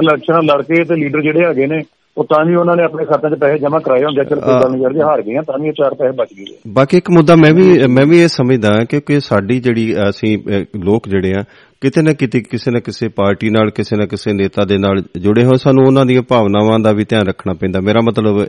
[0.03, 1.78] ਇਲੈਕਸ਼ਨ ਲੜ ਕੇ ਤੇ ਲੀਡਰ ਜਿਹੜੇ ਹੈਗੇ ਨੇ
[2.18, 4.70] ਉਹ ਤਾਂ ਵੀ ਉਹਨਾਂ ਨੇ ਆਪਣੇ ਖਾਤਿਆਂ 'ਚ ਪੈਸੇ ਜਮ੍ਹਾਂ ਕਰਾਏ ਹੁੰਦੇ ਚਲ ਕੋਈ ਗੱਲ
[4.70, 7.36] ਨਹੀਂ ਯਾਰ ਜੇ ਹਾਰ ਗਏ ਆ ਤਾਂ ਵੀ ਚਾਰ ਪੈਸੇ ਬਚ ਗਏ ਬਾਕੀ ਇੱਕ ਮੁੱਦਾ
[7.36, 10.38] ਮੈਂ ਵੀ ਮੈਂ ਵੀ ਇਹ ਸਮਝਦਾ ਹਾਂ ਕਿਉਂਕਿ ਸਾਡੀ ਜਿਹੜੀ ਅਸੀਂ
[10.84, 11.44] ਲੋਕ ਜਿਹੜੇ ਆ
[11.80, 15.44] ਕਿਤੇ ਨਾ ਕਿਤੇ ਕਿਸੇ ਨਾ ਕਿਸੇ ਪਾਰਟੀ ਨਾਲ ਕਿਸੇ ਨਾ ਕਿਸੇ ਨੇਤਾ ਦੇ ਨਾਲ ਜੁੜੇ
[15.44, 18.44] ਹੋਏ ਸਾਨੂੰ ਉਹਨਾਂ ਦੀਆਂ ਭਾਵਨਾਵਾਂ ਦਾ ਵੀ ਧਿਆਨ ਰੱਖਣਾ ਪੈਂਦਾ। ਮੇਰਾ ਮਤਲਬ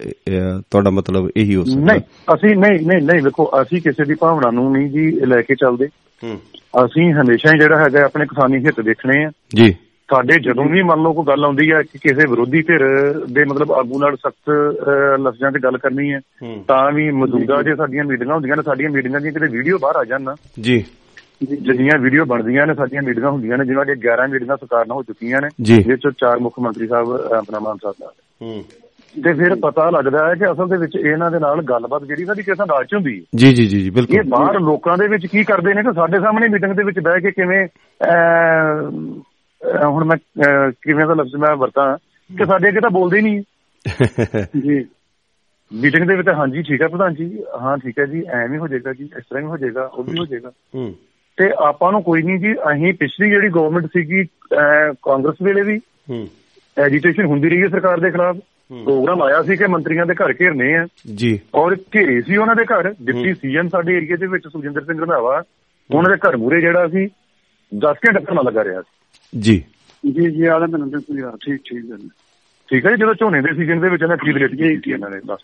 [0.72, 2.02] ਤੁਹਾਡਾ ਮਤਲਬ ਇਹੀ ਹੋ ਸਕਦਾ। ਨਹੀਂ
[2.36, 5.88] ਅਸੀਂ ਨਹੀਂ ਨਹੀਂ ਨਹੀਂ ਵੇਖੋ ਅਸੀਂ ਕਿਸੇ ਦੀ ਭਾਵਨਾ ਨੂੰ ਨਹੀਂ ਜੀ ਲੈ ਕੇ ਚੱਲਦੇ।
[6.24, 6.40] ਹੂੰ।
[6.86, 9.76] ਅਸੀਂ ਹਮੇਸ਼ਾ ਹੀ ਜਿਹੜਾ ਹੈਗਾ ਆਪਣੇ ਕਿਸਾਨੀ ਹਿੱਤ ਦੇਖਣੇ ਆ। ਜੀ।
[10.12, 13.72] ਸਾਡੇ ਜਦੋਂ ਵੀ ਮੰਨ ਲਓ ਕੋਈ ਗੱਲ ਆਉਂਦੀ ਹੈ ਕਿ ਕਿਸੇ ਵਿਰੋਧੀ ਧਿਰ ਦੇ ਮਤਲਬ
[13.72, 14.50] ਆਗੂ ਨਾਲ ਸਖਤ
[15.20, 16.20] ਲਫ਼ਜ਼ਾਂ 'ਚ ਗੱਲ ਕਰਨੀ ਹੈ
[16.68, 20.04] ਤਾਂ ਵੀ ਮੌਜੂਦਾ ਜੇ ਸਾਡੀਆਂ ਮੀਟਿੰਗਾਂ ਹੁੰਦੀਆਂ ਨੇ ਸਾਡੀਆਂ ਮੀਟਿੰਗਾਂ ਦੀਆਂ ਕਿਤੇ ਵੀਡੀਓ ਬਾਹਰ ਆ
[20.04, 20.86] ਜਾਣ ਨਾ। ਜੀ।
[21.44, 25.04] ਜਿੰਨੀਆਂ ਵੀਡੀਓ ਬਣਦੀਆਂ ਨੇ ਸਾਡੀਆਂ ਮੀਟਿੰਗਾਂ ਹੁੰਦੀਆਂ ਨੇ ਜਿਨ੍ਹਾਂ ਦੀਆਂ 11 ਮੀਟਿੰਗਾਂ ਸਰਕਾਰ ਨਾਲ ਹੋ
[25.04, 28.64] ਚੁੱਕੀਆਂ ਨੇ। ਜਿਸ ਚੋਂ ਚਾਰ ਮੁੱਖ ਮੰਤਰੀ ਸਾਹਿਬ ਆਪਣਾ ਮਾਨ ਸਾਹਿਬ ਨਾਲ। ਹੂੰ।
[29.24, 32.44] ਤੇ ਫਿਰ ਪਤਾ ਲੱਗਦਾ ਹੈ ਕਿ ਅਸਲ ਦੇ ਵਿੱਚ ਇਹਨਾਂ ਦੇ ਨਾਲ ਗੱਲਬਾਤ ਜਿਹੜੀ ਸਾਡੀ
[32.44, 35.26] ਕਿਸ ਅੰਦਾਜ਼ 'ਚ ਹੁੰਦੀ ਹੈ। ਜੀ ਜੀ ਜੀ ਜੀ ਇਹ ਬਿਲਕੁਲ ਬਾਹਰ ਲੋਕਾਂ ਦੇ ਵਿੱਚ
[35.26, 37.68] ਕੀ ਕਰਦੇ ਨੇ ਕਿ ਸਾਡੇ ਸਾਹਮਣੇ ਮੀਟਿੰਗ ਦੇ ਵਿੱਚ ਬਹਿ ਕੇ ਕਿਵੇਂ
[39.84, 40.18] ਹੁਣ ਮੈਂ
[40.72, 41.98] ਕਿਵੇਂ ਦਾ ਲਫ਼ਜ਼ ਮੈਂ ਵਰਤਾਂ
[42.38, 43.44] ਕਿ ਸਾਡੇ ਅੱਗੇ ਤਾਂ ਬੋਲਦੇ ਹੀ ਨਹੀਂ।
[44.62, 44.86] ਜੀ।
[45.74, 48.94] ਮੀਟਿੰਗ ਦੇ ਵਿੱਚ ਹਾਂਜੀ ਠੀਕ ਹੈ ਪ੍ਰਧਾਨ ਜੀ। ਹਾਂ ਠੀਕ ਹੈ ਜੀ ਐਵੇਂ ਹੋ ਜਾਏਗਾ
[48.94, 50.96] ਜੀ ਇਸ ਤਰ੍ਹਾਂ ਵੀ ਹੋ ਜਾਏਗਾ ਉਹ ਵੀ ਹੋ ਜਾਏਗਾ। ਹੂੰ।
[51.38, 54.24] ਤੇ ਆਪਾਂ ਨੂੰ ਕੋਈ ਨਹੀਂ ਜੀ ਅਸੀਂ ਪਿਛਲੀ ਜਿਹੜੀ ਗਵਰਨਮੈਂਟ ਸੀਗੀ
[55.04, 55.78] ਕਾਂਗਰਸ ਵੇਲੇ ਵੀ
[56.10, 56.28] ਹੂੰ।
[56.78, 58.38] ਐਜੀਟੇਸ਼ਨ ਹੁੰਦੀ ਰਹੀ ਹੈ ਸਰਕਾਰ ਦੇ ਖਿਲਾਫ।
[58.84, 60.86] ਪ੍ਰੋਗਰਾਮ ਆਇਆ ਸੀ ਕਿ ਮੰਤਰੀਆਂ ਦੇ ਘਰ ਘੇਰਨੇ ਆ।
[61.16, 65.02] ਜੀ। ਔਰ ਘੇਰੇ ਸੀ ਉਹਨਾਂ ਦੇ ਘਰ। ਡਿਪਟੀ ਸੀਐਮ ਸਾਡੇ ਏਰੀਆ ਦੇ ਵਿੱਚ ਸੁਖਜਿੰਦਰ ਸਿੰਘ
[65.02, 65.44] ਰੰਧਾਵਾ।
[65.94, 67.06] ਉਹਨਾਂ ਦੇ ਘਰ ਮੂਰੇ ਜਿਹੜਾ ਸੀ
[67.78, 69.01] 10 ਘੰਟੇ ਧਰਨਾ ਲੱਗਾ ਰਿਹਾ ਸੀ।
[69.40, 69.64] ਜੀ।
[70.12, 71.98] ਜੀ ਜੀ ਆਲੇ ਮੈਨੂੰ ਬਿਲਕੁਲ ਯਾਰ ਠੀਕ ਠੀਕ ਹੈ।
[72.72, 75.40] ਠੀਕ ਹੈ ਜਦੋਂ ਝੋਨੇ ਦੇ ਸੀਜ਼ਨ ਦੇ ਵਿੱਚ ਇਹਨਾਂ ਖਰੀਦ ਲਿੱਤੀ ਕੀਤੀ ਇਹਨਾਂ ਨੇ ਬਸ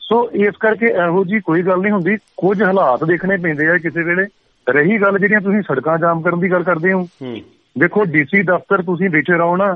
[0.00, 4.02] ਸੋ ਇਸ ਕਰਕੇ ਇਹੋ ਜੀ ਕੋਈ ਗੱਲ ਨਹੀਂ ਹੁੰਦੀ। ਕੁਝ ਹਾਲਾਤ ਦੇਖਣੇ ਪੈਂਦੇ ਆ ਕਿਸੇ
[4.02, 4.26] ਵੇਲੇ।
[4.68, 7.40] ਰਹੀ ਗੱਲ ਜਿਹੜੀਆਂ ਤੁਸੀਂ ਸੜਕਾਂ ਜਾਮ ਕਰਨ ਦੀ ਗੱਲ ਕਰਦੇ ਹੋ। ਹੂੰ।
[7.78, 9.74] ਦੇਖੋ ਡੀਸੀ ਦਫ਼ਤਰ ਤੁਸੀਂ ਬੈਠੇ ਰਹੋ ਨਾ।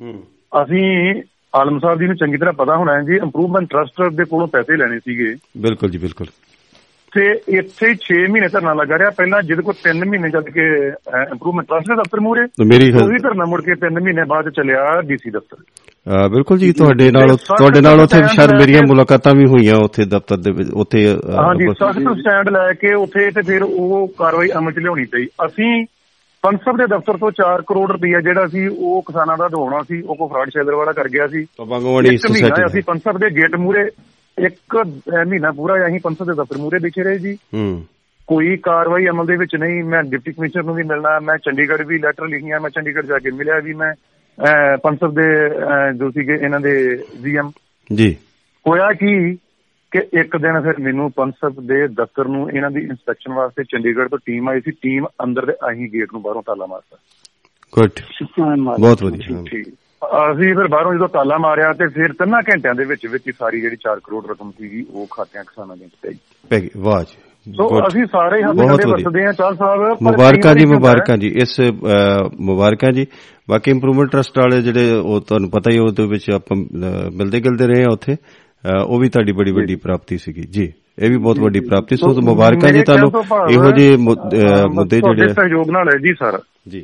[0.00, 0.24] ਹੂੰ।
[0.62, 1.14] ਅਸੀਂ
[1.54, 4.76] ਆਲਮ ਸਾਹਿਬ ਜੀ ਨੂੰ ਚੰਗੀ ਤਰ੍ਹਾਂ ਪਤਾ ਹੋਣਾ ਹੈ ਜੀ ਇੰਪਰੂਵਮੈਂਟ ਟਰਸਟ ਦੇ ਕੋਲੋਂ ਪੈਸੇ
[4.76, 6.26] ਲੈਣੇ ਸੀਗੇ। ਬਿਲਕੁਲ ਜੀ ਬਿਲਕੁਲ।
[7.14, 7.22] ਤੇ
[7.58, 10.66] ਇੱਥੇ 6 ਮਹੀਨੇ ਧਰਨਾ ਲੱਗਾ ਰਿਹਾ। ਪਹਿਲਾਂ ਜਿਹਦੇ ਕੋਲ 3 ਮਹੀਨੇ ਜਦ ਕੇ
[11.32, 12.42] ਇੰਪਰੂਵਮੈਂਟ ਟਰਸਟ ਦੇ ਦਫ਼ਤਰ ਮੂਰੇ
[13.02, 17.36] ਉਹ ਵੀ ਧਰਨਾ ਮੁੜ ਕੇ 3 ਮਹੀਨੇ ਬਾਅਦ ਚੱਲਿਆ ਡੀਸੀ ਦਫ਼ਤਰ। ਬਿਲਕੁਲ ਜੀ ਤੁਹਾਡੇ ਨਾਲ
[17.36, 21.06] ਤੁਹਾਡੇ ਨਾਲ ਉੱਥੇ ਸ਼ਾਇਦ ਮੇਰੀਆਂ ਮੁਲਾਕਾਤਾਂ ਵੀ ਹੋਈਆਂ ਉੱਥੇ ਦਫ਼ਤਰ ਦੇ ਵਿੱਚ ਉੱਥੇ
[21.38, 25.86] ਹਾਂਜੀ ਸਖਤ ਸਟੈਂਡ ਲੈ ਕੇ ਉੱਥੇ ਤੇ ਫਿਰ ਉਹ ਕਾਰਵਾਈ ਅਮਲ ਚ ਲਿਆਉਣੀ ਪਈ। ਅਸੀਂ
[26.42, 30.16] ਪੰਸਬ ਦੇ ਦਫ਼ਤਰ ਤੋਂ 4 ਕਰੋੜ ਰੁਪਈਆ ਜਿਹੜਾ ਸੀ ਉਹ ਕਿਸਾਨਾਂ ਦਾ ਦਵਾਉਣਾ ਸੀ ਉਹ
[30.16, 33.56] ਕੋ ਫਰਾਡ ਸ਼ੈਲਰ ਵਾਲਾ ਕਰ ਗਿਆ ਸੀ। ਬੰਗਵਾੜੀ ਇੱਕ ਮਹੀਨਾ ਸੋਸਾਇਟੀ ਅਸੀਂ ਪੰਸਬ ਦੇ ਗੇਟ
[33.56, 33.84] ਮੂਰੇ
[34.40, 34.76] ਇੱਕ
[35.26, 37.84] ਮਹੀਨਾ ਪੂਰਾ ਅਸੀਂ ਪੰਸਬ ਦੇ ਦਫ਼ਤਰ ਮੂਰੇ ਬੈਠੇ ਰਹੇ ਜੀ। ਹੂੰ।
[38.26, 41.98] ਕੋਈ ਕਾਰਵਾਈ ਅਮਲ ਦੇ ਵਿੱਚ ਨਹੀਂ। ਮੈਂ ਡਿਪਟੀ ਕਮਿਸ਼ਨਰ ਨੂੰ ਵੀ ਮਿਲਣਾ ਮੈਂ ਚੰਡੀਗੜ੍ਹ ਵੀ
[41.98, 43.94] ਲੈਟਰ ਲਿਖੀਆਂ ਮੈਂ ਚੰਡੀਗੜ੍ਹ ਜਾ ਕੇ ਮਿਲਿਆ ਵੀ ਮੈਂ
[44.76, 45.48] ਪੰਸਬ ਦੇ
[45.94, 47.50] ਜੋ ਸੀਗੇ ਇਹਨਾਂ ਦੇ ਜੀਐਮ
[47.94, 48.16] ਜੀ।
[48.68, 49.34] ਹੋਇਆ ਕੀ
[49.90, 54.18] ਕਿ ਇੱਕ ਦਿਨ ਫਿਰ ਮੈਨੂੰ ਪੰਸਬ ਦੇ ਦਫ਼ਤਰ ਨੂੰ ਇਹਨਾਂ ਦੀ ਇਨਸਪੈਕਸ਼ਨ ਵਾਸਤੇ ਚੰਡੀਗੜ੍ਹ ਤੋਂ
[54.26, 56.96] ਟੀਮ ਆਈ ਸੀ। ਟੀਮ ਅੰਦਰ ਦੇ ਅਸੀਂ ਗੇਟ ਨੂੰ ਬਾਹਰੋਂ ਤਾਲਾ ਮਾਰਤਾ।
[57.74, 57.90] ਗੁੱਡ
[58.80, 59.68] ਬਹੁਤ ਵਧੀਆ। ਠੀਕ
[60.04, 63.60] ਅਸੀਂ ਫਿਰ ਬਾਹਰੋਂ ਜਦੋਂ ਤਾਲਾ ਮਾਰਿਆ ਤੇ ਫਿਰ ਤਿੰਨਾਂ ਘੰਟਿਆਂ ਦੇ ਵਿੱਚ ਵਿੱਚ ਹੀ ਸਾਰੀ
[63.60, 66.14] ਜਿਹੜੀ 4 ਕਰੋੜ ਰਕਮ ਸੀਗੀ ਉਹ ਖਾਤਿਆਂ ਕਿਸਾਨਾਂ ਦੇ ਵਿੱਚ ਪਈ
[66.50, 67.66] ਪੈ ਗਈ ਵਾਹ ਜੀ ਸੋ.
[67.88, 71.60] ਅਸੀਂ ਸਾਰੇ ਹੱਥ। ਵਰਤਦੇ ਹਾਂ ਚਾਲ ਸਾਹਿਬ ਮੁਬਾਰਕਾਂ ਜੀ ਮੁਬਾਰਕਾਂ ਜੀ ਇਸ
[72.40, 73.06] ਮੁਬਾਰਕਾਂ ਜੀ।
[73.50, 76.56] ਬਾਕੀ ਇੰਪਰੂਵਮੈਂਟ ਟਰਸਟ ਵਾਲੇ ਜਿਹੜੇ ਉਹ ਤੁਹਾਨੂੰ ਪਤਾ ਹੀ ਉਹਦੇ ਵਿੱਚ ਆਪਾਂ
[77.16, 78.16] ਮਿਲਦੇ ਗਿਲਦੇ ਰਹੇ ਆ ਉੱਥੇ।
[78.86, 82.72] ਉਹ ਵੀ ਤੁਹਾਡੀ ਬੜੀ ਵੱਡੀ ਪ੍ਰਾਪਤੀ ਸੀਗੀ। ਜੀ ਇਹ ਵੀ ਬਹੁਤ ਵੱਡੀ ਪ੍ਰਾਪਤੀ। ਸੋ ਮੁਬਾਰਕਾਂ
[82.72, 83.10] ਜੀ ਤੁਹਾਨੂੰ।
[83.50, 86.38] ਇਹੋ ਜਿਹੇ ਮੁੱਦੇ ਜਿਹੜੇ ਸਹਿਯੋਗ ਨਾਲ ਹੈ ਜੀ ਸਰ।
[86.68, 86.82] ਜੀ।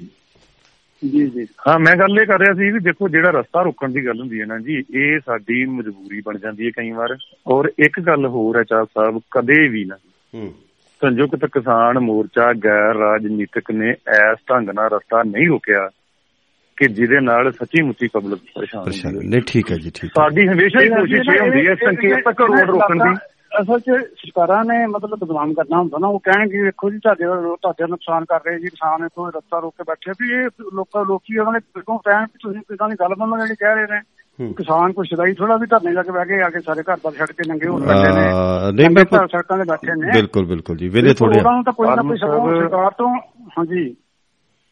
[1.04, 4.06] ਜੀ ਜੀ। ਹਾਂ ਮੈਂ ਗੱਲ ਇਹ ਕਰ ਰਿਹਾ ਸੀ ਵੀ ਦੇਖੋ ਜਿਹੜਾ ਰਸਤਾ ਰੋਕਣ ਦੀ
[4.06, 7.16] ਗੱਲ ਹੁੰਦੀ ਹੈ ਨਾ ਜੀ ਇਹ ਸਾਡੀ ਮਜਬੂਰੀ ਬਣ ਜਾਂਦੀ ਹੈ ਕਈ ਵਾਰ।
[7.46, 9.96] ਔਰ ਇੱਕ ਗੱਲ ਹੋਰ ਹੈ ਚਾਹ ਸਾਹਿਬ ਕਦੇ ਵੀ ਨਾ।
[10.34, 10.54] ਹੂੰ।
[11.00, 15.88] ਸੰਯੁਕਤ ਕਿਸਾਨ ਮੋਰਚਾ ਗੈਰ ਰਾਜਨੀਤਿਕ ਨੇ ਇਸ ਢੰਗ ਨਾਲ ਰਸਤਾ ਨਹੀਂ ਰੋਕਿਆ
[16.76, 20.04] ਕਿ ਜਿਹਦੇ ਨਾਲ ਸੱਚੀ ਮੁੱਚੀ ਪਬਲਿਕ ਪਰੇਸ਼ਾਨ ਪਰੇਸ਼ਾਨ। ਹੁੰਦੀ ਹੈ। ਨਹੀਂ ਠੀਕ ਹੈ ਜੀ ਠੀਕ
[20.04, 24.64] ਹੈ। ਸਾਡੀ ਹਮੇਸ਼ਾ ਹੀ ਕੋਸ਼ਿਸ਼ ਇਹ ਹੁੰਦੀ ਹੈ ਸੰਕੇਤਕ ਰੋਡ ਰੋਕਣ ਦੀ। ਅਸਲ 'ਚ ਸਰਕਾਰਾਂ
[24.64, 27.24] ਨੇ ਮਤਲਬ ਬਦਨਾਮ ਕਰਨਾ ਹੁੰਦਾ ਨਾ ਉਹ ਕਹਿਣਗੇ ਵੇਖੋ ਜੀ ਤੁਹਾਡੇ
[27.62, 31.38] ਤੁਹਾਡੇ ਨੁਕਸਾਨ ਕਰ ਰਹੇ ਜੀ ਕਿਸਾਨ ਇੱਥੋਂ ਰਸਤਾ ਰੋਕ ਕੇ ਬੈਠੇ ਵੀ ਇਹ ਲੋਕਾਂ ਲੋਕੀ
[31.38, 34.00] ਉਹਨਾਂ ਨੇ ਕਿਉਂ ਕਹਿਣ ਵੀ ਤੁਸੀਂ ਕਿਦਾਂ ਦੀ ਗੱਲ ਬੰਨੋ ਜਿਹੜੀ ਕਹਿ ਰਹੇ ਨੇ।
[34.56, 37.12] ਕਿਸਾਨ ਕੋਈ ਸਦਾਈ ਥੋੜਾ ਵੀ ਧਰਨੇ ਜਾ ਕੇ ਬਹਿ ਕੇ ਆ ਕੇ ਸਾਰੇ ਘਰ ਬਾਰ
[37.12, 38.24] ਛੱਡ ਕੇ ਨੰਗੇ ਹੋ ਬੈਠੇ ਨੇ।
[38.72, 41.72] ਨਹੀਂ ਮੈਂ ਨੰਗੇ ਸੜਕਾਂ ਤੇ ਬੈਠੇ ਨੇ। ਬਿਲਕੁਲ ਬਿਲਕੁਲ ਜੀ ਵੇਲੇ ਥੋੜੇ ਉਹਨਾਂ ਨੂੰ ਤਾਂ
[41.72, 43.08] ਕੋਈ ਨਾ ਕੋਈ ਸਰਕਾਰ ਤੋਂ
[43.58, 43.96] ਹਾਂਜੀ।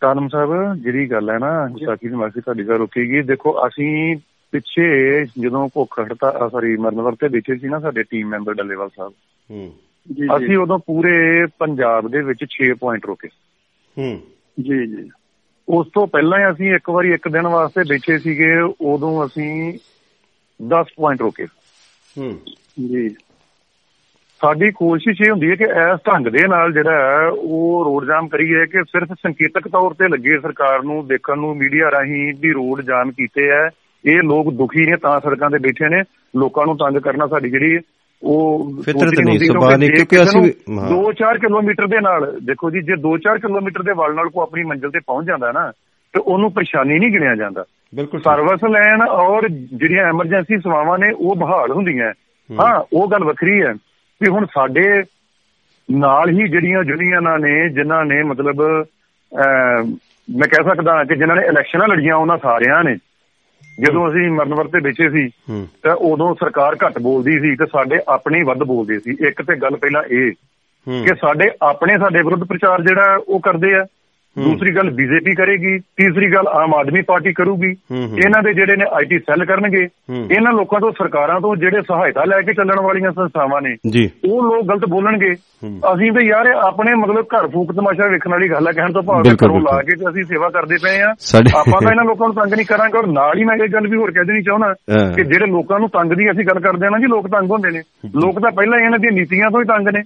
[0.03, 1.51] ਕਾਲਮ ਸਾਹਿਬ ਜਿਹੜੀ ਗੱਲ ਹੈ ਨਾ
[1.87, 4.17] ਸਾਕੀ ਦੀ ਮਾਸੀ ਤੁਹਾਡੀ ਗੱਲ ਰੁਕੇਗੀ। ਦੇਖੋ ਅਸੀਂ
[4.55, 9.13] ਪਿੱਛੇ ਜਦੋਂ ਭੁੱਖ ਹੜਤਾ ਸੌਰੀ ਮਰਨ ਵਰਤੇ ਬੈਠੇ ਸੀ ਨਾ ਸਾਡੇ ਟੀਮ ਮੈਂਬਰ ਡੱਲੇਵਾਲ ਸਾਹਿਬ।
[9.51, 9.73] ਹੂੰ।
[10.13, 13.29] ਜੀ ਅਸੀਂ ਉਦੋਂ ਪੂਰੇ ਪੰਜਾਬ ਦੇ ਵਿੱਚ 6 ਪੁਆਇੰਟ ਰੋਕੇ।
[13.99, 14.21] ਹੂੰ।
[14.61, 15.11] ਜੀ ਜੀ।
[15.69, 19.79] ਉਸ ਤੋਂ ਪਹਿਲਾਂ ਹੀ ਅਸੀਂ ਇੱਕ ਵਾਰੀ ਇੱਕ ਦਿਨ ਵਾਸਤੇ ਬੈਠੇ ਸੀਗੇ ਉਦੋਂ ਅਸੀਂ
[20.63, 21.47] 10 ਪੁਆਇੰਟ ਰੋਕੇ।
[22.19, 22.39] ਹੂੰ।
[22.89, 23.09] ਜੀ।
[24.43, 28.67] ਸਾਡੀ ਕੋਸ਼ਿਸ਼ ਇਹ ਹੁੰਦੀ ਹੈ ਕਿ ਇਸ ਢੰਗ ਦੇ ਨਾਲ ਜਿਹੜਾ ਉਹ ਰੋਡ ਜਾਮ ਕਰੀਏ
[28.67, 33.11] ਕਿ ਸਿਰਫ ਸੰਕੇਤਕ ਤੌਰ ਤੇ ਲੱਗੇ ਸਰਕਾਰ ਨੂੰ ਦੇਖਣ ਨੂੰ ਮੀਡੀਆ ਰਾਹੀਂ ਵੀ ਰੋਡ ਜਾਮ
[33.11, 33.71] ਕੀਤੇ ਹੈ।
[34.07, 36.03] ਇਹ ਲੋਕ ਦੁਖੀ ਨੇ ਤਾਂ ਸੜਕਾਂ ਤੇ ਬੈਠੇ ਨੇ।
[36.37, 37.79] ਲੋਕਾਂ ਨੂੰ ਤੰਗ ਕਰਨਾ ਸਾਡੀ ਜਿਹੜੀ
[38.23, 42.71] ਉਹ ਫਿਤਰਤ ਨਹੀਂ, ਸੁਭਾਅ ਨਹੀਂ, ਕਿਉਂਕਿ ਅਸੀਂ ਨੂੰ ਵੀ- ਹਾਂ। 2-4 ਕਿਲੋਮੀਟਰ ਦੇ ਨਾਲ ਦੇਖੋ
[42.71, 45.71] ਜੀ ਜੇ 2-4 ਕਿਲੋਮੀਟਰ ਦੇ ਵੱਲ ਨਾਲ ਕੋ ਆਪਣੀ ਮੰਜ਼ਿਲ ਤੇ ਪਹੁੰਚ ਜਾਂਦਾ ਨਾ
[46.13, 51.37] ਤੇ ਉਹਨੂੰ ਪਰੇਸ਼ਾਨੀ ਨਹੀਂ ਗਿਣਿਆ ਜਾਂਦਾ। ਬਿਲਕੁਲ ਸਰਵਿਸ ਲੈਣ ਔਰ ਜਿਹੜੀਆਂ ਐਮਰਜੈਂਸੀ ਸੇਵਾਵਾਂ ਨੇ ਉਹ
[51.37, 52.13] ਬਹਾਲ ਹੁੰਦੀਆਂ।
[52.61, 53.73] ਹਾਂ। ਉਹ ਗੱਲ ਵੱਖਰੀ ਹੈ
[54.23, 55.03] ਵੀ ਹੁਣ ਸਾਡੇ
[55.91, 58.87] ਨਾਲ ਹੀ ਜਿਹੜੀਆਂ ਯੂਨੀਅਨਾਂ ਨੇ ਜਿਨ੍ਹਾਂ ਨੇ ਮਤਲਬ
[60.37, 62.97] ਮੈਂ ਕਹਿ ਸਕਦਾ ਕਿ ਜਿਨ੍ਹਾਂ ਨੇ ਇਲੈਕਸ਼ਨਾਂ ਲੜੀਆਂ ਉਹਨਾਂ ਸਾਰਿਆਂ ਨੇ।
[63.81, 65.29] ਜਦੋਂ ਅਸੀਂ ਮਰਨ ਵਰਤੇ ਬੈਠੇ ਸੀ
[65.83, 69.77] ਤਾਂ ਉਦੋਂ ਸਰਕਾਰ ਘੱਟ ਬੋਲਦੀ ਸੀ ਤੇ ਸਾਡੇ ਆਪਣੇ ਵੱਧ ਬੋਲਦੇ ਸੀ। ਇੱਕ ਤੇ ਗੱਲ
[69.77, 70.33] ਪਹਿਲਾਂ ਇਹ
[71.05, 73.87] ਕਿ ਸਾਡੇ ਆਪਣੇ ਸਾਡੇ ਵਿਰੁੱਧ ਪ੍ਰਚਾਰ ਜਿਹੜਾ ਉਹ ਕਰਦੇ ਆ।
[74.39, 77.71] ਦੂਸਰੀ ਗੱਲ ਬੀਜੇਪੀ ਕਰੇਗੀ ਤੀਸਰੀ ਗੱਲ ਆਮ ਆਦਮੀ ਪਾਰਟੀ ਕਰੂਗੀ।
[78.25, 79.83] ਇਹਨਾਂ ਦੇ ਜਿਹੜੇ ਨੇ ਆਈਟੀ ਸੈੱਲ ਕਰਨਗੇ।
[80.37, 83.75] ਇਹਨਾਂ ਲੋਕਾਂ ਤੋਂ ਸਰਕਾਰਾਂ ਤੋਂ ਜਿਹੜੇ ਸਹਾਇਤਾ ਲੈ ਕੇ ਚੱਲਣ ਵਾਲੀਆਂ ਸੰਸਥਾਵਾਂ ਨੇ
[84.31, 85.33] ਉਹ ਲੋਕ ਗਲਤ ਬੋਲਣਗੇ।
[85.93, 89.23] ਅਸੀਂ ਤੇ ਯਾਰ ਆਪਣੇ ਮਤਲਬ ਘਰ ਫੂਕ ਤਮਾਸ਼ਾ ਵੇਖਣ ਵਾਲੀ ਗੱਲ ਹੈ ਕਹਿਣ ਤੋਂ ਭਾਵ
[89.45, 91.11] ਘਰੋਂ ਲਾ। ਕੇ ਤੇ ਅਸੀਂ ਸੇਵਾ ਕਰਦੇ ਪਏ ਆ
[91.61, 93.97] ਆਪਾਂ ਤਾਂ ਇਹਨਾਂ ਲੋਕਾਂ ਨੂੰ ਤੰਗ ਨਹੀਂ ਕਰਾਂਗੇ ਔਰ ਨਾਲ ਹੀ ਮੈਂ ਇਹ ਗੱਲ ਵੀ
[93.97, 94.73] ਹੋਰ ਕਹਿ ਦੇਣੀ ਚਾਹੁੰਦਾ।
[95.17, 97.71] ਕਿ ਜਿਹੜੇ ਲੋਕਾਂ ਨੂੰ ਤੰਗ ਦੀ ਅਸੀਂ ਗੱਲ ਕਰਦੇ ਆ ਨਾ ਜੀ ਲੋਕ ਤੰਗ ਹੁੰਦੇ
[97.71, 97.83] ਨੇ
[98.25, 100.03] ਲੋਕ ਤਾਂ ਪਹਿਲਾਂ ਇਹਨਾਂ ਦੀਆਂ ਨੀਤੀਆਂ ਤੋਂ ਹੀ ਤੰਗ ਨੇ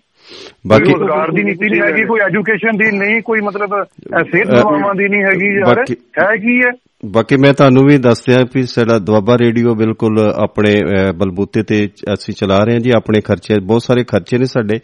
[0.67, 3.85] ਬਾਕੀ- ਰੋਜ਼ਗਾਰ ਦੀ ਨੀਤੀ ਨਹੀਂ ਹੈਗੀ ਕੋਈ ਐਜੂਕੇਸ਼ਨ ਦੀ ਨਹੀਂ ਕੋਈ ਮਤਲਬ
[4.23, 5.79] ਸਿਹਤ ਸੇਵਾਵਾਂ ਦੀ ਨਹੀਂ ਹੈਗੀ ਯਾਰ
[6.21, 6.71] ਹੈ ਕੀ ਹੈ
[7.07, 10.83] ਬਾਕੀ ਮੈਂ ਤੁਹਾਨੂੰ ਵੀ ਦੱਸ ਦਿਆਂ ਵੀ ਸਾਡਾ ਦੁਆਬਾ ਰੇਡੀਓ ਬਿਲਕੁਲ ਆਪਣੇ
[11.17, 14.79] ਬਲਬੂਤੇ ਤੇ ਅਸੀਂ ਚਲਾ ਰਹੇ ਹਾਂ ਜੀ ਆਪਣੇ ਖਰਚੇ ਬਹੁਤ ਸਾਰੇ ਖਰਚੇ ਨੇ ਸਾਡੇ।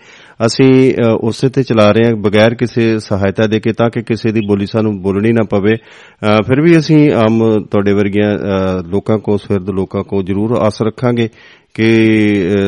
[0.47, 4.41] ਅਸੀਂ ਉਸੇ ਤੇ ਚਲਾ ਰਹੇ ਹਾਂ ਬਗੈਰ ਕਿਸੇ ਸਹਾਇਤਾ ਦੇ ਕੇ ਤਾਂ ਕਿ ਕਿਸੇ ਦੀ
[4.47, 5.75] ਬੋਲੀ ਸਾਨੂੰ ਬੋਲਣੀ ਨਾ ਪਵੇ।
[6.47, 8.31] ਫਿਰ ਵੀ ਅਸੀਂ ਆਮ ਤੁਹਾਡੇ ਵਰਗੀਆਂ
[8.89, 11.29] ਲੋਕਾਂ ਕੋ ਫਿਰਦ ਲੋਕਾਂ ਕੋ ਜ਼ਰੂਰ ਆਸ ਰੱਖਾਂਗੇ
[11.75, 11.89] ਕਿ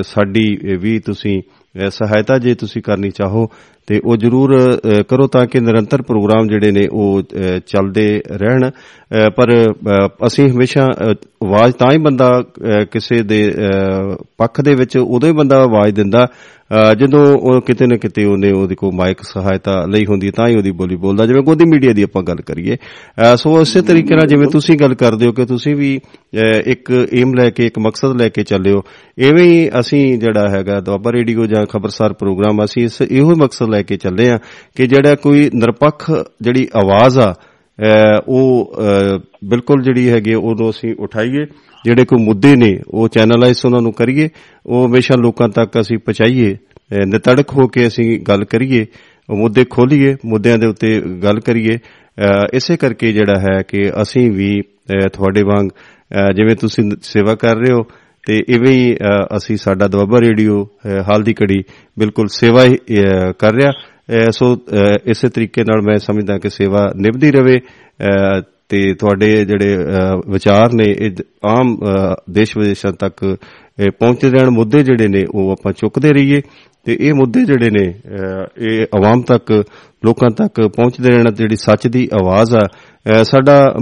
[0.03, 1.43] ਸਾਡੀ ਵੀ ਤੁਸੀਂ
[1.91, 3.51] ਸਹਾਇਤਾ ਜੇ ਤੁਸੀਂ ਕਰਨੀ ਚਾਹੋ
[3.87, 8.71] ਤੇ ਉਹ ਜਰੂਰ ਅਹ, ਕਰੋ ਤਾਂ ਕਿ ਨਿਰੰਤਰ ਪ੍ਰੋਗਰਾਮ ਜਿਹੜੇ ਨੇ ਉਹ ਅਹ, ਚੱਲਦੇ ਰਹਿਣ।
[8.71, 11.15] ਅਹ, ਪਰ ਅਹ, ਅਸੀਂ ਹਮੇਸ਼ਾ ਅਹ,
[11.47, 15.95] ਆਵਾਜ਼ ਤਾਂ ਹੀ ਬੰਦਾ ਅਹ, ਕਿਸੇ ਦੇ ਅਹ, ਪੱਖ ਦੇ ਵਿੱਚ ਉਦੋਂ ਹੀ ਬੰਦਾ ਆਵਾਜ਼
[15.95, 20.33] ਦਿੰਦਾ ਅਹ, ਜਦੋਂ ਉਹ ਕਿਤੇ ਨਾ ਕਿਤੇ ਉਹਨੇ ਉਹਦੀ ਕੋ ਮਾਈਕ ਸਹਾਇਤਾ ਲਈ ਹੁੰਦੀ ਹੈ,
[20.37, 23.83] ਤਾਂ ਹੀ ਉਹਦੀ ਬੋਲੀ ਬੋਲਦਾ। ਜਿਵੇਂ ਗੋਦੀ ਮੀਡੀਆ ਦੀ ਆਪਾਂ ਗੱਲ ਕਰੀਏ। ਅਹ, ਸੋ ਇਸੇ
[23.83, 27.67] ਤਰੀਕੇ ਨਾਲ ਜਿਵੇਂ ਤੁਸੀਂ ਗੱਲ ਕਰਦੇ ਹੋ ਕਿ ਤੁਸੀਂ ਵੀ ਅਹ, ਇੱਕ ਏਮ ਲੈ ਕੇ
[27.67, 28.83] ਇੱਕ ਮਕਸਦ ਲੈ ਕੇ ਚੱਲਿਓ
[29.21, 33.69] ਐਵੇਂ ਹੀ ਅਸੀਂ ਜਿਹੜਾ ਹੈਗਾ ਦੁਆਬਾ ਰੇਡੀਓ ਜਾਂ ਖਬਰਸਾਰ ਪ੍ਰੋਗਰਾਮ ਅਸੀਂ ਇਸ ਇਹੋ ਹੀ ਮਕਸਦ
[33.77, 34.39] ਲੈ ਕੇ ਚੱਲੇ ਆ
[34.77, 40.71] ਕਿ ਜਿਹੜਾ ਕੋਈ ਨਿਰਪੱਖ ਜਿਹੜੀ ਆਵਾਜ਼ ਆ ਅਹ, ਉਹ ਅਹ, ਬਿਲਕੁਲ ਜਿਹੜੀ ਹੈਗੀ ਆ, ਉਹਨੂੰ
[40.71, 41.47] ਅਸੀਂ ਉਠਾਈਏ।
[41.85, 44.29] ਜਿਹੜੇ ਕੋਈ ਮੁੱਦੇ ਨੇ ਉਹ ਚੈਨਲਾਈਜ਼ ਉਹਨਾਂ ਨੂੰ ਕਰੀਏ।
[44.67, 48.87] ਉਹ ਹਮੇਸ਼ਾ ਲੋਕਾਂ ਤੱਕ ਅਸੀਂ ਪਹੁੰਚਾਈਏ ਅਹ, ਨਿਤੜਕ ਹੋ ਕੇ ਅਸੀਂ ਗੱਲ ਕਰੀਏ
[49.31, 54.31] ਉਹ ਮੁੱਦੇ ਖੋਲੀਏ ਮੁੱਦਿਆਂ ਦੇ ਉੱਤੇ ਗੱਲ ਕਰੀਏ। ਅਹ, ਇਸੇ ਕਰਕੇ ਜਿਹੜਾ ਹੈ ਕਿ ਅਸੀਂ
[54.31, 57.83] ਵੀ ਅਹ, ਤੁਹਾਡੇ ਵਾਂਗ ਅਹ, ਜਿਵੇਂ ਤੁਸੀਂ ਸੇਵਾ ਕਰ ਰਹੇ ਹੋ
[58.27, 61.65] ਤੇ ਇਵੇਂ ਹੀ ਅਹ, ਅਸੀਂ ਸਾਡਾ ਦੁਆਬਾ ਰੇਡੀਓ ਅਹ, ਹਾਲ ਦੀ ਘੜੀ
[61.99, 66.51] ਬਿਲਕੁਲ ਸੇਵਾ ਹੀ ਅਹ, ਕਰ ਰਿਹਾ। ਅਹ, ਸੋ ਅਹ, ਇਸੇ ਤਰੀਕੇ ਨਾਲ ਮੈਂ ਸਮਝਦਾ ਕਿ
[66.51, 72.59] ਸੇਵਾ ਨਿਭਦੀ ਰਵੇ। ਅਹ, ਤੇ ਤੁਹਾਡੇ ਜਿਹੜੇ ਅਹ, ਵਿਚਾਰ ਨੇ ਇਹ ਦ- ਆਮ ਅਹ, ਦੇਸ਼
[72.59, 73.37] ਵਿਦੇਸ਼ਾਂ ਤੱਕ
[73.81, 76.43] ਅਹ, ਪਹੁੰਚਦੇ ਰਹਿਣ ਮੁੱਦੇ ਜਿਹੜੇ ਨੇ ਉਹ ਆਪਾਂ ਚੁੱਕਦੇ ਰਹੀਏ।
[76.85, 79.65] ਤੇ ਇਹ ਮੁੱਦੇ ਜਿਹੜੇ ਨੇ ਅਹ, ਇਹ ਆਵਾਮ ਤੱਕ
[80.05, 82.77] ਲੋਕਾਂ ਤੱਕ ਪਹੁੰਚਦੇ ਰਹਿਣ ਜਿਹੜੀ ਸੱਚ ਦੀ ਆਵਾਜ਼ ਆ ਅਹ,
[83.07, 83.75] ਸਾਡਾ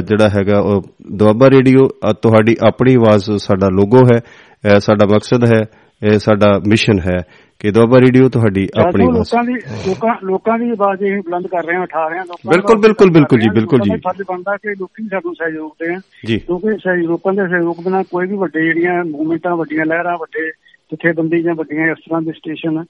[0.00, 1.88] ਜਿਹੜਾ ਹੈਗਾ ਉਹ ਦੁਆਬਾ ਰੇਡੀਓ
[2.22, 5.60] ਤੁਹਾਡੀ ਆਪਣੀ ਆਵਾਜ਼ ਸਾਡਾ ਲੋਗੋ ਹੈ ਸਾਡਾ ਮਕਸਦ ਹੈ
[6.02, 7.16] ਇਹ ਸਾਡਾ ਮਿਸ਼ਨ ਹੈ
[7.60, 9.54] ਕਿ ਦੁਆਬਾ ਰੇਡੀਓ ਤੁਹਾਡੀ ਆਪਣੀ ਆਵਾਜ਼ ਲੋਕਾਂ ਦੀ
[9.88, 13.10] ਲੋਕਾਂ ਲੋਕਾਂ ਦੀ ਆਵਾਜ਼ ਇਹ ਬੁਲੰਦ ਕਰ ਰਹੇ ਹਾਂ ਉਠਾ ਰਹੇ ਹਾਂ ਲੋਕਾਂ ਬਿਲਕੁਲ, ਬਿਲਕੁਲ,
[13.10, 17.32] ਬਿਲਕੁਲ ਜੀ। ਬਿਲਕੁਲ ਜੀ। ਫਰਜ਼ ਬਣਦਾ ਕਿ ਲੋਕੀ ਸਾਨੂੰ ਸਹਿਯੋਗ ਦੇਣ ਜੀ ਕਿਉਂਕਿ ਸਹੀ ਲੋਕਾਂ
[17.32, 20.50] ਦੇ ਸਹਿਯੋਗ ਬਿਨਾਂ ਕੋਈ ਵੀ ਵੱਡੇ ਜਿਹੜੀਆਂ ਮੂਵਮੈਂਟਾਂ ਵੱਡੀਆਂ ਲਹਿਰਾਂ ਵੱਡੇ
[20.92, 22.82] ਜਥੇਬੰਦੀ ਜਾਂ ਵੱਡੀਆਂ ਇਸ ਤਰ੍ਹਾਂ ਦੇ ਸਟੇਸ਼ਨ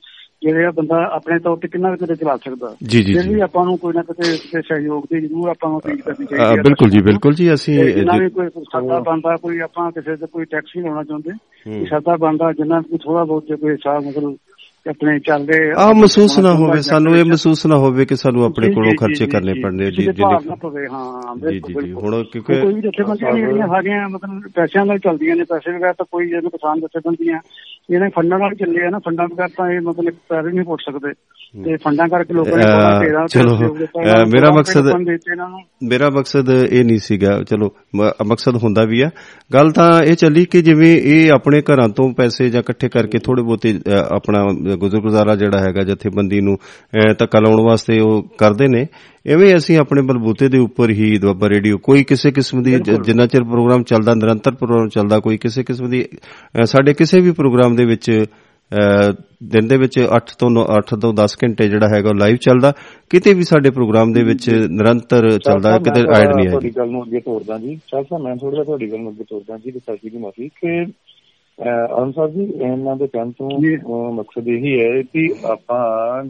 [0.42, 3.78] ਜਿਹੜੇ ਬੰਦਾ ਆਪਣੇ ਤੌਰ ਤੇ ਕਿੰਨਾ ਕਿਤੇ ਚਲਾ ਸਕਦਾ। ਜੀ ਜੀ ਜੀ। ਵੀ ਆਪਾਂ ਨੂੰ
[3.78, 7.34] ਕੋਈ ਨਾ ਕਿਤੇ ਸਹਿਯੋਗ ਦੀ ਜ਼ਰੂਰ ਆਪਾਂ ਨੂੰ ਅਪੀਲ ਕਰਨੀ ਚਾਹੀਦੀ ਹੈ। ਬਿਲਕੁਲ ਜੀ ਬਿਲਕੁਲ
[7.34, 10.86] ਜੀ ਅਸੀਂ ਜਿੰਨਾ ਜੀ- ਵੀ ਕੋਈ ਸਰਦਾ ਬੰਦਾ ਕੋਈ ਆਪਾਂ ਕਿਸੇ ਤੇ ਕੋਈ ਟੈਕਸ ਨਹੀਂ
[10.86, 14.36] ਲਾਉਣਾ ਚਾਹੁੰਦੇ ਸਰਦਾ ਬੰਦਾ ਜਿੰਨਾ ਵੀ ਥੋੜਾ ਬਹੁਤ ਜੇ ਕੋਈ ਹਿਸਾਬ ਮਤਲਬ
[14.88, 18.92] ਆਪਣੇ ਚੱਲਦੇ ਆ ਮਹਿਸੂਸ ਨਾ ਹੋਵੇ ਸਾਨੂੰ ਇਹ ਮਹਿਸੂਸ ਨਾ ਹੋਵੇ ਕਿ ਸਾਨੂੰ ਆਪਣੇ ਕੋਲੋਂ
[18.98, 20.22] ਖਰਚੇ ਕਰਨੇ ਕਿਸੇ ਜੀ ਜੀ
[20.92, 25.36] ਹਾਂ ਜੀ ਬਿਲਕੁਲ ਜੀ ਹੁਣ ਕਿਉਂਕਿ ਕੋਈ ਵੀ ਜਥੇਬੰਦੀਆਂ ਜਿਹੜੀਆਂ ਸਾਰੀਆਂ ਮਤਲਬ ਪੈਸਿਆਂ ਨਾਲ ਚੱਲਦੀਆਂ
[25.36, 27.38] ਨੇ ਪੈਸੇ ਵਗੈਰ ਤਾਂ ਕੋਈ ਜਿਹਨੂੰ ਕਿਸਾਨ ਜਥੇਬੰਦੀਆਂ
[27.94, 31.12] ਇਹਨਾਂ ਫੰਡਾਂ ਨਾਲ ਚੱਲੇ ਆ ਨਾ ਫੰਡਾਂ ਵਗੈਰ ਤਾਂ ਇਹ ਮਤਲਬ ਪੈਰ ਨਹੀਂ ਪੁੱਟ ਸਕਦੇ।
[31.64, 33.56] ਤੇ ਫੰਡਾਂ ਕਰਕੇ ਲੋਕਾਂ ਨੇ ਬੜਾ ਘੇਰਾ ਚਲੋ,
[34.34, 34.90] ਮੇਰਾ ਮਕਸਦ-
[35.88, 37.70] ਮੇਰਾ ਮਕਸਦ ਇਹ ਨਹੀਂ ਸੀਗਾ ਚਲੋ
[38.26, 39.10] ਮਕਸਦ ਹੁੰਦਾ ਵੀ ਆ।
[39.54, 43.42] ਗੱਲ ਤਾਂ ਇਹ ਚੱਲੀ ਕਿ ਜਿਵੇਂ ਇਹ ਆਪਣੇ ਘਰਾਂ ਤੋਂ ਪੈਸੇ ਜਾਂ ਇਕੱਠੇ ਕਰਕੇ ਥੋੜੇ
[43.42, 44.44] ਬਹੁਤੇ ਅ, ਆਪਣਾ
[44.76, 46.56] ਗੁਜ਼ਰ ਗੁਜ਼ਾਰਾ ਜਿਹੜਾ ਹੈਗਾ ਜਥੇਬੰਦੀ ਨੂੰ
[47.18, 48.86] ਧੱਕਾ ਲਾਉਣ ਵਾਸਤੇ ਉਹ ਕਰਦੇ ਨੇ।
[49.26, 53.44] ਐਵੇਂ ਅਸੀਂ ਆਪਣੇ ਬਲਬੂਤੇ ਦੇ ਉੱਪਰ ਹੀ ਦੁਆਬਾ ਰੇਡੀਓ ਕੋਈ ਕਿਸੇ ਕਿਸਮ ਦੀ ਜਿੰਨਾ ਚਿਰ
[53.44, 56.04] ਪ੍ਰੋਗਰਾਮ ਚੱਲਦਾ ਨਿਰੰਤਰ ਪ੍ਰੋਗਰਾਮ ਚੱਲਦਾ ਕੋਈ ਕਿਸੇ ਕਿਸਮ ਦੀ
[56.64, 58.10] ਸਾਡੇ ਕਿਸੇ ਵੀ ਪ੍ਰੋਗਰਾਮ ਦੇ ਵਿੱਚ
[59.52, 62.72] ਦਿਨ ਦੇ ਵਿੱਚ 8 ਤੋਂ 8 ਤੋਂ 10 ਘੰਟੇ ਜਿਹੜਾ ਹੈਗਾ ਲਾਈਵ ਚੱਲਦਾ।
[63.10, 66.90] ਕਿਤੇ ਵੀ ਸਾਡੇ ਪ੍ਰੋਗਰਾਮ ਦੇ ਵਿੱਚ ਨਿਰੰਤਰ ਚੱਲਦਾ ਸਾਹਿਬ, ਕਿਤੇ ਐਡ ਨਹੀਂ ਤੁਹਾਡੀ ਆਏਗੀ ਗੱਲ
[66.90, 69.70] ਨੂੰ ਅੱਗੇ ਤੋਰਦਾ ਜੀ। ਚਾਹ ਸਾਹਿਬ ਮੈਂ ਥੋੜਾ ਜਿਹਾ ਤੁਹਾਡੀ ਗੱਲ ਨੂੰ ਅੱਗੇ ਤੋਰਦਾ ਜੀ
[69.70, 70.84] ਵਿਸਾਖੀ ਦੀ ਮਾਫੀ। ਕਿ
[71.98, 75.22] ਅਨੁ ਸਾਹਿਬ ਜੀ ਇਹਨਾਂ ਦੇ ਕਹਿਣ ਤੋਂ ਮਕਸਦ ਇਹੀ ਹੈ ਕਿ
[75.52, 76.24] ਆਪਾਂ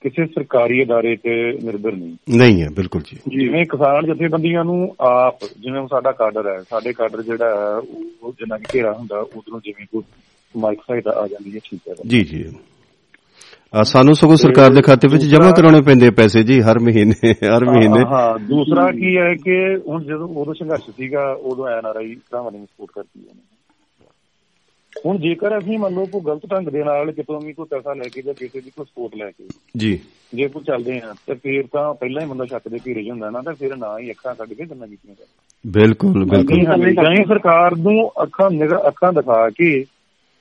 [0.00, 5.34] ਕਿਸੇ ਸਰਕਾਰੀ ਅਦਾਰੇ ਤੇ ਨਿਰਭਰ ਨਹੀਂ। ਨਹੀਂ ਹੈ ਬਿਲਕੁਲ ਜੀ। ਜਿਵੇਂ ਕਿਸਾਨ ਜਥੇਬੰਦੀਆਂ ਨੂੰ ਆਪ
[5.60, 7.76] ਜਿਵੇਂ ਸਾਡਾ ਕਾਡਰ ਹੈ ਸਾਡੇ ਕਾਡਰ ਜਿਹੜਾ ਹੈ
[8.22, 10.02] ਉਹ ਜਿੰਨਾ ਘੇਰਾ ਹੁੰਦਾ ਉਧਰੋਂ ਜਿਵੇਂ ਕੋਈ
[10.56, 12.44] ਮਾਈਕ ਸਹਾਇਤਾ ਆ ਜਾਂਦੀ ਹੈ ਠੀਕ ਹੈ। ਜੀ ਜੀ।
[13.84, 18.04] ਸਾਨੂੰ ਸਗੋਂ ਸਰਕਾਰ ਦੇ ਖਾਤੇ ਵਿੱਚ ਜਮ੍ਹਾਂ ਕਰਾਉਣੇ ਪੈਂਦੇ ਪੈਸੇ ਜੀ ਹਰ ਮਹੀਨੇ ਹਰ ਮਹੀਨੇ।
[18.04, 22.90] ਹਾਂ, ਦੂਸਰਾ ਕੀ ਹੈ ਕਿ ਹੁਣ ਜਦੋਂ ਉਦੋਂ ਸੰਘਰਸ਼ ਸੀਗਾ ਉਦੋਂ ਐਨਆਰਆਈ ਭਰਾਵਾਂ ਨੇ ਸਪੋਰਟ
[22.94, 23.34] ਕਰਦੀ ਹੈ।
[25.06, 28.08] ਹੁਣ ਜੇਕਰ ਅਸੀਂ ਮੰਨ ਲਓ ਕੋਈ ਗਲਤ ਢੰਗ ਦੇ ਨਾਲ ਕਿਤੋਂ ਵੀ ਕੋਈ ਪੈਸਾ ਲੈ
[28.14, 29.44] ਕੇ ਜਾਂ ਕਿਸੇ ਦੀ ਕੋਈ ਸਪੋਰਟ ਲੈ ਕੇ
[29.76, 30.00] ਜੀ।
[30.34, 33.30] ਜੇ ਕੋਈ ਚੱਲਦੇ ਆ ਤੇ ਫਿਰ ਤਾਂ ਪਹਿਲਾਂ ਹੀ ਬੰਦਾ ਸ਼ੱਕ ਦੇ ਘੇਰੇ 'ਚ ਹੁੰਦਾ
[33.30, 37.24] ਨਾ ਤਾਂ ਫਿਰ ਨਾ ਹੀ ਅੱਖਾਂ ਕੱਢ ਕੇ ਗੱਲਾਂ ਕੀਤੀਆਂ ਜਾਂਦੀਆਂ ਬਿਲਕੁਲ ਬਿਲਕੁਲ। ਜਾਂ ਹੀ
[37.24, 39.84] ਸਰਕਾਰ ਨੂੰ ਅੱਖਾਂ ਨਿਗਰ ਅੱਖਾਂ ਦਿਖਾ ਕੇ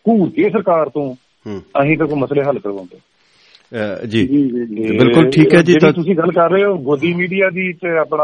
[0.10, 1.16] ਘੂਰ ਕੇ ਸਰਕਾਰ ਤੋਂ
[1.82, 2.98] ਅਸੀਂ ਤਾਂ ਕੋਈ ਮਸਲੇ ਹੱਲ ਕਰਵਾਉਂਦੇ।
[4.08, 4.28] ਜੀ।
[4.98, 8.24] ਬਿਲਕੁਲ ਠੀਕ ਹੈ ਜੀ, ਤੁਸੀਂ ਗੱਲ ਕਰ ਰਹੇ ਹੋ ਗੋਦੀ ਮੀਡੀਆ ਦੀ ਤੇ ਆਪਣਾ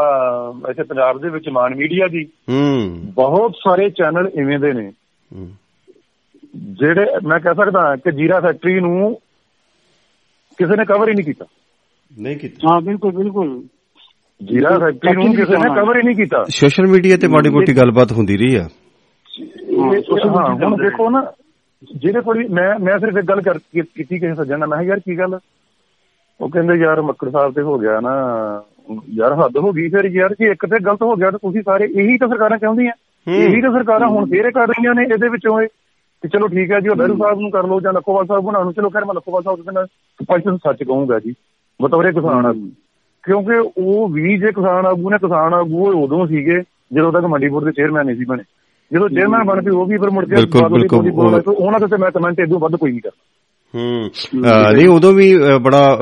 [0.70, 4.92] ਇੱਥੇ ਪੰਜਾਬ ਦੇ ਵਿੱਚ ਮਾਨ ਮੀਡੀਆ ਦੀ ਹੂੰ। ਬਹੁਤ ਸਾਰੇ ਚੈਨਲ ਇਵੇਂ ਦੇ ਨੇ।
[5.34, 5.50] ਹੂੰ,
[6.56, 9.14] ਜਿਹੜੇ ਮੈਂ ਕਹਿ ਸਕਦਾ ਕਿ ਜੀਰਾ ਫੈਕਟਰੀ ਨੂੰ
[10.58, 11.44] ਕਿਸੇ ਨੇ ਕਵਰ ਹੀ ਨਹੀਂ ਕੀਤਾ।
[12.20, 13.62] ਨਹੀਂ ਕੀਤਾ। ਹਾਂ ਬਿਲਕੁਲ ਬਿਲਕੁਲ।
[14.44, 18.12] ਜੀਰਾ ਫੈਕਟਰੀ ਨੂੰ ਕਿਸੇ ਨੇ ਕਵਰ ਹੀ ਨਹੀਂ ਕੀਤਾ। ਸੋਸ਼ਲ ਮੀਡੀਆ ਤੇ ਮਾੜੀ ਮੋਟੀ ਗੱਲਬਾਤ
[18.12, 18.68] ਹੁੰਦੀ ਰਹੀ ਆ।
[20.26, 21.32] ਹਾਂ ਹੁਣ ਦੇਖੋ ਨਾ
[21.96, 23.40] ਜਿਹਦੇ ਕੋਲ ਮੈਂ ਮੈਂ ਸਿਰਫ ਇੱਕ ਗੱਲ
[23.80, 25.38] ਕੀਤੀ ਕਿਸੇ ਸੱਜਣ ਨਾਲ। ਮੈਂ ਕਿਹਾ ਯਾਰ ਕੀ ਗੱਲ?
[26.40, 28.12] ਉਹ ਕਹਿੰਦੇ ਯਾਰ ਮੱਕੜ ਸਾਹਿਬ ਤੇ ਹੋ ਗਿਆ ਨਾ।
[29.10, 31.84] ਯਾਰ ਹੱਦ ਹੋ ਗਈ ਫਿਰ। ਯਾਰ ਜੇ ਇੱਕ ਤੇ ਗਲਤ ਹੋ ਗਿਆ ਤਾਂ ਤੁਸੀਂ ਸਾਰੇ
[31.84, 32.92] ਇਹੀ ਤਾਂ ਸਰਕਾਰਾਂ ਚਾਹੁੰਦੀਆਂ।
[33.32, 35.68] ਇਹੀ ਤਾਂ ਸਰਕਾਰਾਂ ਹੁਣ ਫੇਰ ਕਰ ਰਹੀਆਂ ਨੇ। ਇਹਦੇ ਵਿੱਚੋਂ ਇਹ
[36.24, 38.62] ਕਿ ਚਲੋ ਠੀਕ ਹੈ ਜੀ ਉਹ ਬਹਿਰੂ ਸਾਹਿਬ ਨੂੰ ਕਰ ਲਓ ਜਾਂ ਲੱਖੋਵਾਲ ਸਾਹਿਬ ਬਣਾ
[38.62, 41.34] ਨੂੰ। ਚਲੋ ਖੈਰ ਮੈਂ ਲੱਖੋਵਾਲ ਸਾਹਿਬ ਦੇ ਨਾਲ ਸਪਸ਼ਟ ਸੱਚ ਕਹੂੰਗਾ ਜੀ।
[41.82, 42.70] ਬਤੌਰੇ ਕਿਸਾਨ ਆਗੂ।
[43.22, 46.62] ਕਿਉਂਕਿ ਉਹ ਵੀ ਜੇ ਕਿਸਾਨ ਆਗੂ ਨੇ ਕਿਸਾਨ ਆਗੂ ਉਹ ਉਦੋਂ ਸੀਗੇ
[46.92, 48.42] ਜਦੋਂ ਤੱਕ ਮੰਡੀ ਬੋਰਡ ਦੇ ਚੇਅਰਮੈਨ ਨਹੀਂ ਸੀ ਬਣੇ।
[48.92, 50.88] ਜਦੋਂ ਚੇਅਰਮੈਨ ਬਣ ਕੇ ਉਹ ਵੀ ਫਿਰ ਮੁੜ ਕੇ ਬਾਦਲ ਦੀ
[51.40, 53.33] ਤੇ ਉਹਨਾਂ ਤੇ ਤਾਂ ਮੈਂ ਕਮੈਂਟ ਇਦੋਂ ਵੱਧ ਕੋਈ ਨਹੀਂ ਕਰਦਾ।
[53.74, 54.10] ਹੂੰ।
[54.74, 55.98] ਨਹੀਂ ਉਦੋਂ ਵੀ ਬੜਾ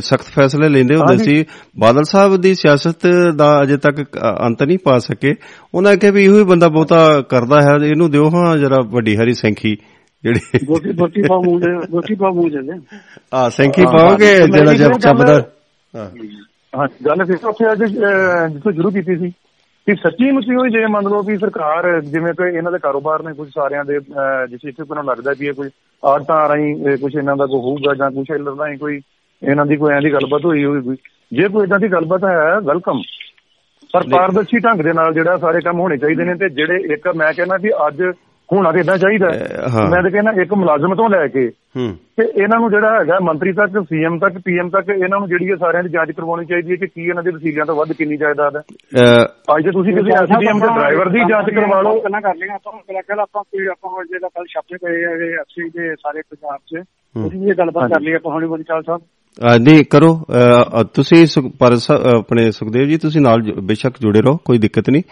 [0.00, 1.44] ਸਖਤ ਫੈਸਲੇ ਲੈਂਦੇ ਹੁੰਦੇ। ਸੀ।
[1.78, 3.06] ਬਾਦਲ ਸਾਹਿਬ ਦੀ ਸਿਆਸਤ
[3.36, 5.34] ਦਾ ਅਜੇ ਤੱਕ ਅੰਤ ਨਹੀਂ ਪਾ ਸਕੇ।
[5.74, 9.34] ਉਹਨਾਂ ਕਿਹਾ ਵੀ ਇਹੋ ਹੀ ਬੰਦਾ ਬਹੁਤਾ ਕਰਦਾ ਹੈ ਇਹਨੂੰ ਦਿਓ ਹਾਂ ਜਰਾ ਵੱਡੀ ਹਰੀ
[9.34, 9.76] ਸੈਂਖੀ
[10.24, 12.80] ਜਿਹੜੀ ਬੋਟੀ ਬੋਟੀ ਪਾ ਮੂੰਹ ਦੇ ਬੋਟੀ ਪਾ ਮੂੰਹ ਦੇ
[13.34, 15.34] ਆ ਸੈਂਖੀ ਪਾਓਗੇ ਜਿਹੜਾ ਜਬ ਚੱਬਦਾ
[15.96, 16.10] ਹਾਂ
[16.78, 19.32] ਹਾਂ ਗੱਲ ਫਿਰ ਉੱਥੇ ਅੱਜ ਜਿੱਥੋਂ ਸ਼ੁਰੂ ਕੀਤੀ ਸੀ।
[19.86, 23.34] ਕਿ ਸੱਚੀ ਮੁੱਚੀ ਹੋਈ ਜੇ ਮੰਨ ਲਓ ਵੀ ਸਰਕਾਰ ਜਿਵੇਂ ਕਿ ਇਹਨਾਂ ਦੇ ਕਾਰੋਬਾਰ ਨੇ
[23.34, 24.00] ਕੁਝ ਸਾਰਿਆਂ ਦੇ
[24.50, 25.70] ਜਿਸ ਇੱਥੇ ਕੋਈ ਲੱਗਦਾ ਵੀ ਇਹ ਕੋਈ
[26.04, 29.00] ਆੜਤਾਂ ਰਾਹੀਂ ਕੁਝ ਇਹਨਾਂ ਦਾ ਕੋਈ ਹੋਊਗਾ ਜਾਂ ਕੁਝ ਇਹਨਾਂ ਰਾਹੀਂ ਕੋਈ
[29.42, 30.96] ਇਹਨਾਂ ਦੀ ਕੋਈ ਐਂ ਦੀ ਗੱਲਬਾਤ ਹੋਈ ਹੋਊਗੀ।
[31.32, 33.02] ਜੇ ਕੋਈ ਇਦਾਂ ਦੀ ਗੱਲਬਾਤ ਹੈ ਵੈਲਕਮ।
[33.92, 37.32] ਪਰ ਪਾਰਦਰਸ਼ੀ ਢੰਗ ਦੇ ਨਾਲ ਜਿਹੜਾ ਸਾਰੇ ਕੰਮ ਹੋਣੇ ਚਾਹੀਦੇ ਨੇ ਤੇ ਜਿਹੜੇ ਇੱਕ ਮੈਂ
[37.32, 38.02] ਕਹਿੰਦਾ ਵੀ ਅੱਜ
[38.52, 39.28] ਹੋਣਾ ਤੇ ਇਦਾਂ ਚਾਹੀਦਾ।
[39.90, 41.46] ਮੈਂ ਤਾਂ ਕਹਿੰਦਾ ਇੱਕ ਮੁਲਾਜ਼ਮ ਤੋਂ ਲੈ ਕੇ
[41.76, 41.86] ਹੂੰ।
[42.16, 45.56] ਤੇ ਇਹਨਾਂ ਨੂੰ ਜਿਹੜਾ ਹੈਗਾ ਮੰਤਰੀ ਤੱਕ ਸੀਐਮ ਤੱਕ ਪੀਐਮ ਤੱਕ ਇਹਨਾਂ ਨੂੰ ਜਿਹੜੀ ਹੈ
[45.56, 48.56] ਸਾਰਿਆਂ ਦੀ ਜਾਂਚ ਕਰਵਾਉਣੀ ਚਾਹੀਦੀ ਹੈ ਕਿ ਕੀ ਇਹਨਾਂ ਦੇ ਵਸੀਲਿਆਂ ਤੋਂ ਵੱਧ ਕਿੰਨੀ ਜਾਇਦਾਦ
[48.56, 48.62] ਹੈ।
[49.54, 52.72] ਅੱਜ ਜੇ ਤੁਸੀਂ ਕਿਸੇ ਐਸਡੀਐਮ ਦੇ ਡਰਾਈਵਰ ਦੀ ਜਾਂਚ ਕਰਵਾ ਲਓ। ਪਹਿਲਾਂ ਕਰ ਲਿਆ ਆਪਾਂ
[52.72, 56.22] ਪਹਿਲਾਂ ਕੱਲ ਆਪਾਂ ਕੋਈ ਆਪਾਂ ਹੁਣ ਜਿਹੜਾ ਕੱਲ ਛਾਪੇ ਪਏ ਆ ਇਹ ਐਫਸੀ ਦੇ ਸਾਰੇ
[56.30, 56.84] ਪੰਜਾਬ 'ਚ
[57.14, 59.00] ਉਹਦੀ ਇਹ ਗੱਲਬਾਤ ਕਰ ਲਈ ਆਪਾਂ ਹੁਣੇ ਬੋਲੀ ਚਾਲ ਸਾਹਿਬ
[59.60, 60.08] ਨਹੀਂ ਕਰੋ।
[60.94, 61.26] ਤੁਸੀਂ
[61.58, 61.76] ਪਰ
[62.16, 65.02] ਆਪਣੇ ਸੁਖਦੇਵ ਜੀ ਤੁਸੀਂ ਨਾਲ ਬੇਸ਼ੱਕ ਜੁੜੇ ਰਹੋ ਕੋਈ ਦਿੱਕਤ ਨਹੀਂ।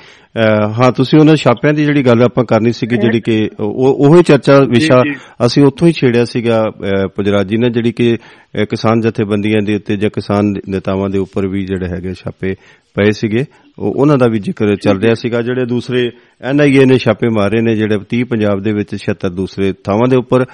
[0.72, 4.58] ਹਾਂ ਤੁਸੀਂ ਉਹਨਾਂ ਛਾਪਿਆਂ ਦੀ ਜਿਹੜੀ ਗੱਲ ਆਪਾਂ ਕਰਨੀ ਸੀਗੀ ਜਿਹੜੀ ਕਿ ਉਹ ਉਹੀ ਚਰਚਾ
[4.70, 5.02] ਵਿਸ਼ਾ।
[5.46, 6.62] ਅਸੀਂ ਉੱਥੋਂ ਹੀ ਛੇੜਿਆ ਸੀਗਾ
[7.16, 8.16] ਪੁਜਰਾਜ ਜੀ ਨੇ ਜਿਹੜੀ ਕਿ
[8.70, 12.54] ਕਿਸਾਨ ਜਥੇਬੰਦੀਆਂ ਦੇ ਉੱਤੇ ਜਾਂ ਕਿਸਾਨ ਨੇਤਾਵਾਂ ਦੇ ਉੱਪਰ ਵੀ ਜਿਹੜੇ ਹੈਗੇ ਛਾਪੇ
[12.94, 13.44] ਪਏ ਸੀਗੇ।
[13.80, 16.10] ਉਹਨਾਂ ਦਾ ਵੀ ਜ਼ਿਕਰ ਚੱਲ ਰਿਹਾ ਸੀਗਾ ਜਿਹੜੇ ਦੂਸਰੇ
[16.42, 20.44] ਐਨਆਈਏ ਨੇ ਛਾਪੇ ਮਾਰੇ ਨੇ ਜਿਹੜੇ 30 ਪੰਜਾਬ ਦੇ ਵਿੱਚ 76 ਦੂਸਰੇ ਥਾਵਾਂ ਦੇ ਉੱਪਰ।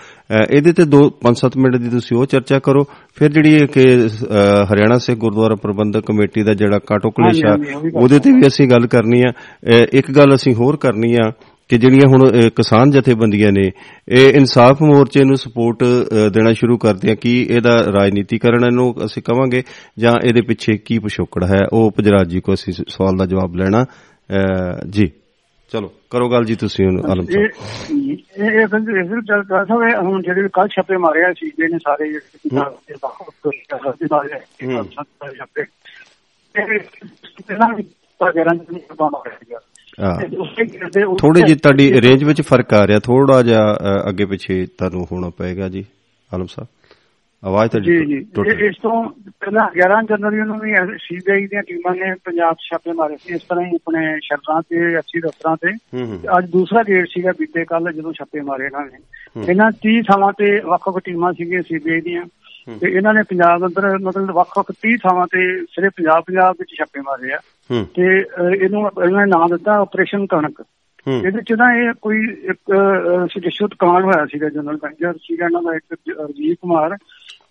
[0.56, 2.84] ਇਹਦੇ ਤੇ 2 5-7 ਮਿੰਟ ਦੀ ਤੁਸੀਂ ਉਹ ਚਰਚਾ ਕਰੋ।
[3.16, 3.84] ਫਿਰ ਜਿਹੜੀ ਕਿ
[4.70, 7.42] ਹਰਿਆਣਾ ਸਿੱਖ ਗੁਰਦੁਆਰਾ ਪ੍ਰਬੰਧਕ ਕਮੇਟੀ ਦਾ ਜਿਹੜਾ ਕਾਟੋ ਕਲੇਸ਼
[7.94, 9.32] ਉਹਦੇ ਤੇ ਵੀ ਅਸੀਂ ਗੱਲ ਕਰਨੀ ਆ।
[9.92, 11.30] ਇੱਕ ਗੱਲ ਅਸੀਂ ਹੋਰ ਕਰਨੀ ਆ।
[11.68, 13.72] ਕਿ ਜਿਹੜੀਆਂ ਹੁਣ ਕਿਸਾਨ ਜਥੇਬੰਦੀਆਂ ਨੇ
[14.08, 15.84] ਇਹ ਇਨਸਾਫ ਮੋਰਚੇ ਨੂੰ ਸਪੋਰਟ
[16.32, 19.62] ਦੇਣਾ ਸ਼ੁਰੂ ਕਰਦੇ ਆ ਕਿ ਇਹਦਾ ਰਾਜਨੀਤੀਕਰਨ ਇਹਨੂੰ ਅਸੀਂ ਕਵਾਂਗੇ
[19.98, 21.60] ਜਾਂ ਇਹਦੇ ਪਿੱਛੇ ਕੀ ਪਿਛੋਕੜ ਹੈ?
[21.72, 23.84] ਉਹ ਪਜਰਾਜ ਜੀ ਕੋ ਅਸੀਂ ਸਵਾਲ ਦਾ ਜਵਾਬ ਲੈਣਾ।
[24.90, 25.10] ਜੀ।
[25.72, 27.50] ਚਲੋ ਕਰੋ ਗੱਲ ਜੀ ਤੁਸੀਂ ਹੁਣ ਆਲਮ ਸਾਹਿਬ।
[28.00, 32.12] ਇਹ ਇਹ ਕਹਿੰਦੇ ਇਸ ਚੱਲ ਕਰ ਸਕਦੇ ਹੁਣ ਜਿਹੜੇ ਕੱਲ ਛਾਪੇ ਮਾਰਿਆ ਸੀ ਨੇ ਸਾਰੇ
[32.12, 32.58] ਜਿਹੜੇ
[34.66, 35.62] ਹੂੰ। ਛਾਪੇ।
[36.58, 36.74] ਇਹ
[37.50, 37.82] ਇਹਨਾਂ ਵੀ
[38.18, 39.58] ਪਗਰਾਂ ਨੂੰ ਪਾਉਣਾ ਪੜੇਗਾ
[41.18, 43.76] ਥੋੜੀ ਜਿਹੀ ਤੁਹਾਡੀ ਰੇਂਜ ਵਿੱਚ ਫ਼ਰਕ ਆ ਰਿਹਾ ਥੋੜਾ ਜਿਹਾ
[44.08, 45.84] ਅੱਗੇ ਪਿੱਛੇ ਤੁਹਾਨੂੰ ਹੋਣਾ ਪਏਗਾ ਜੀ
[46.34, 46.68] ਆਲਮ ਸਾਹਿਬ।
[47.44, 49.04] ਆਵਾਜ਼ ਜੀ ਤੁਹਾਡੀ ਜੀ। ਇਹ- ਇਸ ਤੋਂ
[49.40, 53.64] ਪਹਿਲਾਂ 11 ਜਨਵਰੀ ਨੂੰ ਵੀ ਸੀਬੀਆਈ ਦੀਆਂ ਟੀਮਾਂ ਨੇ ਪੰਜਾਬ ਛਾਪੇ ਮਾਰੇ ਸੀ ਇਸ ਤਰ੍ਹਾਂ
[53.64, 55.68] ਹੀ ਆਪਣੇ ਸ਼ਰਤਾਂ ਤੇ ਅੱਛੀ ਦਫ਼ਤਰਾਂ ਤੇ।
[56.38, 58.98] ਅੱਜ ਦੂਸਰਾ ਗੇੜ ਸੀਗਾ ਬੀਤੇ ਕੱਲ ਜਦੋਂ ਛਾਪੇ ਮਾਰੇ ਇਹਨਾਂ ਨੇ।
[59.50, 62.22] ਇਹਨਾਂ 30 ਥਾਵਾਂ ਤੇ ਵੱਖ-ਵੱਖ ਟੀਮਾਂ ਸੀਗੀਆਂ ਸੀਬੀਆਈ ਦੀਆਂ।
[62.80, 67.00] ਤੇ ਇਹਨਾਂ ਨੇ ਪੰਜਾਬ ਅੰਦਰ ਮਤਲਬ ਵੱਖ-ਵੱਖ 30 ਥਾਵਾਂ ਤੇ ਸਿਰਫ ਪੰਜਾਬ ਪੰਜਾਬ ਵਿੱਚ ਛਾਪੇ
[67.00, 67.38] ਮਾਰੇ ਆ।
[67.94, 68.18] ਤੇ
[68.56, 70.64] ਇਹਨੂੰ ਇਹਨਾਂ ਨੇ ਨਾਮ ਦਿੱਤਾ ਆਪਰੇਸ਼ਨ ਕਣਕ।
[71.08, 72.58] ਇਹਦੇ ਚ ਨਾ ਇਹ ਕੋਈ ਇੱਕ
[73.32, 76.96] ਸੁਜਸ਼ੁਤ ਕਾਂਡ ਹੋਇਆ ਸੀਗਾ ਜਨਰਲ ਮੈਨੇਜਰ ਸੀਗਾ ਇਹਨਾਂ ਦਾ ਇੱਕ ਰਜੀਵ ਕੁਮਾਰ।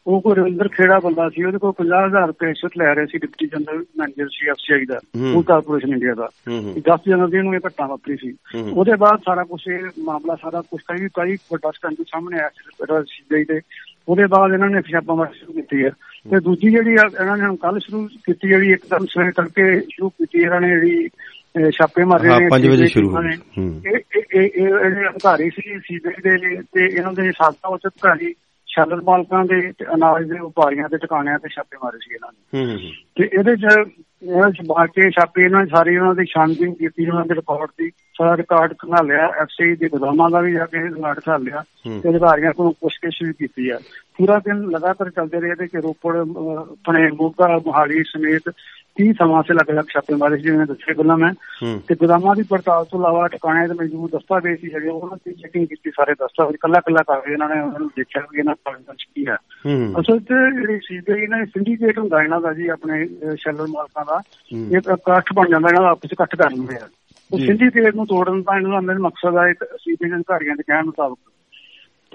[0.07, 3.47] ਉਹ ਕੋਈ ਰਵਿੰਦਰ ਖੇੜਾ ਬੰਦਾ ਸੀ ਉਹਦੇ ਕੋਲ 50000 ਰੁਪਏ ਰਿਸ਼ਵਤ ਲੈ ਰਹੇ ਸੀ ਡਿਪਟੀ
[3.47, 7.55] ਜਨਰਲ ਮੈਨੇਜਰ ਸੀ ਐਫਸੀਆਈ ਦਾ ਹੂੰ। ਫੂਡ ਕਾਰਪੋਰੇਸ਼ਨ ਇੰਡੀਆ ਦਾ। ਹੂੰ ਹੂੰ। 10 ਜਨਵਰੀ ਨੂੰ
[7.55, 8.33] ਇਹ ਘਟਨਾ ਵਾਪਰੀ ਸੀ।
[8.73, 12.49] ਉਹਦੇ ਬਾਅਦ ਸਾਰਾ ਕੁਝ ਇਹ ਮਾਮਲਾ ਸਾਰਾ ਕੁਝ ਕਈ ਕਈ ਵੱਡਾ ਸਕੰਦ ਸਾਹਮਣੇ ਆਇਆ
[13.01, 13.61] ਸੀਬੀਆਈ ਦੇ
[14.07, 15.89] ਉਹਦੇ ਬਾਅਦ ਇਹਨਾਂ ਨੇ ਛਾਪਾਮਾਰੀ ਸ਼ੁਰੂ ਕੀਤੀ ਹੈ
[16.31, 20.61] ਤੇ ਦੂਜੀ ਜਿਹੜੀ ਇਹਨਾਂ ਨੇ ਕੱਲ ਸ਼ੁਰੂ ਕੀਤੀ ਜਿਹੜੀ ਇੱਕਦਮ ਸਵੇਰ ਕਰਕੇ ਸ਼ੁਰੂ ਕੀਤੀ ਇਹਨਾਂ
[20.61, 21.09] ਨੇ ਜਿਹੜੀ
[21.71, 23.99] ਛਾਪੇ ਮਾਰੇ ਹਾਂ, ਨੇ ਪੰਜ ਵਜੇ CBI ਸ਼ੁਰੂ ਟੀਮਾਂ ਨੇ। ਹੂੰ। ਇਹ
[24.35, 28.35] ਇਹ- ਇਹ ਅਧਿਕਾਰੀ ਸੀ ਸੀਬੀਆਈ ਦੇ ਤੇ ਇਹਨਾਂ ਦੇ ਸਾਬਕਾ ਉੱਚ ਅਧਿਕਾਰੀ
[28.75, 33.29] ਸ਼ਾਲਰ ਮਾਲਕਾਂ ਦੇ ਅਨਾਜ ਦੇ ਵਪਾਰੀਆਂ ਦੇ ਟਿਕਾਣਿਆਂ ਤੇ ਛਾਪੇ ਮਾਰੇ ਸੀ ਇਹਨਾਂ ਨੇ। ਤੇ
[33.33, 33.89] ਇਹਦੇ ਚ
[34.23, 37.69] ਇਹਨਾਂ ਚ ਬਾਅਦ ਕੇ ਛਾਪੇ ਇਹਨਾਂ ਨੇ ਸਾਰੀ ਉਹਨਾਂ ਦੀ ਛਾਣਬੀਨ ਕੀਤੀ ਉਹਨਾਂ ਦੇ ਰਿਕਾਰਡ
[37.77, 41.63] ਦੀ। ਸਾਰਾ ਰਿਕਾਰਡ ਖੰਗਾ ਲਿਆ ਐਫਸੀ ਦੇ ਗੋਦਾਮਾਂ ਦਾ ਵੀ ਜਾ ਕੇ ਰਿਕਾਰਡ ਖੰਗਾ ਲਿਆ।
[42.01, 43.79] ਤੇ ਅਧਿਕਾਰੀਆਂ ਕੋਲ ਪੁੱਛਗਿੱਛ ਵੀ ਕੀਤੀ ਆ।
[44.17, 48.51] ਪੂਰਾ ਦਿਨ ਲਗਾਤਾਰ ਚੱਲਦੇ ਰਹੇ ਤੇ ਕਿ ਰੋਪੜ ਆਪਣੇ ਮੋਗਾ ਮੋਹਾਲੀ ਸਮੇਤ
[48.99, 52.43] 30 ਸਮਾਂ ਸੇ ਲੱਗ ਲੱਗ ਛਾਪੇਮਾਰੀ ਸੀ ਜਿਵੇਂ ਦੱਸਿਆ ਪਹਿਲਾਂ ਮੈਂ। ਹੂੰ। ਤੇ ਗੋਦਾਮਾਂ ਦੀ
[52.43, 56.57] ਪੜਤਾਲ ਤੋਂ ਇਲਾਵਾ ਟਿਕਾਣੇ ਤੇ ਮੌਜੂਦ ਦਸਤਾਵੇਜ਼ ਸੀ ਜਿਹੜੇ ਉਹਨਾਂ ਦੀ ਚੈਕਿੰਗ ਕੀਤੀ ਸਾਰੇ ਦਸਤਾਵੇਜ਼।
[56.57, 59.35] ਕੱਲਾ ਕੱਲਾ ਕਰਕੇ ਇਹਨਾਂ ਨੇ ਉਹਨਾਂ ਨੂੰ ਦੇਖਿਆ ਕਿ ਇਹਨਾਂ ਕਾਗਜ਼ਾਂ 'ਚ ਕੀ ਹੈ।
[59.99, 64.21] ਅਸਲ 'ਚ ਜਿਹੜੀ ਸੀਬੀਆਈ ਨੇ ਸਿੰਡੀਕੇਟ ਹੁੰਦਾ ਇਹਨਾਂ ਦਾ ਜੀ ਆਪਣੇ ਸ਼ੈਲਰ ਮਾਲਕਾਂ ਦਾ।
[64.53, 66.87] ਇਹ ਇਕੱਠ ਬਣ ਜਾਂਦਾ ਇਹਨਾਂ ਦਾ ਆਪਸ 'ਚ ਇਕੱਠ ਕਰ ਲੈਂਦੇ ਆ
[67.33, 71.31] ਉਹ। ਸਿੰਡੀਕੇਟ ਨੂੰ ਤੋੜਨ ਦਾ ਇਹਨਾਂ ਦਾ ਮੇਨ ਮਕਸਦ ਹੈ ਸੀਬੀਆਈ ਅਧਿਕਾਰੀਆਂ ਦੇ ਕਹਿਣ ਮੁਤਾਬਕ।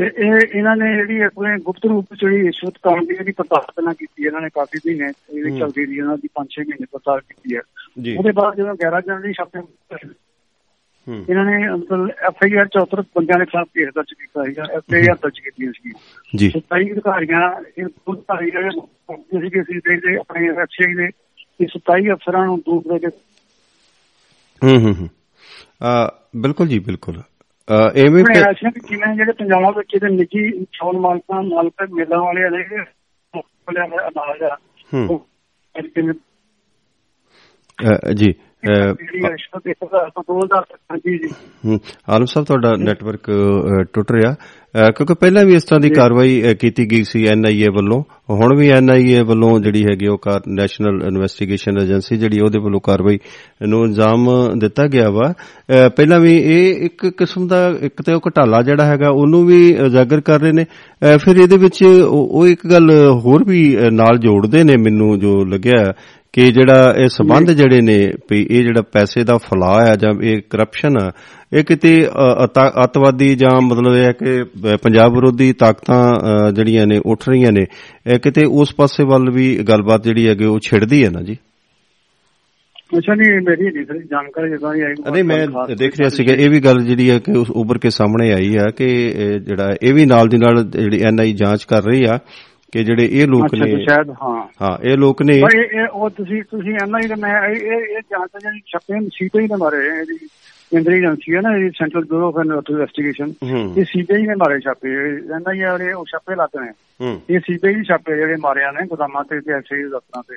[0.00, 3.94] ਤੇ ਇਹ ਇਹਨਾਂ ਨੇ ਜਿਹੜੀ ਆਪਣੇ ਗੁਪਤ ਰੂਪ 'ਚ ਜਿਹੜੀ ਰਿਸ਼ਵਤ ਕਾਰਨ ਦੀ ਜਿਹੜੀ ਪਹਿਲਾਂ
[3.94, 7.60] ਕੀਤੀ ਇਹਨਾਂ ਨੇ ਕਾਫੀ ਮਹੀਨੇ ਇਹਦੀ। ਚੱਲਦੀ ਰਹੀ ਇਹਨਾਂ ਦੀ 5-6 ਮਹੀਨੇ ਪੜਤਾਲ ਕੀਤੀ ਹੈ।
[8.18, 9.58] ਉਹਦੇ ਬਾਅਦ ਜਦੋਂ 11 ਜਨਵਰੀ ਛਾਪੇ
[11.28, 14.94] ਇਹਨਾਂ ਨੇ ਮਤਲਬ ਐਫ ਆਈ ਆਰ 74 ਬੰਦਿਆਂ ਦੇ ਖਿਲਾਫ ਕੇਸ ਦਰਜ ਕੀਤਾ ਸੀਗਾ ਐਫ
[14.94, 15.92] ਆਈ ਆਰ ਦਰਜ ਕੀਤੀਆਂ ਸੀ
[16.36, 21.10] ਜੀ। ਸਤਾਈ ਅਧਿਕਾਰੀਆਂ ਇਹ ਖੁਦ ਅਧਿਕਾਰੀ ਜਿਹੜੇ ਕਿ ਸੀ ਦੇ ਆਪਣੇ ਐਫ ਆਈ ਦੇ
[21.60, 23.08] ਇਹ 27 ਅਫਸਰਾਂ ਨੂੰ ਦੂਸਰੇ ਦੇ
[24.62, 25.08] ਹੂੰ ਹੂੰ
[26.36, 27.22] ਬਿਲਕੁਲ ਜੀ ਬਿਲਕੁਲ।
[27.96, 32.84] ਐਵੇਂ ਐਸੀਆਂ ਕਿ ਕਿਵੇਂ ਜਿਹੜੇ ਪੰਜਾਬ ਵਿੱਚ ਇਹਦੇ ਨਿੱਜੀ ਚੌਲ ਮਾਲਕਾਂ ਮਾਲਕ ਮੇਲਾਂ ਵਾਲੇ ਨੇ
[33.38, 34.56] ਵਾਲਿਆਂ ਦਾ ਅਨਾਜ ਆ।
[38.12, 38.34] ਜੀ।
[42.14, 43.30] ਆਲਮ ਸਾਹਿਬ ਤੁਹਾਡਾ ਨੈਟਵਰਕ
[43.92, 44.34] ਟੁੱਟ ਰਿਹਾ।
[44.96, 49.22] ਕਿਉਂਕਿ ਪਹਿਲਾਂ ਵੀ ਇਸ ਤਰ੍ਹਾਂ ਦੀ ਕਾਰਵਾਈ ਕੀਤੀ ਗਈ ਸੀ ਐਨਆਈਏ ਵੱਲੋਂ। ਹੁਣ ਵੀ ਐਨਆਈਏ
[49.22, 53.18] ਵੱਲੋਂ ਜਿਹੜੀ ਹੈਗੀ ਉਹ ਨੈਸ਼ਨਲ ਇਨਵੈਸਟੀਗੇਸ਼ਨ ਏਜੰਸੀ ਜਿਹੜੀ ਉਹਦੇ ਵੱਲੋਂ ਕਾਰਵਾਈ
[53.68, 55.32] ਨੂੰ ਇੰਜਾਮ ਦਿੱਤਾ ਗਿਆ ਵਾ।
[55.96, 60.20] ਪਹਿਲਾਂ ਵੀ ਇਹ ਇੱਕ ਕਿਸਮ ਦਾ ਇੱਕ ਤੇ ਉਹ ਘਟਾਲਾ ਜਿਹੜਾ ਹੈਗਾ ਉਹਨੂੰ ਵੀ ਉਜਾਗਰ
[60.20, 60.64] ਕਰ ਰਹੇ ਨੇ।
[61.18, 62.90] ਫਿਰ ਇਹਦੇ ਵਿੱਚ ਉਹ ਇੱਕ ਗੱਲ
[63.24, 65.92] ਹੋਰ ਵੀ ਨਾਲ ਜੋੜਦੇ ਨੇ ਮੈਨੂੰ ਜੋ ਲੱਗਿਆ।
[66.32, 70.42] ਕਿ ਜਿਹੜਾ ਇਹ ਸਬੰਧ ਜਿਹੜੇ ਨੇ ਵੀ ਇਹ ਜਿਹੜਾ ਪੈਸੇ ਦਾ ਫਲਾਅ ਆ ਜਾਂ ਇਹ
[70.50, 71.10] ਕਰਪਸ਼ਨ ਆ
[71.52, 72.08] ਇਹ ਕਿਤੇ
[72.84, 74.44] ਅੱਤਵਾਦੀ ਜਾਂ ਮਤਲਬ ਇਹ ਹੈ ਕਿ
[74.82, 76.02] ਪੰਜਾਬ ਵਿਰੋਧੀ ਤਾਕਤਾਂ
[76.52, 77.66] ਜਿਹੜੀਆਂ ਨੇ ਉੱਠ ਰਹੀਆਂ ਨੇ
[78.06, 81.36] ਇਹ ਕਿਤੇ ਉਸ ਪਾਸੇ ਵੱਲ ਵੀ ਗੱਲਬਾਤ ਜਿਹੜੀ ਹੈਗੀ ਉਹ ਛਿੜਦੀ ਹੈ ਨਾ ਜੀ?
[82.98, 86.60] ਅੱਛਾ ਨਹੀਂ ਮੇਰੀ ਨਹੀਂ ਜਾਣਕਾਰੀ ਜਦੋਂ ਦੀ ਆਈ। ਨਹੀਂ ਮੈਂ ਦੇਖ ਰਿਹਾ ਸੀਗਾ ਇਹ ਵੀ
[86.60, 88.88] ਗੱਲ ਜਿਹੜੀ ਹੈ ਕਿ ਉਸ ਉੱਭਰ ਕੇ ਸਾਹਮਣੇ ਆਈ ਆ ਕਿ
[89.46, 92.18] ਜਿਹੜਾ ਇਹ ਵੀ ਨਾਲ ਦੀ ਨਾਲ ਜਿਹੜੀ ਐਨਆਈ ਜਾਂਚ ਕਰ ਰਹੀ ਆ
[92.72, 95.42] ਕਿ ਜਿਹੜੇ ਇਹ ਲੋਕ ਨੇ ਸ਼ਾਇਦ ਹਾਂ। ਹਾਂ ਇਹ ਲੋਕ ਨੇ।
[95.92, 100.00] ਉਹ ਤੁਸੀਂ ਤੁਸੀਂ ਐਨਾ ਹੀ ਤਾਂ ਮੈਂ ਇਹ ਇਹ ਜਾਂਚ ਜਿਹੜੀ ਛੱਪੇ ਸੀਬੀਆਈ ਦੇ ਮਾਰੇ
[100.00, 100.28] ਇਹਦੀ
[100.70, 102.34] ਕੇਂਦਰੀ ਏਜੰਸੀ ਹੈ ਨਾ ਇਹ ਸੈਂਟਰਲ ਬਿਊਰੋ ਆਫ
[102.70, 103.32] ਇਨਵੈਸਟੀਗੇਸ਼ਨ
[103.76, 106.70] ਇਹ ਸੀਬੀਆਈ ਨੇ ਮਾਰੇ ਛਾਪੇ ਐਨਾ ਹੀ ਵਾਲੇ ਉਹ ਛਾਪੇ ਲਾਤੇ ਨੇ
[107.30, 110.36] ਇਹ ਸੀਬੀਆਈ ਦੇ ਛਾਪੇ ਜਿਹੜੇ ਮਾਰਿਆ ਨੇ ਗੋਦਾਮਾਂ ਤੇ ਤੇ ਐਸਆਈ ਦਫ਼ਤਰਾਂ ਤੇ।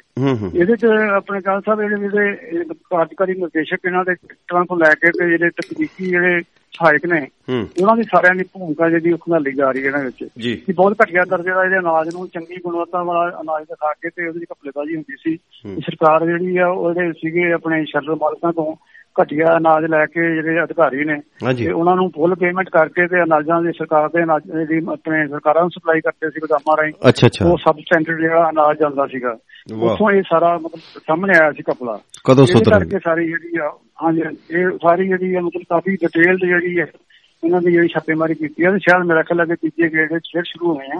[0.59, 4.13] ਇਹਦੇ ਚ ਆਪਣੇ ਕਾਲ ਸਾਹਿਬ ਜਿਹੜੇ ਜਿਹੜੇ ਇਹ ਕਾਰਜਕਾਰੀ ਨਿਰਦੇਸ਼ਕ ਇਹਨਾਂ ਦੇ
[4.47, 6.41] ਟਰਾਂ ਤੋਂ ਲੈ ਕੇ ਤੇ ਜਿਹੜੇ ਤਕਨੀਕੀ ਜਿਹੜੇ
[6.73, 7.27] ਸਹਾਇਕ ਨੇ
[7.81, 10.23] ਉਹਨਾਂ ਦੀ ਸਾਰਿਆਂ ਦੀ ਭੂਮਿਕਾ ਜਿਹੜੀ ਉਹ ਖੰਗਾਲੀ ਜਾ ਰਹੀ ਹੈ ਇਹਨਾਂ ਵਿੱਚ।
[10.65, 14.27] ਕਿ ਬਹੁਤ ਘਟੀਆ ਦਰਜੇ ਦਾ ਇਹਦੇ ਅਨਾਜ ਨੂੰ ਚੰਗੀ ਗੁਣਵੱਤਾ ਵਾਲਾ ਅਨਾਜ ਦਿਖਾ ਕੇ ਤੇ
[14.27, 15.37] ਉਹਦੀ ਘਪਲੇਬਾਜ਼ੀ ਹੁੰਦੀ ਸੀ।
[15.79, 18.75] ਸਰਕਾਰ ਜਿਹੜੀ ਆ ਉਹਦੇ ਸੀਗੇ ਆਪਣੇ ਸ਼ਰਰ ਮਾਲਕਾਂ ਤੋਂ
[19.21, 21.17] ਘਟੀਆ ਅਨਾਜ ਲੈ ਕੇ ਜਿਹੜੇ ਅਧਿਕਾਰੀ ਨੇ
[21.55, 25.61] ਤੇ ਉਹਨਾਂ ਨੂੰ ਫੁੱਲ ਪੇਮੈਂਟ ਕਰਕੇ ਤੇ ਅਨਾਜਾਂ ਦੀ ਸਰਕਾਰ ਦੇ ਅਨਾਜ ਦੀ ਆਪਣੇ ਸਰਕਾਰਾਂ
[25.61, 26.93] ਨੂੰ ਸਪਲਾਈ ਕਰਦੇ ਸੀ ਗੋਦਾਮਾਂ ਰਾਹੀਂ।
[27.45, 29.37] ਉਹ ਸਬ ਸਟੈਂਡਰਡ ਜਿਹੜਾ ਅਨਾਜ ਜਾਂਦਾ ਸੀਗਾ।
[29.81, 33.69] ਉੱਥੋਂ ਇਹ ਸਾਰਾ ਮਤਲਬ ਸਾਹਮਣੇ ਆਇਆ ਸੀ ਕਪਲਾ ਕਦੋਂ ਸੁਧਰਨਗੇ ਕਰਕੇ ਸਾਰੀ ਜਿਹੜੀ ਆ
[34.03, 36.85] ਹਾਂਜੀ ਇਹ ਸਾਰੀ ਜਿਹੜੀ ਆ ਮਤਲਬ ਕਾਫੀ ਡਿਟੇਲਡ ਜਿਹੜੀ ਹੈ
[37.45, 40.27] ਇਹਨਾਂ ਦੀ ਜਿਹੜੀ ਛਾਪੇਮਾਰੀ ਕੀਤੀ ਹੈ ਤੇ ਸ਼ਾਇਦ ਮੇਰਾ ਖਿਆਲ ਹੈ ਕਿ ਤੀਜੇ ਗੇੜ ਵਿੱਚ
[40.33, 40.99] ਫਿਰ ਸ਼ੁਰੂ ਹੋਏ ਆ।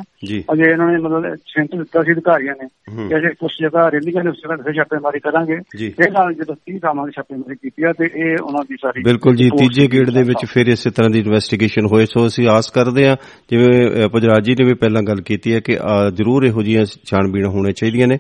[0.54, 2.68] ਅਜੇ ਇਹਨਾਂ ਨੇ ਮਤਲਬ ਸੈਂਟਰ ਦਿੱਤਾ ਸੀ ਅਧਿਕਾਰੀਆਂ ਨੇ।
[3.08, 6.80] ਕਿ ਅਜੇ ਕੁਝ ਜਗ੍ਹਾ ਰਹਿੰਦੀਆਂ ਨੇ ਉਸ ਜਗ੍ਹਾ ਤੇ ਛਾਪੇਮਾਰੀ ਕਰਾਂਗੇ। ਇਹ ਨਾਲ ਜਦੋਂ 30
[6.80, 10.24] ਥਾਵਾਂ ਦੀ ਛਾਪੇਮਾਰੀ ਕੀਤੀ ਆ ਤੇ ਇਹ ਉਹਨਾਂ ਦੀ ਸਾਰੀ ਬਿਲਕੁਲ ਜੀ ਤੀਜੇ। ਗੇੜ ਦੇ
[10.24, 13.16] ਵਿੱਚ ਫਿਰ ਇਸੇ ਤਰ੍ਹਾਂ ਦੀ ਇਨਵੈਸਟੀਗੇਸ਼ਨ ਹੋਏ। ਸੋ ਅਸੀਂ ਆਸ ਕਰਦੇ ਹਾਂ
[13.50, 15.78] ਜਿਵੇਂ ਪੁਜਰਾਜ ਜੀ ਨੇ ਵੀ ਪਹਿਲਾਂ ਗੱਲ ਕੀਤੀ ਹੈ ਕਿ
[16.14, 18.18] ਜ਼ਰੂਰ ਇਹੋ ਜਿਹੀਆਂ ਛਾਣਬੀਣ ਹੋਣੇ ਚਾਹੀਦੀਆਂ ਨੇ।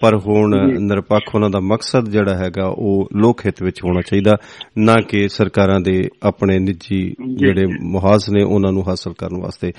[0.00, 4.36] ਪਰ ਹੁਣ ਨਿਰਪੱਖ ਉਹਨਾਂ ਦਾ ਮਕਸਦ ਜਿਹੜਾ ਹੈਗਾ ਉਹ ਲੋਕ ਹਿੱਤ ਵਿੱਚ ਹੋਣਾ ਚਾਹੀਦਾ
[4.78, 9.72] ਨਾ ਕਿ ਸਰਕਾਰਾਂ ਦੇ ਆਪਣੇ ਨਿੱਜੀ ਜਿਹੜੇ ਮੁਹਾਜ਼ ਨੇ ਉਹਨਾਂ ਨੂੰ ਹਾਸਲ ਕਰਨ ਵਾਸਤੇ।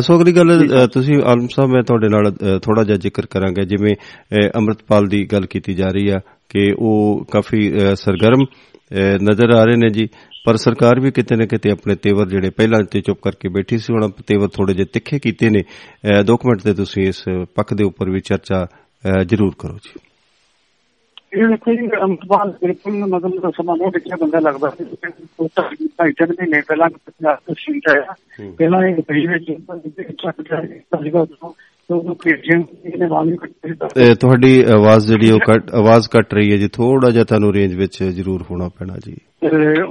[0.00, 3.94] ਸੋ ਅਗਲੀ ਗੱਲ ਤੁਸੀਂ ਆਲਮ ਸਾਹਿਬ ਮੈਂ ਤੁਹਾਡੇ ਨਾਲ ਥੋੜਾ ਜਿਹਾ ਜ਼ਿਕਰ ਕਰਾਂਗਾ। ਜਿਵੇਂ
[4.56, 8.44] ਅੰਮ੍ਰਿਤਪਾਲ ਦੀ ਗੱਲ ਕੀਤੀ ਜਾ ਰਹੀ ਆ ਕਿ ਉਹ ਕਾਫੀ ਸਰਗਰਮ
[9.22, 10.08] ਨਜ਼ਰ ਆ ਰਹੇ ਨੇ ਜੀ।
[10.44, 13.92] ਪਰ ਸਰਕਾਰ ਵੀ ਕਿਤੇ ਨਾ ਕਿਤੇ ਆਪਣੇ ਤੇਵਰ ਜਿਹੜੇ ਪਹਿਲਾਂ ਤੇ ਚੁੱਪ ਕਰਕੇ ਬੈਠੀ ਸੀ
[13.92, 17.24] ਹੁਣ ਤੇਵਰ ਥੋੜੇ ਜਿਹੇ ਤਿੱਖੇ ਕੀਤੇ ਨੇ। ਅਹ ਦੋ ਕੁ ਮਿੰਟ ਤੇ ਤੁਸੀਂ ਇਸ
[17.54, 18.66] ਪੱਖ ਦੇ ਉੱਪਰ ਵੀ ਚਰਚਾ
[19.26, 20.09] ਜ਼ਰੂਰ ਕਰੋ ਜੀ।
[21.34, 24.84] ਇਹ ਜੀ ਅੰਮ੍ਰਿਤਪਾਲ ਬਿਲਕੁਲ ਮਤਲਬ ਸਮਾਂ ਬਹੁਤ ਅੱਛਾ ਬੰਦਾ ਲੱਗਦਾ ਸੀ।
[25.40, 26.88] ਉਹ ਤਾਂ ਢਾਈ ਤਿੰਨ ਮਹੀਨੇ ਪਹਿਲਾਂ
[27.52, 28.14] ਸੀਟ ਆਇਆ।
[28.58, 29.44] ਪਹਿਲਾਂ ਇਹ ਪਈ ਵਿੱਚ
[30.22, 30.44] ਚੱਕ
[31.90, 32.14] ਉਹ
[33.96, 37.74] ਅਹ ਤੁਹਾਡੀ ਆਵਾਜ਼ ਜਿਹੜੀ ਉਹ ਕੱਟ ਆਵਾਜ਼ ਕੱਟ ਰਹੀ ਹੈ ਜੀ ਥੋੜਾ ਜਿਹਾ ਤੁਹਾਨੂੰ ਰੇਂਜ
[37.74, 39.16] ਵਿੱਚ ਜ਼ਰੂਰ ਹੋਣਾ ਪੈਣਾ ਜੀ।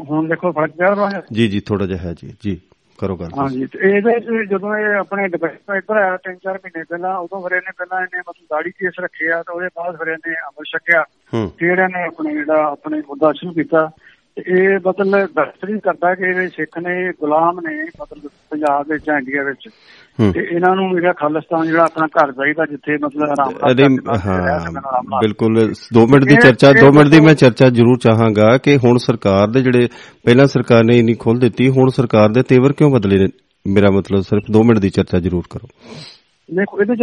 [0.10, 2.62] ਹੁਣ ਦੇਖੋ ਫ਼ਰਕ ਪਿਆ ਰਹਾ ਜੀ ਜੀ ਥੋੜਾ ਜਿਹਾ ਹੈ ਜੀ ਜੀ।
[3.00, 7.42] ਕਰੋ ਗੱਲ ਹਾਂਜੀ ਇਹਦੇ ਜਦੋਂ ਇਹ ਆਪਣੇ ਡਿਬੇਟ ਇੱਧਰ ਆਇਆ ਤਿੰਨ ਚਾਰ ਮਹੀਨੇ ਪਹਿਲਾਂ ਉਦੋਂ
[7.42, 11.04] ਫਿਰ ਇਹਨੇ ਪਹਿਲਾਂ ਇਹਨੇ ਮਤਲਬ ਦਾੜੀ ਕੇਸ ਰੱਖਿਆ ਤੇ ਉਹਦੇ ਬਾਅਦ ਫਿਰ ਇਹਨੇ ਅਮਲ ਛਕਿਆ।
[11.58, 13.90] ਫਿਰ ਇਹਨੇ ਆਪਣੇ ਜਿਹੜਾ ਆਪਣੇ ਮੁੱਦਾ ਸ਼ੁਰੂ ਕੀਤਾ।
[14.48, 19.70] ਇਹ ਮਤਲਬ ਦਸਤਰੀ ਕਰਦਾ ਕਿ ਇਹ ਸਿੱਖ ਨੇ ਗੁਲਾਮ ਨੇ ਮਤਲਬ ਪੰਜਾਬ ਵਿੱਚ ਇੰਡੀਆ ਵਿੱਚ
[20.20, 26.08] ਤੇ ਇਹਨਾਂ ਨੂੰ ਜਿਹੜਾ ਖਾਲਿਸਤਾਨ ਜਿਹੜਾ ਆਪਣਾ ਘਰ ਚਾਹੀਦਾ ਜਿੱਥੇ ਮਤਲਬ ਆਰਾਮ ਹਾਂ। ਬਿਲਕੁਲ। 2
[26.08, 29.62] ਮਿੰਟ ਦੀ ਚਰਚਾ ਇਹ 2 ਮਿੰਟ ਦੀ ਮੈਂ ਚਰਚਾ ਜ਼ਰੂਰ ਚਾਹਾਂਗਾ ਕਿ ਹੁਣ ਸਰਕਾਰ ਦੇ
[29.62, 29.88] ਜਿਹੜੇ
[30.26, 33.28] ਪਹਿਲਾਂ ਸਰਕਾਰ ਨੇ ਇਨੀ ਖੋਲ ਦਿੱਤੀ ਹੁਣ ਸਰਕਾਰ ਦੇ ਤੇਵਰ ਕਿਉਂ ਬਦਲੇ ਨੇ?
[33.68, 35.68] ਮੇਰਾ ਮਤਲਬ ਸਿਰਫ 2 ਮਿੰਟ ਦੀ ਚਰਚਾ ਜ਼ਰੂਰ ਕਰੋ।
[36.54, 37.00] ਦੇਖੋ ਇਹਦੇ ਚ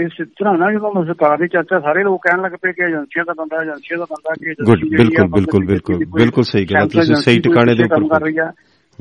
[0.00, 3.34] ਇਸ ਤਰ੍ਹਾਂ ਨਾ ਜਦੋਂ ਸਰਕਾਰ ਦੀ ਚਰਚਾ ਸਾਰੇ ਲੋਕ ਕਹਿਣ ਲੱਗ ਪਏ ਕਿ ਏਜੰਸੀਆਂ ਦਾ
[3.38, 4.54] ਬੰਦਾ ਏਜੰਸੀਆਂ ਦਾ ਬੰਦਾ ਕਿ
[4.96, 8.52] ਬਿਲਕੁਲ, ਬਿਲਕੁਲ, ਬਿਲਕੁਲ, ਬਿਲਕੁਲ ਸਹੀ ਗੱਲ ਤੁਸੀਂ ਸਹੀ ਟਿਕਾਣੇ ਦੇ ਉੱਪਰ। ਕਰ ਰਹੀ ਆ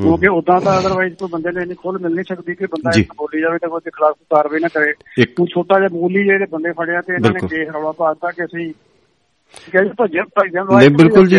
[0.01, 3.13] ਕਿਉਂਕਿ ਉਦਾਂ ਤਾਂ ਅਦਰਵਾਈਜ਼ ਕੋਈ ਬੰਦੇ ਨੂੰ ਇੰਨੀ ਖੁੱਲ ਮਿਲ ਨਹੀਂ ਸਕਦੀ ਕਿ ਬੰਦਾ। ਇੱਕ
[3.13, 6.45] ਬੋਲੀ ਜਾਵੇ ਤਾਂ ਉਹਦੇ ਖਿਲਾਫ ਕੋਈ ਕਾਰਵਾਈ ਨਾ ਕਰੇ। ਇੱਕ ਤੂੰ ਛੋਟਾ ਜਿਹਾ ਬੋਲੀ ਜਿਹੜੇ
[6.51, 8.73] ਬੰਦੇ ਫੜਿਆ ਤੇ ਇਹਨਾਂ ਨੇ। ਕੇਸ ਰੌਲਾ ਪਾਤਾ ਕਿ ਅਸੀਂ
[9.71, 11.37] ਕਹਿੰਦੇ ਭੱਜਿਆ ਭੱਜਿਆ ਨਹੀਂ, ਬਿਲਕੁਲ ਜੀ।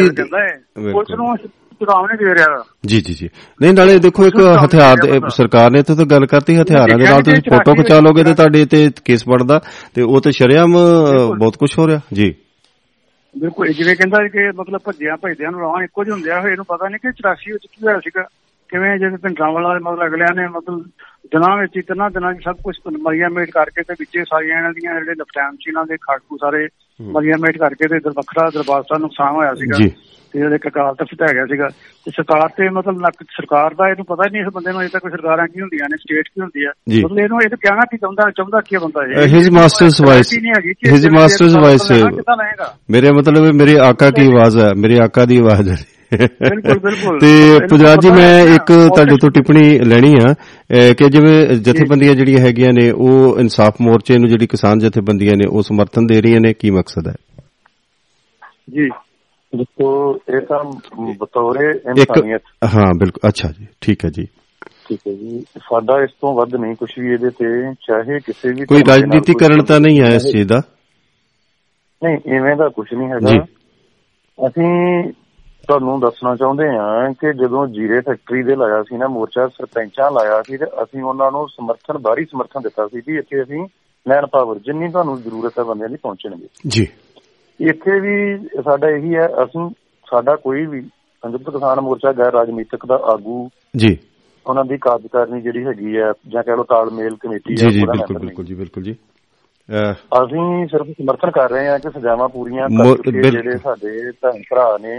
[0.92, 1.36] ਪੁਲਿਸ ਨੂੰ
[1.78, 3.28] ਚੁਣਾਵ ਨਹੀਂ ਦੇ ਰਿਹਾ। ਜੀ ਜੀ ਜੀ।
[3.62, 4.96] ਨਹੀਂ ਨਾਲੇ ਦੇਖੋ ਇੱਕ ਹਥਿਆਰ।
[5.28, 8.64] ਸਰਕਾਰ ਨੇ ਇੱਥੇ ਤਾਂ ਗੱਲ ਕਰਤੀ ਹਥਿਆਰਾਂ ਦੇ ਨਾਲ ਤੁਸੀਂ ਫੋਟੋ ਖਿਚਾ ਲੋਗੇ ਤੇ ਤੁਹਾਡੇ
[8.66, 9.60] ਤੇ ਕੇਸ ਬਣਦਾ
[9.94, 10.76] ਤੇ ਉਹ ਤੇ ਸ਼ਰੇਆਮ
[11.38, 12.34] ਬਹੁਤ ਕੁਝ ਹੋ ਰਿਹਾ। ਜੀ।
[13.38, 16.88] ਬਿਲਕੁਲ। ਜਿਵੇਂ ਕਹਿੰਦਾ ਕਿ ਮਤਲਬ ਭੱਜਿਆ ਭੱਜਦਿਆਂ ਨੂੰ ਰਾਹ ਇੱਕੋ ਜਿਹਾ ਹੁੰਦਿਆ ਹੋਏ ਇਹਨੂੰ ਪਤਾ
[16.88, 18.24] ਨਹੀਂ ਕਿ 84 ਵਿੱਚ ਕੀ ਹੋਇਆ ਸੀਗਾ।
[18.74, 20.80] ਕਿਵੇਂ ਜਿਵੇਂ ਪਿੰਡਾਂ ਵਾਲਾ ਮਤਲਬ ਅਗਲਿਆਂ ਨੇ ਮਤਲਬ
[21.32, 24.72] ਦਿਨਾਂ ਵਿੱਚ ਹੀ ਤਿੰਨਾਂ ਦਿਨਾਂ 'ਚ ਸਭ ਕੁਝ ਮਰੀਆਂ ਮੇਟ ਕਰਕੇ ਤੇ ਵਿੱਚੇ ਸਾਰੀਆਂ ਇਹਨਾਂ
[24.72, 26.66] ਦੀਆਂ ਜਿਹੜੇ ਲੈਫਟੈਨੈਂਟ ਸੀ ਇਹਨਾਂ ਦੇ ਖਾਟੂ ਸਾਰੇ
[27.00, 29.78] ਮਰੀਆਂ ਮੇਟ ਕਰਕੇ ਤੇ ਵੱਖਰਾ ਦਰਬਾਰ ਸਾਹਿਬ ਨੁਕਸਾਨ ਹੋਇਆ ਸੀਗਾ।
[30.34, 31.68] ਤੇ ਇਹਦੇ ਕਕਾਲ ਤਖਤ ਹੈਗਾ ਸੀਗਾ
[32.06, 34.88] ਤੇ ਸਰਕਾਰ ਤੇ ਮਤਲਬ ਨੱਕ ਸਰਕਾਰ ਦਾ ਇਹਨੂੰ ਪਤਾ ਹੀ ਨਹੀਂ ਇਸ ਬੰਦੇ ਨੂੰ ਅਜੇ
[34.88, 37.84] ਤੱਕ ਸਰਕਾਰਾਂ ਕੀ ਹੁੰਦੀਆਂ ਨੇ ਸਟੇਟ ਕੀ ਹੁੰਦੀ ਆ ਜੀ। ਮਤਲਬ ਇਹਨੂੰ ਇਹ ਤਾਂ ਕਹਿਣਾ
[37.90, 39.28] ਕੀ ਚਾਹੁੰਦਾ ਚਾਹੁੰਦਾ ਕੀ ਬੰਦਾ ਇਹ
[40.02, 40.34] voice.
[40.92, 41.88] His master's voice.
[42.10, 45.76] ਕਿੱਦਾਂ ਲਏਗਾ ਮੇਰੇ ਮਤਲਬ ਹੈ ਮੇਰੇ ਆਕਾ ਦੀ ਆਵਾਜ਼ ਹੈ ਮੇਰੇ ਆਕਾ ਦੀ ਆਵਾਜ਼ ਹੈ
[46.16, 50.34] ਬਿਲਕੁਲ, ਬਿਲਕੁਲ। ਤੇ ਪੁਜਾਰ ਜੀ ਮੈਂ ਇੱਕ ਤੁਹਾਡੇ ਤੋਂ ਟਿੱਪਣੀ ਲੈਣੀ ਆ
[50.92, 55.62] ਕਿ ਜਿਵੇਂ ਜਥੇਬੰਦੀਆਂ ਜਿਹੜੀਆਂ ਹੈਗੀਆਂ ਨੇ ਉਹ ਇਨਸਾਫ ਮੋਰਚੇ ਨੂੰ ਜਿਹੜੀ ਕਿਸਾਨ ਜਥੇਬੰਦੀਆਂ ਨੇ ਉਹ
[55.62, 57.14] ਸਮਰਥਨ ਦੇ ਰਹੀਆਂ ਨੇ ਕੀ ਮਕਸਦ ਹੈ?
[58.70, 58.88] ਜੀ।
[59.52, 60.64] ਦੇਖੋ ਇਹ ਤਾਂ
[61.20, 62.42] ਬਤੌਰੇ ਇਨਸਾਨੀਅਤ
[62.74, 64.26] ਹਾਂ ਬਿਲਕੁਲ ਅੱਛਾ ਜੀ ਠੀਕ ਹੈ ਜੀ।
[64.88, 68.64] ਠੀਕ ਹੈ ਜੀ। ਸਾਡਾ ਇਸ ਤੋਂ ਵੱਧ ਨਹੀਂ ਕੁਝ ਵੀ ਇਹਦੇ ਤੇ ਚਾਹੇ ਕਿਸੇ ਵੀ
[68.64, 70.62] ਕੋਈ ਰਾਜਨੀਤੀਕਰਨ ਤਾਂ ਨਹੀਂ ਹੈ ਇਸ ਚੀਜ਼ ਦਾ?
[72.02, 73.44] ਨਹੀਂ ਇਵੇਂ ਦਾ ਕੁਝ ਨਹੀਂ ਜੀ। ਹੈਗਾ
[74.38, 75.12] ਅਸੀਂ
[75.68, 80.40] ਤੁਹਾਨੂੰ ਦੱਸਣਾ ਚਾਹੁੰਦੇ ਹਾਂ ਕਿ ਜਦੋਂ ਜੀਰੇ ਫੈਕਟਰੀ ਦੇ ਲਾਇਆ ਸੀ ਨਾ ਮੋਰਚਾ ਸਰਪੰਚਾਂ ਲਾਇਆ
[80.42, 83.66] ਸੀ ਤੇ ਅਸੀਂ ਉਹਨਾਂ ਨੂੰ ਸਮਰਥਨ ਬਾਹਰੀ ਸਮਰਥਨ ਦਿੱਤਾ ਸੀ ਵੀ ਇੱਥੇ ਅਸੀਂ
[84.06, 86.86] ਮੈਨ ਪਾਵਰ ਜਿੰਨੀ ਤੁਹਾਨੂੰ ਜ਼ਰੂਰਤ ਹੈ ਬੰਦਿਆਂ ਦੀ ਪਹੁੰਚਣਗੇ ਜੀ
[87.60, 88.16] ਇੱਥੇ ਵੀ
[88.64, 89.68] ਸਾਡਾ ਇਹੀ ਹੈ ਅਸੀਂ
[90.06, 93.96] ਸਾਡਾ ਕੋਈ ਵੀ ਸੰਯੁਕਤ ਕਿਸਾਨ ਮੋਰਚਾ ਗੈਰ ਰਾਜਨੀਤਿਕ ਦਾ ਆਗੂ ਜੀ
[94.46, 98.18] ਉਹਨਾਂ ਦੀ ਕਾਰਜਕਾਰਨੀ ਜਿਹੜੀ ਹੈਗੀ ਹੈ ਜਾਂ ਕਹਿ ਲਓ ਤਾਲਮੇਲ ਕਮੇਟੀ ਹੈ ਜੀ ਉਹਦਾ ਬਿਲਕੁਲ।
[98.18, 98.92] ਬਿਲਕੁਲ ਜੀ ਬਿਲਕੁਲ ਜੀ
[100.14, 104.10] ਅਸੀਂ ਸਿਰਫ ਸਮਰਥਨ ਕਰ ਰਹੇ ਹਾਂ ਕਿ ਸਜ਼ਾਵਾਂ ਪੂਰੀਆਂ ਮੋ- ਕਰ ਚੁੱਕੇ ਬਿਲਕੁਲ। ਜਿਹੜੇ ਸਾਡੇ
[104.22, 104.98] ਭੈਣ ਭਰਾ ਨੇ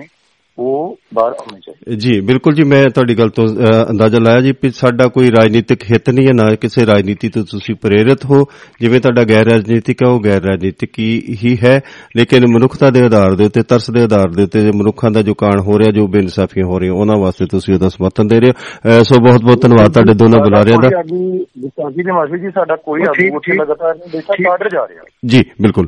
[0.60, 3.48] ਉਹ ਬਾਹਰ ਆਉਣੇ ਚਾਹੀਦੇ। ਜੀ ਬਿਲਕੁਲ ਜੀ ਮੈਂ ਤੁਹਾਡੀ ਗੱਲ ਤੋਂ
[3.92, 7.76] ਅੰਦਾਜ਼ਾ ਲਾਇਆ ਜੀ ਕਿ ਸਾਡਾ ਕੋਈ ਰਾਜਨੀਤਿਕ ਹਿੱਤ ਨਹੀਂ ਹੈ ਨਾ ਕਿਸੇ ਰਾਜਨੀਤੀ ਤੋਂ ਤੁਸੀਂ
[7.82, 8.44] ਪ੍ਰੇਰਿਤ ਹੋ।
[8.82, 11.10] ਜਿਵੇਂ ਤੁਹਾਡਾ ਗੈਰ ਰਾਜਨੀਤਿਕ ਹੈ ਉਹ ਗੈਰ ਰਾਜਨੀਤਿਕ ਹੀ
[11.44, 11.58] ਹੀ
[12.18, 15.60] ਲੇਕਿਨ ਮਨੁੱਖਤਾ ਦੇ ਆਧਾਰ ਦੇ ਉੱਤੇ ਤਰਸ ਦੇ ਆਧਾਰ ਦੇ ਉੱਤੇ ਮਨੁੱਖਾਂ ਦਾ ਜੋ ਕਾਣ
[15.68, 19.16] ਹੋ ਰਿਹਾ ਜੋ ਬੇਇਨਸਾਫੀਆਂ ਹੋ ਰਹੀਆਂ ਉਹਨਾਂ ਵਾਸਤੇ ਤੁਸੀਂ ਉਹਦਾ ਸਮਰਥਨ ਦੇ ਰਹੇ ਹੋ। ਸੋ
[19.24, 20.90] ਬਹੁਤ ਬਹੁਤ ਧੰਨਵਾਦ ਤੁਹਾਡੇ ਦੋਨਾਂ ਬੁਲਾਰਿਆਂ ਦਾ।
[21.66, 25.04] ਵਿਸਾਖੀ ਦੇ ਮਾਫੀ ਜੀ ਸਾਡਾ ਕੋਈ ਆਗੂ ਉੱਥੇ ਲਗਾਤਾਰ ਨਹੀਂ ਬੇਸ਼ੱਕ ਠੀਕ। ਬਾਰਡਰ ਜਾ ਰਿਹਾ।
[25.26, 25.88] ਜੀ ਬਿਲਕੁਲ।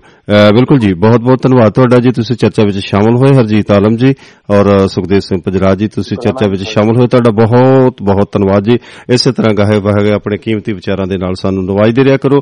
[0.55, 4.13] ਬਿਲਕੁਲ ਜੀ ਬਹੁਤ ਬਹੁਤ ਧੰਨਵਾਦ ਤੁਹਾਡਾ ਜੀ। ਤੁਸੀਂ ਚਰਚਾ ਵਿੱਚ ਸ਼ਾਮਲ ਹੋਏ ਹਰਜੀਤ ਆਲਮ ਜੀ
[4.57, 8.77] ਔਰ ਸੁਖਦੇਵ ਸਿੰਘ ਪਜਰਾਜ ਜੀ ਤੁਸੀਂ ਚਰਚਾ ਵਿੱਚ ਸ਼ਾਮਲ ਹੋਏ ਤੁਹਾਡਾ ਬਹੁਤ ਬਹੁਤ ਧੰਨਵਾਦ ਜੀ।
[9.09, 12.39] ਇਸੇ ਤਰ੍ਹਾਂ ਗਾਹੇ ਵਹਾਗੇ ਆਪਣੇ ਕੀਮਤੀ ਵਿਚਾਰਾਂ ਦੇ ਨਾਲ ਸਾਨੂੰ ਨਵਾਜਦੇ ਰਿਹਾ ਕਰੋ।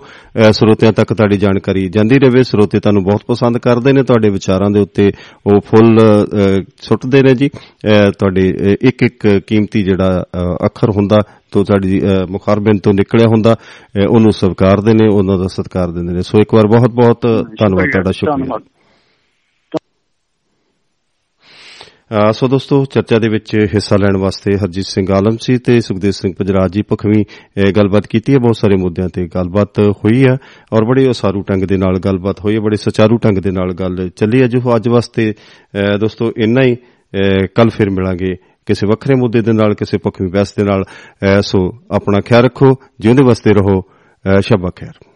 [0.51, 4.79] ਸਰੋਤਿਆਂ ਤੱਕ ਤੁਹਾਡੀ ਜਾਣਕਾਰੀ ਜਾਂਦੀ ਰਹੇ। ਸਰੋਤੇ ਤੁਹਾਨੂੰ ਬਹੁਤ ਪਸੰਦ ਕਰਦੇ ਨੇ ਤੁਹਾਡੇ ਵਿਚਾਰਾਂ ਦੇ
[4.79, 5.11] ਉੱਤੇ
[5.47, 5.99] ਉਹ ਫੁੱਲ
[6.81, 7.49] ਸੁੱਟਦੇ ਨੇ ਜੀ।
[8.19, 10.23] ਤੁਹਾਡੇ ਇੱਕ ਇੱਕ ਕੀਮਤੀ ਜਿਹੜਾ
[10.65, 11.17] ਅੱਖਰ ਹੁੰਦਾ
[11.51, 13.55] ਤੋਂ ਸਾਡੀ ਮੁਖਾਰਬਿੰਦ ਤੋਂ ਨਿਕਲਿਆ ਹੁੰਦਾ
[14.09, 17.21] ਉਹਨੂੰ ਸਵੀਕਾਰਦੇ ਨੇ ਉਹਨਾਂ ਦਾ ਸਤਿਕਾਰ ਦਿੰਦੇ ਨੇ। ਸੋ ਇੱਕ ਵਾਰ ਬਹੁਤ ਬਹੁਤ
[17.59, 18.61] ਧੰਨਵਾਦ ਤੁਹਾਡਾ ਸ਼ੁਕਰੀਆ ਧੰਨਵਾਦ।
[22.04, 26.11] ਅ, ਸੋ ਦੋਸਤੋ ਚਰਚਾ ਦੇ ਵਿੱਚ ਹਿੱਸਾ ਲੈਣ ਵਾਸਤੇ ਹਰਜੀਤ ਸਿੰਘ ਆਲਮ ਸੀ ਤੇ ਸੁਖਦੇਵ
[26.11, 30.37] ਸਿੰਘ ਪਜਰਾਜ ਜੀ ਭਖਵੀਂ ਅ, ਗੱਲਬਾਤ ਕੀਤੀ ਹੈ। ਬਹੁਤ ਸਾਰੇ ਮੁੱਦਿਆਂ ਤੇ ਗੱਲਬਾਤ ਹੋਈ ਹੈ
[30.73, 34.09] ਔਰ ਬੜੇ ਉਸਾਰੂ ਢੰਗ ਦੇ ਨਾਲ ਗੱਲਬਾਤ ਹੋਈ ਹੈ ਬੜੇ ਸੁਚਾਰੂ ਢੰਗ ਦੇ ਨਾਲ ਗੱਲ
[34.09, 36.75] ਚੱਲੀ ਹੈ। ਜੋ ਅੱਜ ਵਾਸਤੇ ਅ, ਦੋਸਤੋ ਇੰਨਾ ਹੀ
[37.55, 38.35] ਕੱਲ ਫਿਰ ਮਿਲਾਂਗੇ
[38.65, 42.75] ਕਿਸੇ ਵੱਖਰੇ ਮੁੱਦੇ ਦੇ ਨਾਲ ਕਿਸੇ ਭਖਵੀਂ ਬਹਿਸ ਦੇ ਨਾਲ। ਅ, ਸੋ ਆਪਣਾ ਖਿਆਲ ਰੱਖੋ
[42.99, 45.14] ਜਿਉਂਦੇ ਵਸਦੇ ਰਹੋ। ਅ, ਸ਼ਬਾ ਖੈਰ।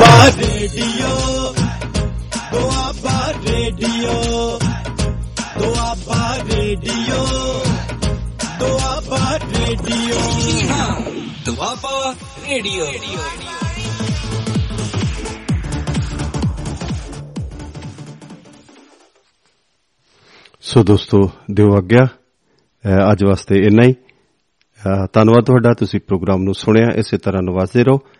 [0.00, 1.52] Doaba radio
[2.52, 4.12] Doaba radio
[5.58, 7.26] Doaba radio
[8.60, 10.18] Doaba radio
[11.46, 12.14] Doaba
[12.48, 12.86] radio
[20.60, 26.54] ਸੋ ਦੋਸਤੋ ਦਿਓ ਆਗਿਆ। ਅ, ਅੱਜ ਵਾਸਤੇ ਇੰਨਾ ਹੀ। ਅ, ਧੰਨਵਾਦ ਤੁਹਾਡਾ ਤੁਸੀਂ ਪ੍ਰੋਗਰਾਮ ਨੂੰ
[26.54, 28.19] ਸੁਣਿਆ ਇਸੇ ਤਰ੍ਹਾਂ ਨਵਾਜ਼ਦੇ ਰਹੋ। ਅ,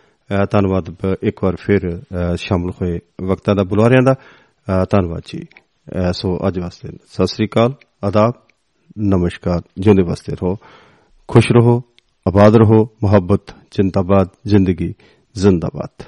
[0.51, 5.39] ਧੰਨਵਾਦ ਬ- ਇੱਕ ਵਾਰ ਫਿਰ ਅ, ਸ਼ਾਮਲ ਹੋਏ ਵਕਤਾਂ ਦਾ ਬੁਲਾਰਿਆਂ ਦਾ। ਅ, ਧੰਨਵਾਦ ਜੀ।
[6.09, 7.73] ਅ, ਸੋ ਅੱਜ ਵਾਸਤੇ ਸਤਿ ਸ੍ਰੀ ਅਕਾਲ
[8.03, 8.33] ਆਦਾਬ
[8.97, 10.57] ਨਮਸਕਾਰ। ਜਿਉਂਦੇ ਵਾਸਤੇ ਰਹੋ
[11.27, 11.83] ਖੁਸ਼ ਰਹੋ
[12.27, 14.93] ਆਬਾਦ ਰਹੋ ਮੁਹੱਬਤ ਜਿੰਦਾਬਾਦ ਜ਼ਿੰਦਗੀ
[15.35, 16.05] ਜ਼ਿੰਦਾਬਾਦ।